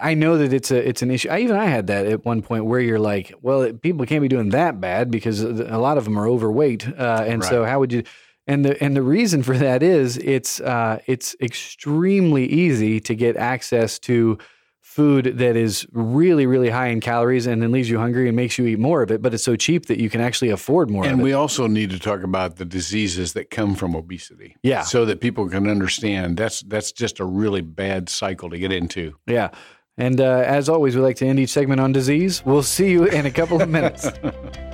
I 0.00 0.14
know 0.14 0.36
that 0.38 0.52
it's 0.52 0.70
a 0.70 0.88
it's 0.88 1.02
an 1.02 1.10
issue. 1.10 1.30
I, 1.30 1.38
even 1.40 1.56
I 1.56 1.64
had 1.66 1.86
that 1.86 2.06
at 2.06 2.24
one 2.24 2.42
point 2.42 2.66
where 2.66 2.80
you're 2.80 2.98
like, 2.98 3.32
well, 3.40 3.62
it- 3.62 3.80
people 3.80 4.04
can't 4.04 4.20
be 4.22 4.28
doing 4.28 4.50
that 4.50 4.80
bad 4.80 5.10
because 5.10 5.40
a 5.40 5.78
lot 5.78 5.96
of 5.98 6.04
them 6.04 6.18
are 6.18 6.28
overweight, 6.28 6.86
uh, 6.86 7.24
and 7.26 7.42
so 7.50 7.64
how 7.64 7.80
would 7.80 7.92
you? 7.92 8.02
And 8.46 8.64
the 8.64 8.82
and 8.82 8.94
the 8.94 9.02
reason 9.02 9.42
for 9.42 9.56
that 9.56 9.82
is 9.82 10.18
it's 10.18 10.60
uh, 10.60 10.98
it's 11.06 11.34
extremely 11.40 12.46
easy 12.46 13.00
to 13.00 13.14
get 13.14 13.36
access 13.36 13.98
to 14.00 14.36
food 14.80 15.38
that 15.38 15.56
is 15.56 15.86
really 15.92 16.46
really 16.46 16.68
high 16.70 16.88
in 16.88 17.00
calories 17.00 17.46
and 17.46 17.62
then 17.62 17.70
leaves 17.70 17.88
you 17.88 17.98
hungry 17.98 18.26
and 18.26 18.34
makes 18.36 18.58
you 18.58 18.66
eat 18.66 18.78
more 18.78 19.02
of 19.02 19.10
it. 19.10 19.22
But 19.22 19.32
it's 19.34 19.44
so 19.44 19.54
cheap 19.56 19.86
that 19.86 19.98
you 20.00 20.10
can 20.10 20.20
actually 20.20 20.50
afford 20.50 20.90
more 20.90 21.04
And 21.04 21.14
of 21.14 21.20
it. 21.20 21.22
we 21.22 21.32
also 21.32 21.66
need 21.66 21.90
to 21.90 21.98
talk 21.98 22.22
about 22.22 22.56
the 22.56 22.64
diseases 22.64 23.32
that 23.34 23.50
come 23.50 23.74
from 23.74 23.94
obesity. 23.94 24.56
Yeah. 24.62 24.82
So 24.82 25.04
that 25.04 25.20
people 25.20 25.48
can 25.48 25.68
understand 25.68 26.36
that's 26.36 26.62
that's 26.62 26.92
just 26.92 27.20
a 27.20 27.24
really 27.24 27.60
bad 27.60 28.08
cycle 28.08 28.50
to 28.50 28.58
get 28.58 28.72
into. 28.72 29.14
Yeah. 29.26 29.50
And 29.96 30.20
uh, 30.20 30.44
as 30.46 30.68
always, 30.68 30.96
we 30.96 31.02
like 31.02 31.16
to 31.16 31.26
end 31.26 31.38
each 31.38 31.50
segment 31.50 31.80
on 31.80 31.92
disease. 31.92 32.42
We'll 32.44 32.62
see 32.62 32.90
you 32.90 33.04
in 33.04 33.26
a 33.26 33.30
couple 33.30 33.60
of 33.60 33.68
minutes. 33.68 34.08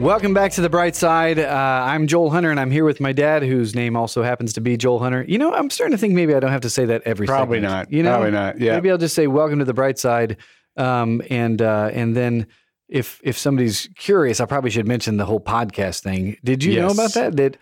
Welcome 0.00 0.32
back 0.32 0.52
to 0.52 0.60
the 0.60 0.70
bright 0.70 0.94
side. 0.94 1.40
Uh, 1.40 1.48
I'm 1.84 2.06
Joel 2.06 2.30
Hunter, 2.30 2.52
and 2.52 2.60
I'm 2.60 2.70
here 2.70 2.84
with 2.84 3.00
my 3.00 3.12
dad, 3.12 3.42
whose 3.42 3.74
name 3.74 3.96
also 3.96 4.22
happens 4.22 4.52
to 4.52 4.60
be 4.60 4.76
Joel 4.76 5.00
Hunter. 5.00 5.24
You 5.26 5.38
know, 5.38 5.52
I'm 5.52 5.70
starting 5.70 5.90
to 5.92 5.98
think 5.98 6.14
maybe 6.14 6.34
I 6.36 6.40
don't 6.40 6.52
have 6.52 6.60
to 6.60 6.70
say 6.70 6.84
that 6.84 7.02
every 7.04 7.26
Probably 7.26 7.56
segment. 7.56 7.72
not. 7.72 7.92
You 7.92 8.04
know, 8.04 8.10
Probably 8.12 8.30
not. 8.30 8.60
Yeah. 8.60 8.74
Maybe 8.74 8.92
I'll 8.92 8.98
just 8.98 9.16
say 9.16 9.26
"Welcome 9.26 9.58
to 9.58 9.64
the 9.64 9.74
bright 9.74 9.98
side," 9.98 10.36
um, 10.76 11.20
and 11.30 11.60
uh, 11.60 11.90
and 11.92 12.14
then 12.14 12.46
if 12.88 13.20
if 13.24 13.36
somebody's 13.36 13.88
curious, 13.96 14.38
I 14.40 14.46
probably 14.46 14.70
should 14.70 14.86
mention 14.86 15.16
the 15.16 15.24
whole 15.24 15.40
podcast 15.40 16.04
thing. 16.04 16.36
Did 16.44 16.62
you 16.62 16.76
know 16.80 16.90
about 16.90 17.14
that? 17.14 17.36
That 17.36 17.56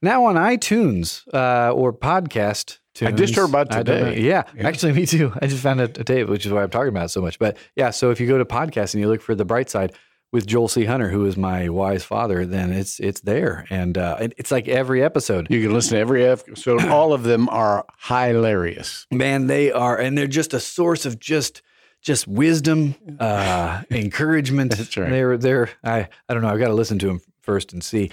now 0.00 0.24
on 0.26 0.36
iTunes 0.36 1.26
uh, 1.34 1.72
or 1.72 1.92
podcast. 1.92 2.78
I 3.02 3.10
just 3.12 3.34
heard 3.34 3.48
about 3.48 3.72
I 3.74 3.82
don't 3.82 4.00
know. 4.00 4.08
today. 4.10 4.20
Yeah, 4.20 4.42
Yeah. 4.54 4.68
actually, 4.68 4.92
me 4.92 5.06
too. 5.06 5.32
I 5.42 5.46
just 5.48 5.62
found 5.62 5.80
a, 5.80 5.84
a 5.84 5.88
tape, 6.04 6.28
which 6.28 6.44
is 6.46 6.52
why 6.52 6.62
I'm 6.62 6.70
talking 6.70 6.88
about 6.90 7.06
it 7.06 7.08
so 7.08 7.22
much. 7.22 7.38
But 7.38 7.56
yeah, 7.74 7.90
so 7.90 8.10
if 8.10 8.20
you 8.20 8.26
go 8.28 8.38
to 8.38 8.44
podcast 8.44 8.94
and 8.94 9.00
you 9.00 9.08
look 9.08 9.22
for 9.22 9.34
the 9.34 9.44
bright 9.44 9.70
side, 9.70 9.92
with 10.32 10.46
Joel 10.46 10.68
C. 10.68 10.84
Hunter, 10.84 11.08
who 11.10 11.26
is 11.26 11.36
my 11.36 11.68
wise 11.68 12.04
father, 12.04 12.46
then 12.46 12.72
it's 12.72 13.00
it's 13.00 13.20
there, 13.22 13.66
and 13.70 13.98
uh, 13.98 14.16
it- 14.20 14.34
it's 14.38 14.50
like 14.50 14.68
every 14.68 15.02
episode. 15.02 15.48
You 15.50 15.60
can 15.62 15.72
listen 15.72 15.94
to 15.94 15.98
every 16.00 16.24
episode. 16.24 16.84
All 16.86 17.12
of 17.12 17.22
them 17.24 17.48
are 17.48 17.84
hilarious. 18.06 19.06
Man, 19.10 19.46
they 19.46 19.72
are, 19.72 19.98
and 19.98 20.16
they're 20.16 20.26
just 20.26 20.54
a 20.54 20.60
source 20.60 21.04
of 21.06 21.18
just 21.18 21.62
just 22.02 22.26
wisdom, 22.28 22.94
uh, 23.18 23.82
encouragement. 23.90 24.76
That's 24.76 24.96
right. 24.96 25.10
They're 25.10 25.36
they're 25.36 25.70
I 25.84 26.08
I 26.28 26.34
don't 26.34 26.42
know. 26.42 26.48
I've 26.48 26.58
got 26.58 26.68
to 26.68 26.74
listen 26.74 26.98
to 27.00 27.06
them 27.06 27.20
first 27.40 27.72
and 27.72 27.82
see. 27.82 28.10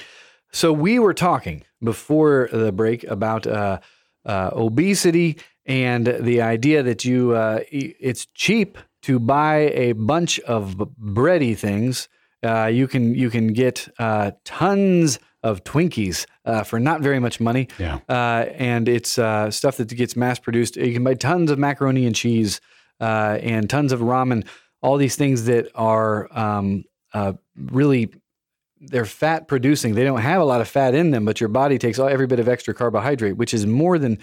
So 0.51 0.71
we 0.73 0.97
were 0.99 1.13
talking 1.13 1.63
before 1.83 2.49
the 2.51 2.71
break 2.71 3.03
about 3.03 3.45
uh, 3.45 3.79
uh, 4.25 4.49
obesity 4.53 5.37
and 5.65 6.07
the 6.07 6.41
idea 6.41 6.81
that 6.83 7.05
you 7.05 7.33
uh, 7.33 7.59
it's 7.69 8.25
cheap 8.33 8.77
to 9.03 9.19
buy 9.19 9.71
a 9.73 9.93
bunch 9.93 10.39
of 10.41 10.75
bready 11.01 11.57
things. 11.57 12.07
Uh, 12.43 12.65
you 12.65 12.87
can 12.87 13.13
you 13.15 13.29
can 13.29 13.47
get 13.53 13.87
uh, 13.99 14.31
tons 14.45 15.19
of 15.43 15.63
Twinkies 15.63 16.25
uh, 16.45 16.63
for 16.63 16.79
not 16.79 17.01
very 17.01 17.19
much 17.19 17.39
money 17.39 17.67
Yeah. 17.79 17.99
uh, 18.09 18.45
and 18.57 18.89
it's 18.89 19.17
uh, 19.17 19.49
stuff 19.51 19.77
that 19.77 19.87
gets 19.89 20.15
mass 20.15 20.39
produced. 20.39 20.75
You 20.75 20.93
can 20.93 21.03
buy 21.03 21.13
tons 21.13 21.51
of 21.51 21.57
macaroni 21.59 22.05
and 22.05 22.15
cheese 22.15 22.59
uh, 22.99 23.37
and 23.41 23.69
tons 23.69 23.91
of 23.91 24.01
ramen. 24.01 24.45
All 24.81 24.97
these 24.97 25.15
things 25.15 25.45
that 25.45 25.69
are 25.75 26.27
um, 26.37 26.83
uh, 27.13 27.33
really 27.55 28.09
they're 28.79 29.05
fat 29.05 29.47
producing. 29.47 29.95
They 29.95 30.03
don't 30.03 30.21
have 30.21 30.39
a 30.41 30.45
lot 30.45 30.61
of 30.61 30.67
fat 30.67 30.93
in 30.93 31.09
them, 31.11 31.25
but 31.25 31.39
your 31.39 31.49
body 31.49 31.79
takes 31.79 31.97
all, 31.97 32.07
every 32.07 32.27
bit 32.27 32.39
of 32.39 32.47
extra 32.47 32.73
carbohydrate, 32.75 33.35
which 33.35 33.53
is 33.53 33.65
more 33.65 33.97
than 33.97 34.19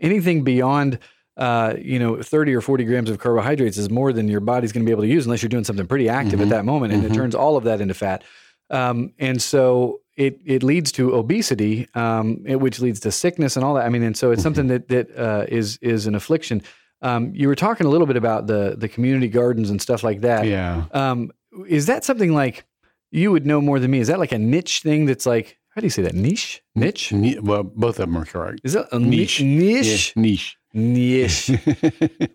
anything 0.00 0.44
beyond. 0.44 0.98
Uh, 1.38 1.74
you 1.80 1.98
know, 2.00 2.20
30 2.20 2.52
or 2.54 2.60
40 2.60 2.84
grams 2.84 3.08
of 3.10 3.18
carbohydrates 3.18 3.78
is 3.78 3.88
more 3.90 4.12
than 4.12 4.26
your 4.28 4.40
body's 4.40 4.72
going 4.72 4.84
to 4.84 4.86
be 4.88 4.92
able 4.92 5.02
to 5.04 5.08
use 5.08 5.24
unless 5.24 5.40
you're 5.40 5.48
doing 5.48 5.62
something 5.64 5.86
pretty 5.86 6.08
active 6.08 6.40
at 6.40 6.48
that 6.48 6.64
moment. 6.64 6.92
And 6.92 7.04
it 7.04 7.14
turns 7.14 7.34
all 7.34 7.56
of 7.56 7.62
that 7.64 7.80
into 7.80 7.94
fat. 7.94 8.24
Um, 8.70 9.12
and 9.18 9.40
so 9.40 10.00
it 10.16 10.40
it 10.44 10.62
leads 10.62 10.90
to 10.92 11.14
obesity, 11.14 11.86
um, 11.94 12.42
it- 12.44 12.56
which 12.60 12.80
leads 12.80 13.00
to 13.00 13.12
sickness 13.12 13.56
and 13.56 13.64
all 13.64 13.74
that. 13.74 13.86
I 13.86 13.88
mean, 13.88 14.02
and 14.02 14.16
so 14.16 14.30
it's 14.32 14.42
something 14.42 14.66
that 14.66 14.88
that 14.88 15.16
uh, 15.16 15.46
is 15.48 15.78
is 15.80 16.06
an 16.06 16.14
affliction. 16.14 16.62
Um, 17.02 17.32
you 17.34 17.46
were 17.48 17.54
talking 17.54 17.86
a 17.86 17.90
little 17.90 18.06
bit 18.06 18.16
about 18.16 18.46
the 18.48 18.74
the 18.76 18.88
community 18.88 19.28
gardens 19.28 19.70
and 19.70 19.80
stuff 19.80 20.02
like 20.02 20.20
that. 20.22 20.44
Yeah. 20.46 20.84
Um, 20.92 21.30
is 21.68 21.86
that 21.86 22.04
something 22.04 22.34
like 22.34 22.64
you 23.12 23.30
would 23.30 23.46
know 23.46 23.60
more 23.60 23.78
than 23.78 23.90
me? 23.90 24.00
Is 24.00 24.08
that 24.08 24.18
like 24.18 24.32
a 24.32 24.38
niche 24.38 24.80
thing 24.80 25.06
that's 25.06 25.24
like 25.26 25.57
how 25.78 25.80
do 25.80 25.86
you 25.86 25.90
say 25.90 26.02
that 26.02 26.14
niche 26.16 26.60
niche? 26.74 27.12
Ni- 27.12 27.38
Well, 27.38 27.62
both 27.62 28.00
of 28.00 28.06
them 28.08 28.16
are 28.18 28.24
correct. 28.24 28.62
Is 28.64 28.72
that 28.72 28.88
a 28.90 28.98
Niche. 28.98 29.42
niche? 29.42 30.12
Yeah, 30.16 30.20
niche. 30.22 30.56
Niche. 30.74 31.50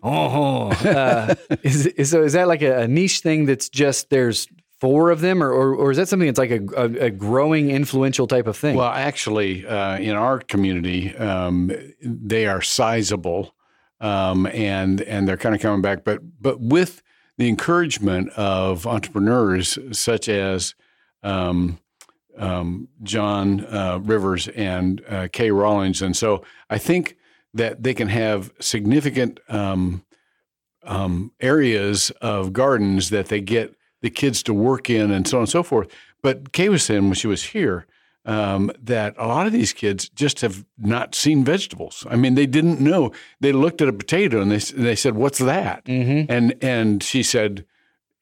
oh, 0.02 0.68
uh, 0.88 1.34
is, 1.62 1.86
is 1.88 2.08
so? 2.10 2.22
Is 2.22 2.32
that 2.32 2.48
like 2.48 2.62
a, 2.62 2.80
a 2.80 2.88
niche 2.88 3.20
thing 3.20 3.44
that's 3.44 3.68
just 3.68 4.08
there's 4.08 4.48
four 4.80 5.10
of 5.10 5.20
them, 5.20 5.42
or 5.42 5.50
or, 5.52 5.74
or 5.74 5.90
is 5.90 5.98
that 5.98 6.08
something 6.08 6.26
that's 6.26 6.38
like 6.38 6.50
a, 6.52 6.62
a, 6.74 7.06
a 7.06 7.10
growing 7.10 7.70
influential 7.70 8.26
type 8.26 8.46
of 8.46 8.56
thing? 8.56 8.76
Well, 8.76 8.88
actually, 8.90 9.66
uh, 9.66 9.98
in 9.98 10.12
our 10.16 10.38
community, 10.40 11.14
um, 11.16 11.70
they 12.02 12.46
are 12.46 12.62
sizable, 12.62 13.54
um, 14.00 14.46
and 14.46 15.02
and 15.02 15.28
they're 15.28 15.36
kind 15.36 15.54
of 15.54 15.60
coming 15.60 15.82
back. 15.82 16.02
But 16.02 16.20
but 16.40 16.60
with 16.62 17.02
the 17.36 17.46
encouragement 17.48 18.30
of 18.30 18.86
entrepreneurs 18.86 19.78
such 19.92 20.30
as 20.30 20.74
um, 21.22 21.78
um, 22.38 22.88
John 23.02 23.64
uh, 23.66 24.00
Rivers 24.02 24.48
and 24.48 25.02
uh, 25.08 25.28
Kay 25.32 25.50
Rawlings, 25.50 26.02
and 26.02 26.16
so 26.16 26.44
I 26.70 26.78
think 26.78 27.16
that 27.52 27.82
they 27.82 27.94
can 27.94 28.08
have 28.08 28.52
significant 28.60 29.40
um, 29.48 30.04
um, 30.82 31.32
areas 31.40 32.10
of 32.20 32.52
gardens 32.52 33.10
that 33.10 33.26
they 33.26 33.40
get 33.40 33.74
the 34.02 34.10
kids 34.10 34.42
to 34.44 34.54
work 34.54 34.90
in, 34.90 35.10
and 35.10 35.26
so 35.26 35.38
on 35.38 35.42
and 35.42 35.50
so 35.50 35.62
forth. 35.62 35.88
But 36.22 36.52
Kay 36.52 36.68
was 36.68 36.82
saying 36.82 37.04
when 37.04 37.14
she 37.14 37.26
was 37.26 37.42
here 37.42 37.86
um, 38.26 38.70
that 38.82 39.14
a 39.18 39.26
lot 39.26 39.46
of 39.46 39.52
these 39.52 39.72
kids 39.72 40.08
just 40.08 40.40
have 40.40 40.64
not 40.78 41.14
seen 41.14 41.44
vegetables. 41.44 42.06
I 42.10 42.16
mean, 42.16 42.34
they 42.34 42.46
didn't 42.46 42.80
know. 42.80 43.12
They 43.40 43.52
looked 43.52 43.82
at 43.82 43.88
a 43.88 43.92
potato 43.92 44.40
and 44.40 44.50
they 44.50 44.58
they 44.58 44.96
said, 44.96 45.14
"What's 45.14 45.38
that?" 45.38 45.84
mm-hmm. 45.84 46.30
And 46.30 46.54
and 46.62 47.02
she 47.02 47.22
said, 47.22 47.64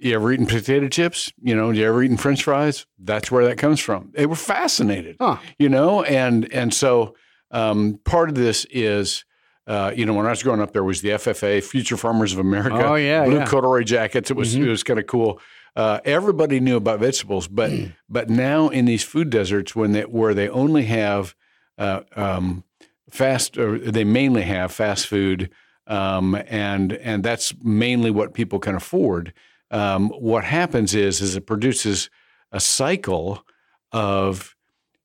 "You 0.03 0.15
ever 0.15 0.33
eaten 0.33 0.47
potato 0.47 0.89
chips? 0.89 1.33
You 1.43 1.55
know, 1.55 1.71
you 1.71 1.87
ever 1.87 2.03
eaten 2.03 2.17
French 2.17 2.43
fries? 2.45 2.87
That's 2.99 3.31
where 3.31 3.45
that 3.47 3.59
comes 3.59 3.81
from." 3.81 4.11
They 4.15 4.27
were 4.27 4.35
fascinated, 4.37 5.17
Huh. 5.21 5.37
you 5.59 5.69
know, 5.69 6.03
and 6.03 6.53
and 6.53 6.73
so 6.75 7.15
um, 7.51 7.99
part 8.05 8.29
of 8.29 8.35
this 8.35 8.67
is. 8.71 9.25
Uh, 9.65 9.93
you 9.95 10.05
know, 10.05 10.13
when 10.13 10.27
I 10.27 10.31
was 10.31 10.43
growing 10.43 10.61
up, 10.61 10.73
there 10.73 10.83
was 10.83 11.03
the 11.03 11.11
FFA, 11.11 11.63
Future 11.63 11.97
Farmers 11.97 12.33
of 12.33 12.41
America, 12.41 12.85
Oh, 12.85 12.95
yeah, 12.97 13.25
blue 13.25 13.37
yeah. 13.37 13.47
corduroy 13.47 13.85
jackets. 13.85 14.29
It 14.29 14.37
was 14.37 14.57
Mhm. 14.57 14.65
it 14.67 14.69
was 14.69 14.83
kind 14.83 14.99
of 14.99 15.07
cool. 15.07 15.41
Uh, 15.77 16.01
everybody 16.05 16.59
knew 16.59 16.77
about 16.77 16.99
vegetables, 16.99 17.47
but 17.47 17.71
but 18.09 18.29
now 18.29 18.69
in 18.71 18.87
these 18.87 19.05
food 19.05 19.31
deserts, 19.31 19.77
when 19.77 19.93
they 19.93 20.03
where 20.03 20.35
they 20.35 20.49
only 20.49 20.87
have 20.87 21.37
uh, 21.79 22.01
um, 22.17 22.65
fast, 23.09 23.57
or 23.57 23.79
they 23.79 24.03
mainly 24.03 24.43
have 24.43 24.73
fast 24.73 25.07
food, 25.07 25.49
um, 25.87 26.35
and 26.49 26.95
and 26.95 27.23
that's 27.23 27.55
mainly 27.63 28.11
what 28.11 28.35
people 28.35 28.59
can 28.59 28.75
afford. 28.75 29.33
Um, 29.73 30.11
what 30.11 30.45
happens 30.45 30.95
is 30.95 31.21
is 31.21 31.35
it 31.35 31.47
produces 31.47 32.11
a 32.53 32.61
cycle 32.61 33.45
of 33.91 34.55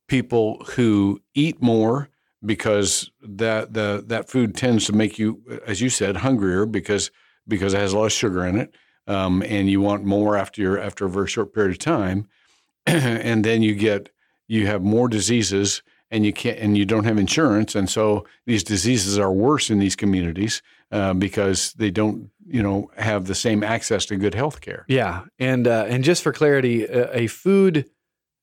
people 0.06 0.62
who 0.74 1.20
eat 1.34 1.60
more 1.62 2.08
because 2.44 3.10
that 3.22 3.74
the 3.74 4.04
that 4.06 4.28
food 4.28 4.54
tends 4.54 4.86
to 4.86 4.92
make 4.92 5.18
you, 5.18 5.42
as 5.66 5.80
you 5.80 5.88
said, 5.88 6.18
hungrier 6.18 6.66
because 6.66 7.10
because 7.46 7.74
it 7.74 7.80
has 7.80 7.92
a 7.92 7.98
lot 7.98 8.06
of 8.06 8.12
sugar 8.12 8.46
in 8.46 8.56
it, 8.58 8.74
um, 9.06 9.42
and 9.42 9.70
you 9.70 9.80
want 9.80 10.04
more 10.04 10.36
after 10.36 10.60
your 10.60 10.78
after 10.78 11.06
a 11.06 11.10
very 11.10 11.26
short 11.26 11.52
period 11.52 11.72
of 11.72 11.78
time, 11.78 12.28
and 12.86 13.44
then 13.44 13.62
you 13.62 13.74
get 13.74 14.10
you 14.46 14.66
have 14.66 14.82
more 14.82 15.08
diseases 15.08 15.82
and 16.10 16.24
you 16.24 16.32
can't 16.32 16.58
and 16.58 16.76
you 16.76 16.84
don't 16.84 17.04
have 17.04 17.18
insurance, 17.18 17.74
and 17.74 17.88
so 17.88 18.26
these 18.46 18.64
diseases 18.64 19.18
are 19.18 19.32
worse 19.32 19.70
in 19.70 19.78
these 19.78 19.96
communities 19.96 20.62
uh, 20.90 21.14
because 21.14 21.72
they 21.74 21.90
don't 21.90 22.30
you 22.46 22.62
know 22.62 22.90
have 22.96 23.26
the 23.26 23.34
same 23.34 23.62
access 23.62 24.06
to 24.06 24.16
good 24.16 24.34
health 24.34 24.60
care. 24.60 24.84
Yeah, 24.88 25.24
and 25.38 25.66
uh, 25.66 25.86
and 25.88 26.04
just 26.04 26.22
for 26.22 26.32
clarity, 26.32 26.84
a, 26.84 27.16
a 27.16 27.26
food 27.26 27.88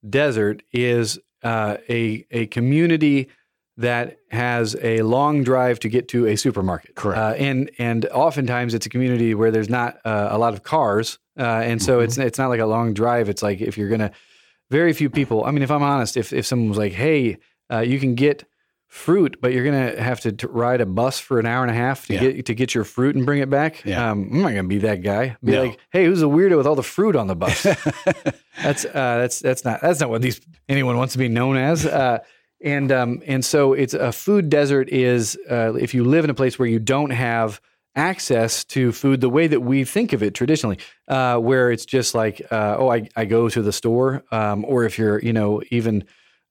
desert 0.07 0.63
is 0.71 1.19
uh, 1.43 1.77
a 1.89 2.25
a 2.31 2.47
community 2.47 3.29
that 3.77 4.17
has 4.31 4.75
a 4.81 5.01
long 5.01 5.43
drive 5.43 5.79
to 5.79 5.89
get 5.89 6.07
to 6.09 6.27
a 6.27 6.35
supermarket. 6.35 6.95
Correct. 6.95 7.19
Uh, 7.19 7.33
and 7.43 7.71
and 7.77 8.05
oftentimes 8.07 8.73
it's 8.73 8.85
a 8.85 8.89
community 8.89 9.35
where 9.35 9.51
there's 9.51 9.69
not 9.69 9.97
uh, 10.05 10.29
a 10.31 10.37
lot 10.37 10.53
of 10.53 10.63
cars, 10.63 11.19
uh, 11.37 11.43
and 11.43 11.81
so 11.81 11.99
it's 11.99 12.17
it's 12.17 12.37
not 12.37 12.49
like 12.49 12.61
a 12.61 12.65
long 12.65 12.93
drive. 12.93 13.29
It's 13.29 13.43
like 13.43 13.61
if 13.61 13.77
you're 13.77 13.89
gonna, 13.89 14.11
very 14.71 14.93
few 14.93 15.09
people. 15.09 15.43
I 15.43 15.51
mean, 15.51 15.63
if 15.63 15.71
I'm 15.71 15.83
honest, 15.83 16.15
if 16.15 16.31
if 16.31 16.45
someone 16.45 16.69
was 16.69 16.77
like, 16.77 16.93
hey, 16.93 17.37
uh, 17.71 17.79
you 17.79 17.99
can 17.99 18.15
get 18.15 18.43
fruit, 18.87 19.37
but 19.41 19.51
you're 19.51 19.65
gonna 19.65 19.99
have 20.01 20.21
to 20.21 20.31
t- 20.31 20.47
ride 20.49 20.79
a 20.79 20.85
bus 20.85 21.19
for 21.19 21.37
an 21.39 21.45
hour 21.45 21.63
and 21.63 21.71
a 21.71 21.73
half 21.73 22.05
to 22.07 22.13
Yeah. 22.13 22.19
get 22.31 22.45
to 22.45 22.53
get 22.53 22.73
your 22.73 22.83
fruit 22.85 23.15
and 23.15 23.25
bring 23.25 23.41
it 23.41 23.49
back. 23.49 23.83
Yeah. 23.83 24.11
Um, 24.11 24.29
I'm 24.31 24.41
not 24.41 24.49
gonna 24.49 24.63
be 24.67 24.77
that 24.79 25.01
guy. 25.01 25.35
Be 25.43 25.51
No. 25.51 25.63
like, 25.63 25.79
hey, 25.91 26.05
who's 26.05 26.21
a 26.21 26.27
weirdo 26.27 26.55
with 26.55 26.65
all 26.67 26.75
the 26.75 26.83
fruit 26.83 27.15
on 27.15 27.27
the 27.27 27.35
bus? 27.35 27.63
that's 28.63 28.85
uh, 28.85 28.91
that's 28.93 29.39
that's 29.39 29.65
not 29.65 29.81
that's 29.81 29.99
not 29.99 30.09
what 30.09 30.21
these 30.21 30.39
anyone 30.69 30.97
wants 30.97 31.13
to 31.13 31.19
be 31.19 31.27
known 31.27 31.57
as. 31.57 31.85
Uh, 31.85 32.19
and 32.63 32.91
um, 32.91 33.21
and 33.27 33.43
so 33.43 33.73
it's 33.73 33.93
a 33.93 34.11
food 34.11 34.49
desert 34.49 34.89
is 34.89 35.37
uh, 35.49 35.73
if 35.75 35.93
you 35.93 36.03
live 36.05 36.23
in 36.23 36.29
a 36.29 36.33
place 36.35 36.57
where 36.57 36.67
you 36.67 36.79
don't 36.79 37.09
have 37.11 37.59
access 37.97 38.63
to 38.65 38.91
food 38.91 39.21
the 39.21 39.29
way 39.29 39.47
that 39.47 39.61
we 39.61 39.83
think 39.83 40.13
of 40.13 40.21
it 40.23 40.33
traditionally, 40.33 40.77
uh, 41.07 41.37
where 41.37 41.71
it's 41.71 41.85
just 41.85 42.15
like 42.15 42.41
uh, 42.51 42.75
oh 42.79 42.89
I, 42.91 43.09
I 43.15 43.25
go 43.25 43.49
to 43.49 43.61
the 43.61 43.73
store, 43.73 44.23
um, 44.31 44.63
or 44.65 44.85
if 44.85 44.97
you're 44.97 45.19
you 45.19 45.33
know 45.33 45.61
even 45.69 46.05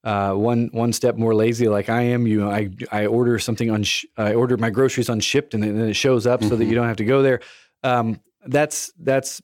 uh, 0.05 0.34
one 0.34 0.68
one 0.72 0.92
step 0.92 1.16
more 1.16 1.34
lazy 1.34 1.66
like 1.68 1.88
I 1.88 2.02
am, 2.02 2.26
you 2.26 2.40
know, 2.40 2.50
I 2.50 2.70
I 2.92 3.07
order 3.07 3.38
something 3.38 3.70
on 3.70 3.84
I 4.16 4.34
order 4.34 4.57
my 4.57 4.70
groceries 4.70 5.09
unshipped 5.09 5.55
and 5.55 5.62
then 5.62 5.76
it 5.88 5.94
shows 5.94 6.26
up 6.26 6.42
so 6.44 6.55
that 6.57 6.64
you 6.66 6.74
don't 6.74 6.86
have 6.88 6.98
to 6.98 7.05
go 7.05 7.22
there. 7.22 7.40
Um, 7.82 8.20
that's 8.46 8.92
that's 8.98 9.40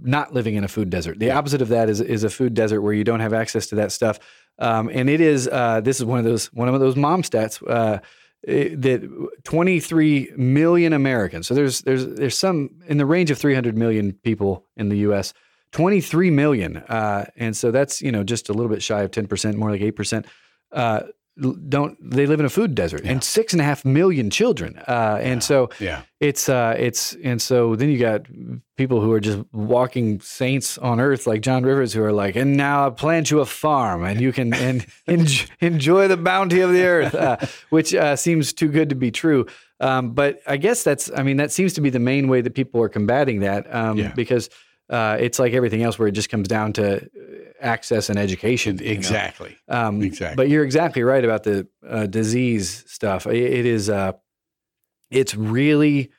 not 0.00 0.32
living 0.32 0.54
in 0.54 0.62
a 0.64 0.68
food 0.68 0.88
desert. 0.90 1.18
The 1.18 1.32
opposite 1.32 1.60
of 1.62 1.68
that 1.68 1.90
is 1.90 2.00
is 2.00 2.22
a 2.24 2.30
food 2.30 2.54
desert 2.54 2.80
where 2.82 2.92
you 2.92 3.02
don't 3.04 3.20
have 3.20 3.32
access 3.32 3.66
to 3.68 3.74
that 3.76 3.90
stuff. 3.92 4.18
Um, 4.60 4.88
and 4.92 5.10
it 5.10 5.20
is 5.20 5.48
uh, 5.48 5.80
this 5.80 5.98
is 5.98 6.04
one 6.04 6.20
of 6.20 6.24
those 6.24 6.46
one 6.52 6.68
of 6.68 6.78
those 6.80 6.94
mom 6.96 7.22
stats 7.22 7.60
uh, 7.68 7.98
it- 8.44 8.80
that 8.82 9.02
23 9.44 10.32
million 10.36 10.92
Americans. 10.92 11.46
So 11.46 11.54
there's 11.54 11.80
there's 11.82 12.06
there's 12.06 12.38
some 12.38 12.70
in 12.86 12.98
the 12.98 13.06
range 13.06 13.30
of 13.30 13.38
300 13.38 13.76
million 13.76 14.12
people 14.12 14.66
in 14.76 14.88
the 14.90 14.98
U.S. 14.98 15.34
23 15.74 16.30
million, 16.30 16.76
uh, 16.78 17.26
and 17.36 17.56
so 17.56 17.70
that's 17.70 18.00
you 18.00 18.10
know 18.12 18.22
just 18.24 18.48
a 18.48 18.52
little 18.52 18.70
bit 18.70 18.82
shy 18.82 19.02
of 19.02 19.10
10 19.10 19.26
percent, 19.26 19.56
more 19.58 19.70
like 19.70 19.82
eight 19.82 19.96
percent. 19.96 20.24
Uh, 20.72 21.00
don't 21.68 21.98
they 22.00 22.26
live 22.26 22.38
in 22.38 22.46
a 22.46 22.48
food 22.48 22.76
desert 22.76 23.00
and 23.04 23.24
six 23.24 23.52
and 23.52 23.60
a 23.60 23.64
half 23.64 23.84
million 23.84 24.30
children 24.30 24.78
uh, 24.86 25.18
and 25.20 25.42
so 25.42 25.68
Yeah. 25.80 26.02
it's 26.20 26.48
uh 26.48 26.76
it's 26.78 27.16
and 27.24 27.42
so 27.42 27.74
then 27.74 27.88
you 27.88 27.98
got 27.98 28.20
people 28.76 29.00
who 29.00 29.10
are 29.10 29.18
just 29.18 29.40
walking 29.52 30.20
saints 30.20 30.78
on 30.78 31.00
earth 31.00 31.26
like 31.26 31.40
John 31.40 31.64
Rivers 31.64 31.92
who 31.92 32.04
are 32.04 32.12
like 32.12 32.36
and 32.36 32.56
now 32.56 32.86
I 32.86 32.90
plant 32.90 33.32
you 33.32 33.40
a 33.40 33.46
farm 33.46 34.04
and 34.04 34.20
you 34.20 34.30
can 34.32 34.54
and 34.54 34.86
enjoy, 35.08 35.46
enjoy 35.60 36.06
the 36.06 36.16
bounty 36.16 36.60
of 36.60 36.70
the 36.72 36.84
earth 36.84 37.16
uh, 37.16 37.36
which 37.70 37.92
uh, 37.92 38.14
seems 38.14 38.52
too 38.52 38.68
good 38.68 38.88
to 38.90 38.94
be 38.94 39.10
true 39.10 39.46
um, 39.80 40.12
but 40.14 40.40
I 40.46 40.56
guess 40.56 40.84
that's 40.84 41.10
I 41.16 41.24
mean 41.24 41.38
that 41.38 41.50
seems 41.50 41.72
to 41.72 41.80
be 41.80 41.90
the 41.90 41.98
main 41.98 42.28
way 42.28 42.42
that 42.42 42.54
people 42.54 42.80
are 42.80 42.88
combating 42.88 43.40
that 43.40 43.66
um, 43.74 43.98
Yeah. 43.98 44.12
because 44.14 44.50
uh, 44.90 45.16
it's 45.20 45.38
like 45.38 45.52
everything 45.54 45.82
else 45.82 45.98
where 45.98 46.08
it 46.08 46.12
just 46.12 46.28
comes 46.28 46.46
down 46.48 46.72
to 46.74 46.96
uh, 46.96 47.06
access 47.60 48.10
and 48.10 48.18
education. 48.18 48.78
you 48.78 48.84
know? 48.86 48.90
Exactly. 48.92 49.56
Um, 49.68 50.02
Exactly. 50.02 50.36
But 50.36 50.48
you're 50.50 50.64
exactly 50.64 51.02
right 51.02 51.24
about 51.24 51.42
the 51.44 51.66
uh, 51.88 52.06
disease 52.06 52.84
stuff. 52.86 53.26
It, 53.26 53.36
it 53.36 53.66
is, 53.66 53.88
uh, 53.88 54.12
it's 55.10 55.34
really 55.34 56.10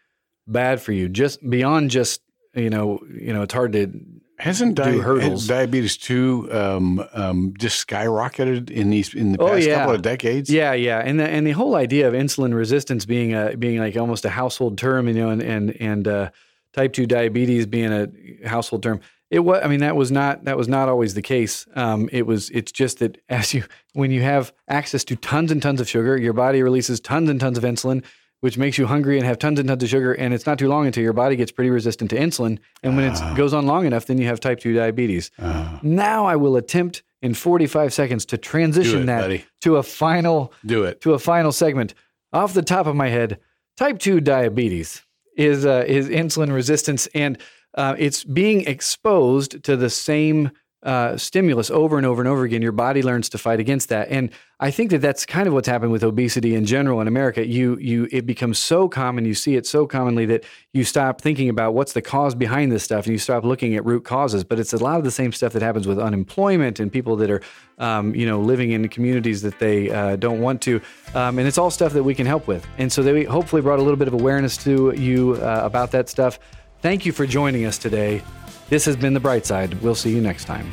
bad 0.48 0.82
for 0.82 0.92
you. 0.94 1.10
Just 1.10 1.48
beyond 1.48 1.92
just 1.92 2.22
you 2.54 2.70
know, 2.70 3.00
you 3.14 3.34
know, 3.34 3.42
it's 3.42 3.54
hard 3.54 3.74
to. 3.74 3.92
Hasn't 4.38 4.76
di- 4.76 4.98
hurdles. 4.98 5.48
diabetes 5.48 5.96
two 5.98 6.50
um, 6.52 7.02
um, 7.14 7.54
just 7.58 7.86
skyrocketed 7.88 8.70
in 8.70 8.90
these 8.90 9.14
in 9.14 9.32
the 9.32 9.42
Oh, 9.42 9.48
past 9.52 9.66
yeah. 9.68 9.76
couple 9.80 9.96
of 9.96 10.02
decades? 10.02 10.50
Yeah, 10.50 10.74
yeah, 10.74 11.00
and 11.00 11.18
the 11.20 11.24
and 11.30 11.48
the 11.48 11.52
whole 11.52 11.76
idea 11.76 12.06
of 12.08 12.14
insulin 12.14 12.54
resistance 12.54 13.06
being 13.06 13.34
a 13.34 13.56
being 13.56 13.80
like 13.80 13.96
almost 13.96 14.26
a 14.26 14.30
household 14.30 14.78
term, 14.78 15.08
you 15.08 15.14
know, 15.14 15.30
and 15.30 15.42
and 15.42 15.82
and 15.82 16.08
uh, 16.08 16.30
type 16.74 16.92
two 16.92 17.06
diabetes 17.06 17.66
being 17.66 17.94
a 17.94 18.08
household 18.48 18.84
term. 18.84 19.00
It 19.32 19.40
was. 19.40 19.62
I 19.64 19.68
mean, 19.68 19.80
that 19.80 19.96
was 19.96 20.12
not 20.12 20.44
that 20.46 20.56
was 20.58 20.68
not 20.68 20.88
always 20.88 21.14
the 21.16 21.22
case. 21.22 21.66
Um, 21.76 22.10
it 22.12 22.28
was. 22.28 22.50
It's 22.52 22.72
just 22.72 23.00
that 23.00 23.18
as 23.30 23.54
you 23.54 23.64
when 23.94 24.12
you 24.12 24.22
have 24.22 24.54
access 24.68 25.04
to 25.06 25.16
tons 25.16 25.52
and 25.52 25.62
tons 25.62 25.82
of 25.82 25.90
sugar, 25.90 26.18
your 26.18 26.34
body 26.34 26.62
releases 26.62 27.00
tons 27.00 27.30
and 27.30 27.40
tons 27.40 27.58
of 27.58 27.64
insulin, 27.64 28.04
which 28.42 28.58
makes 28.58 28.78
you 28.78 28.86
hungry 28.86 29.18
and 29.18 29.26
have 29.26 29.40
tons 29.40 29.60
and 29.60 29.68
tons 29.68 29.82
of 29.82 29.90
sugar. 29.90 30.14
And 30.14 30.34
it's 30.34 30.46
not 30.46 30.60
too 30.60 30.68
long 30.70 30.86
until 30.86 31.02
your 31.04 31.14
body 31.14 31.36
gets 31.36 31.52
pretty 31.52 31.72
resistant 31.72 32.12
to 32.12 32.18
insulin. 32.18 32.60
And 32.84 32.96
when 32.96 33.12
Ah. 33.12 33.32
it 33.32 33.36
goes 33.36 33.54
on 33.54 33.66
long 33.66 33.86
enough, 33.88 34.06
then 34.06 34.20
you 34.20 34.28
have 34.28 34.40
type 34.40 34.60
two 34.60 34.74
diabetes. 34.74 35.32
Uh, 35.40 35.80
Now 35.82 36.26
I 36.26 36.36
will 36.36 36.56
attempt 36.56 37.02
in 37.24 37.34
45 37.34 37.92
seconds 37.94 38.26
to 38.28 38.38
transition 38.38 39.04
it, 39.04 39.06
that 39.08 39.22
buddy. 39.22 39.46
to 39.62 39.78
a 39.78 39.84
final 39.84 40.54
do 40.64 40.84
it. 40.84 41.02
to 41.02 41.14
a 41.14 41.20
final 41.20 41.52
segment. 41.52 41.96
Off 42.32 42.54
the 42.54 42.62
top 42.62 42.86
of 42.86 42.96
my 42.96 43.10
head, 43.10 43.40
type 43.78 43.98
2 43.98 44.20
diabetes 44.22 45.02
is 45.36 45.66
uh, 45.66 45.84
is 45.88 46.08
insulin 46.10 46.54
resistance 46.54 47.08
and 47.16 47.38
uh, 47.76 47.96
it's 47.98 48.24
being 48.24 48.62
exposed 48.68 49.64
to 49.64 49.78
the 49.78 49.90
same 49.90 50.52
uh, 50.84 51.18
stimulus 51.18 51.72
over 51.72 51.98
and 51.98 52.06
over 52.06 52.22
and 52.22 52.30
over 52.30 52.44
again. 52.44 52.62
Your 52.62 52.72
body 52.72 53.02
learns 53.02 53.28
to 53.30 53.40
fight 53.40 53.60
against 53.60 53.90
that, 53.90 54.08
and 54.10 54.30
I 54.60 54.70
think 54.72 54.92
that 54.92 55.00
that's 55.00 55.26
kind 55.26 55.48
of 55.48 55.54
what's 55.54 55.68
happened 55.68 55.92
with 55.92 56.04
obesity 56.04 56.54
in 56.54 56.66
general 56.66 57.02
in 57.02 57.08
America. 57.08 57.46
You 57.46 57.76
you 57.80 58.08
it 58.12 58.28
becomes 58.28 58.60
so 58.60 58.88
common, 58.88 59.26
you 59.26 59.34
see 59.34 59.56
it 59.56 59.66
so 59.66 59.88
commonly 59.88 60.28
that 60.28 60.44
you 60.74 60.84
stop 60.84 61.22
thinking 61.22 61.50
about 61.50 61.74
what's 61.74 61.94
the 61.94 62.04
cause 62.04 62.36
behind 62.36 62.72
this 62.72 62.84
stuff, 62.84 63.06
and 63.06 63.14
you 63.14 63.18
stop 63.18 63.44
looking 63.44 63.76
at 63.76 63.84
root 63.84 64.06
causes. 64.06 64.44
But 64.44 64.60
it's 64.60 64.74
a 64.74 64.78
lot 64.78 65.00
of 65.00 65.04
the 65.04 65.12
same 65.12 65.32
stuff 65.32 65.54
that 65.54 65.64
happens 65.64 65.88
with 65.88 65.98
unemployment 65.98 66.80
and 66.80 66.92
people 66.92 67.16
that 67.16 67.32
are, 67.32 67.42
um, 67.80 68.14
you 68.14 68.28
know, 68.28 68.40
living 68.40 68.72
in 68.72 68.88
communities 68.88 69.42
that 69.42 69.58
they 69.58 69.90
uh, 69.90 70.18
don't 70.18 70.40
want 70.40 70.62
to, 70.62 70.80
um, 71.16 71.40
and 71.40 71.48
it's 71.48 71.58
all 71.58 71.72
stuff 71.72 71.94
that 71.94 72.04
we 72.04 72.14
can 72.14 72.28
help 72.28 72.48
with. 72.48 72.66
And 72.78 72.92
so 72.92 73.02
they 73.02 73.24
hopefully 73.24 73.64
brought 73.64 73.80
a 73.80 73.82
little 73.82 73.98
bit 73.98 74.08
of 74.08 74.14
awareness 74.14 74.56
to 74.66 74.94
you 74.96 75.34
uh, 75.42 75.62
about 75.64 75.90
that 75.92 76.10
stuff. 76.10 76.38
Thank 76.82 77.06
you 77.06 77.12
for 77.12 77.26
joining 77.26 77.66
us 77.66 77.78
today. 77.78 78.22
This 78.70 78.86
has 78.86 78.96
been 78.96 79.14
The 79.14 79.20
Bright 79.20 79.46
Side. 79.46 79.82
We'll 79.82 79.96
see 79.96 80.10
you 80.14 80.22
next 80.22 80.46
time. 80.46 80.72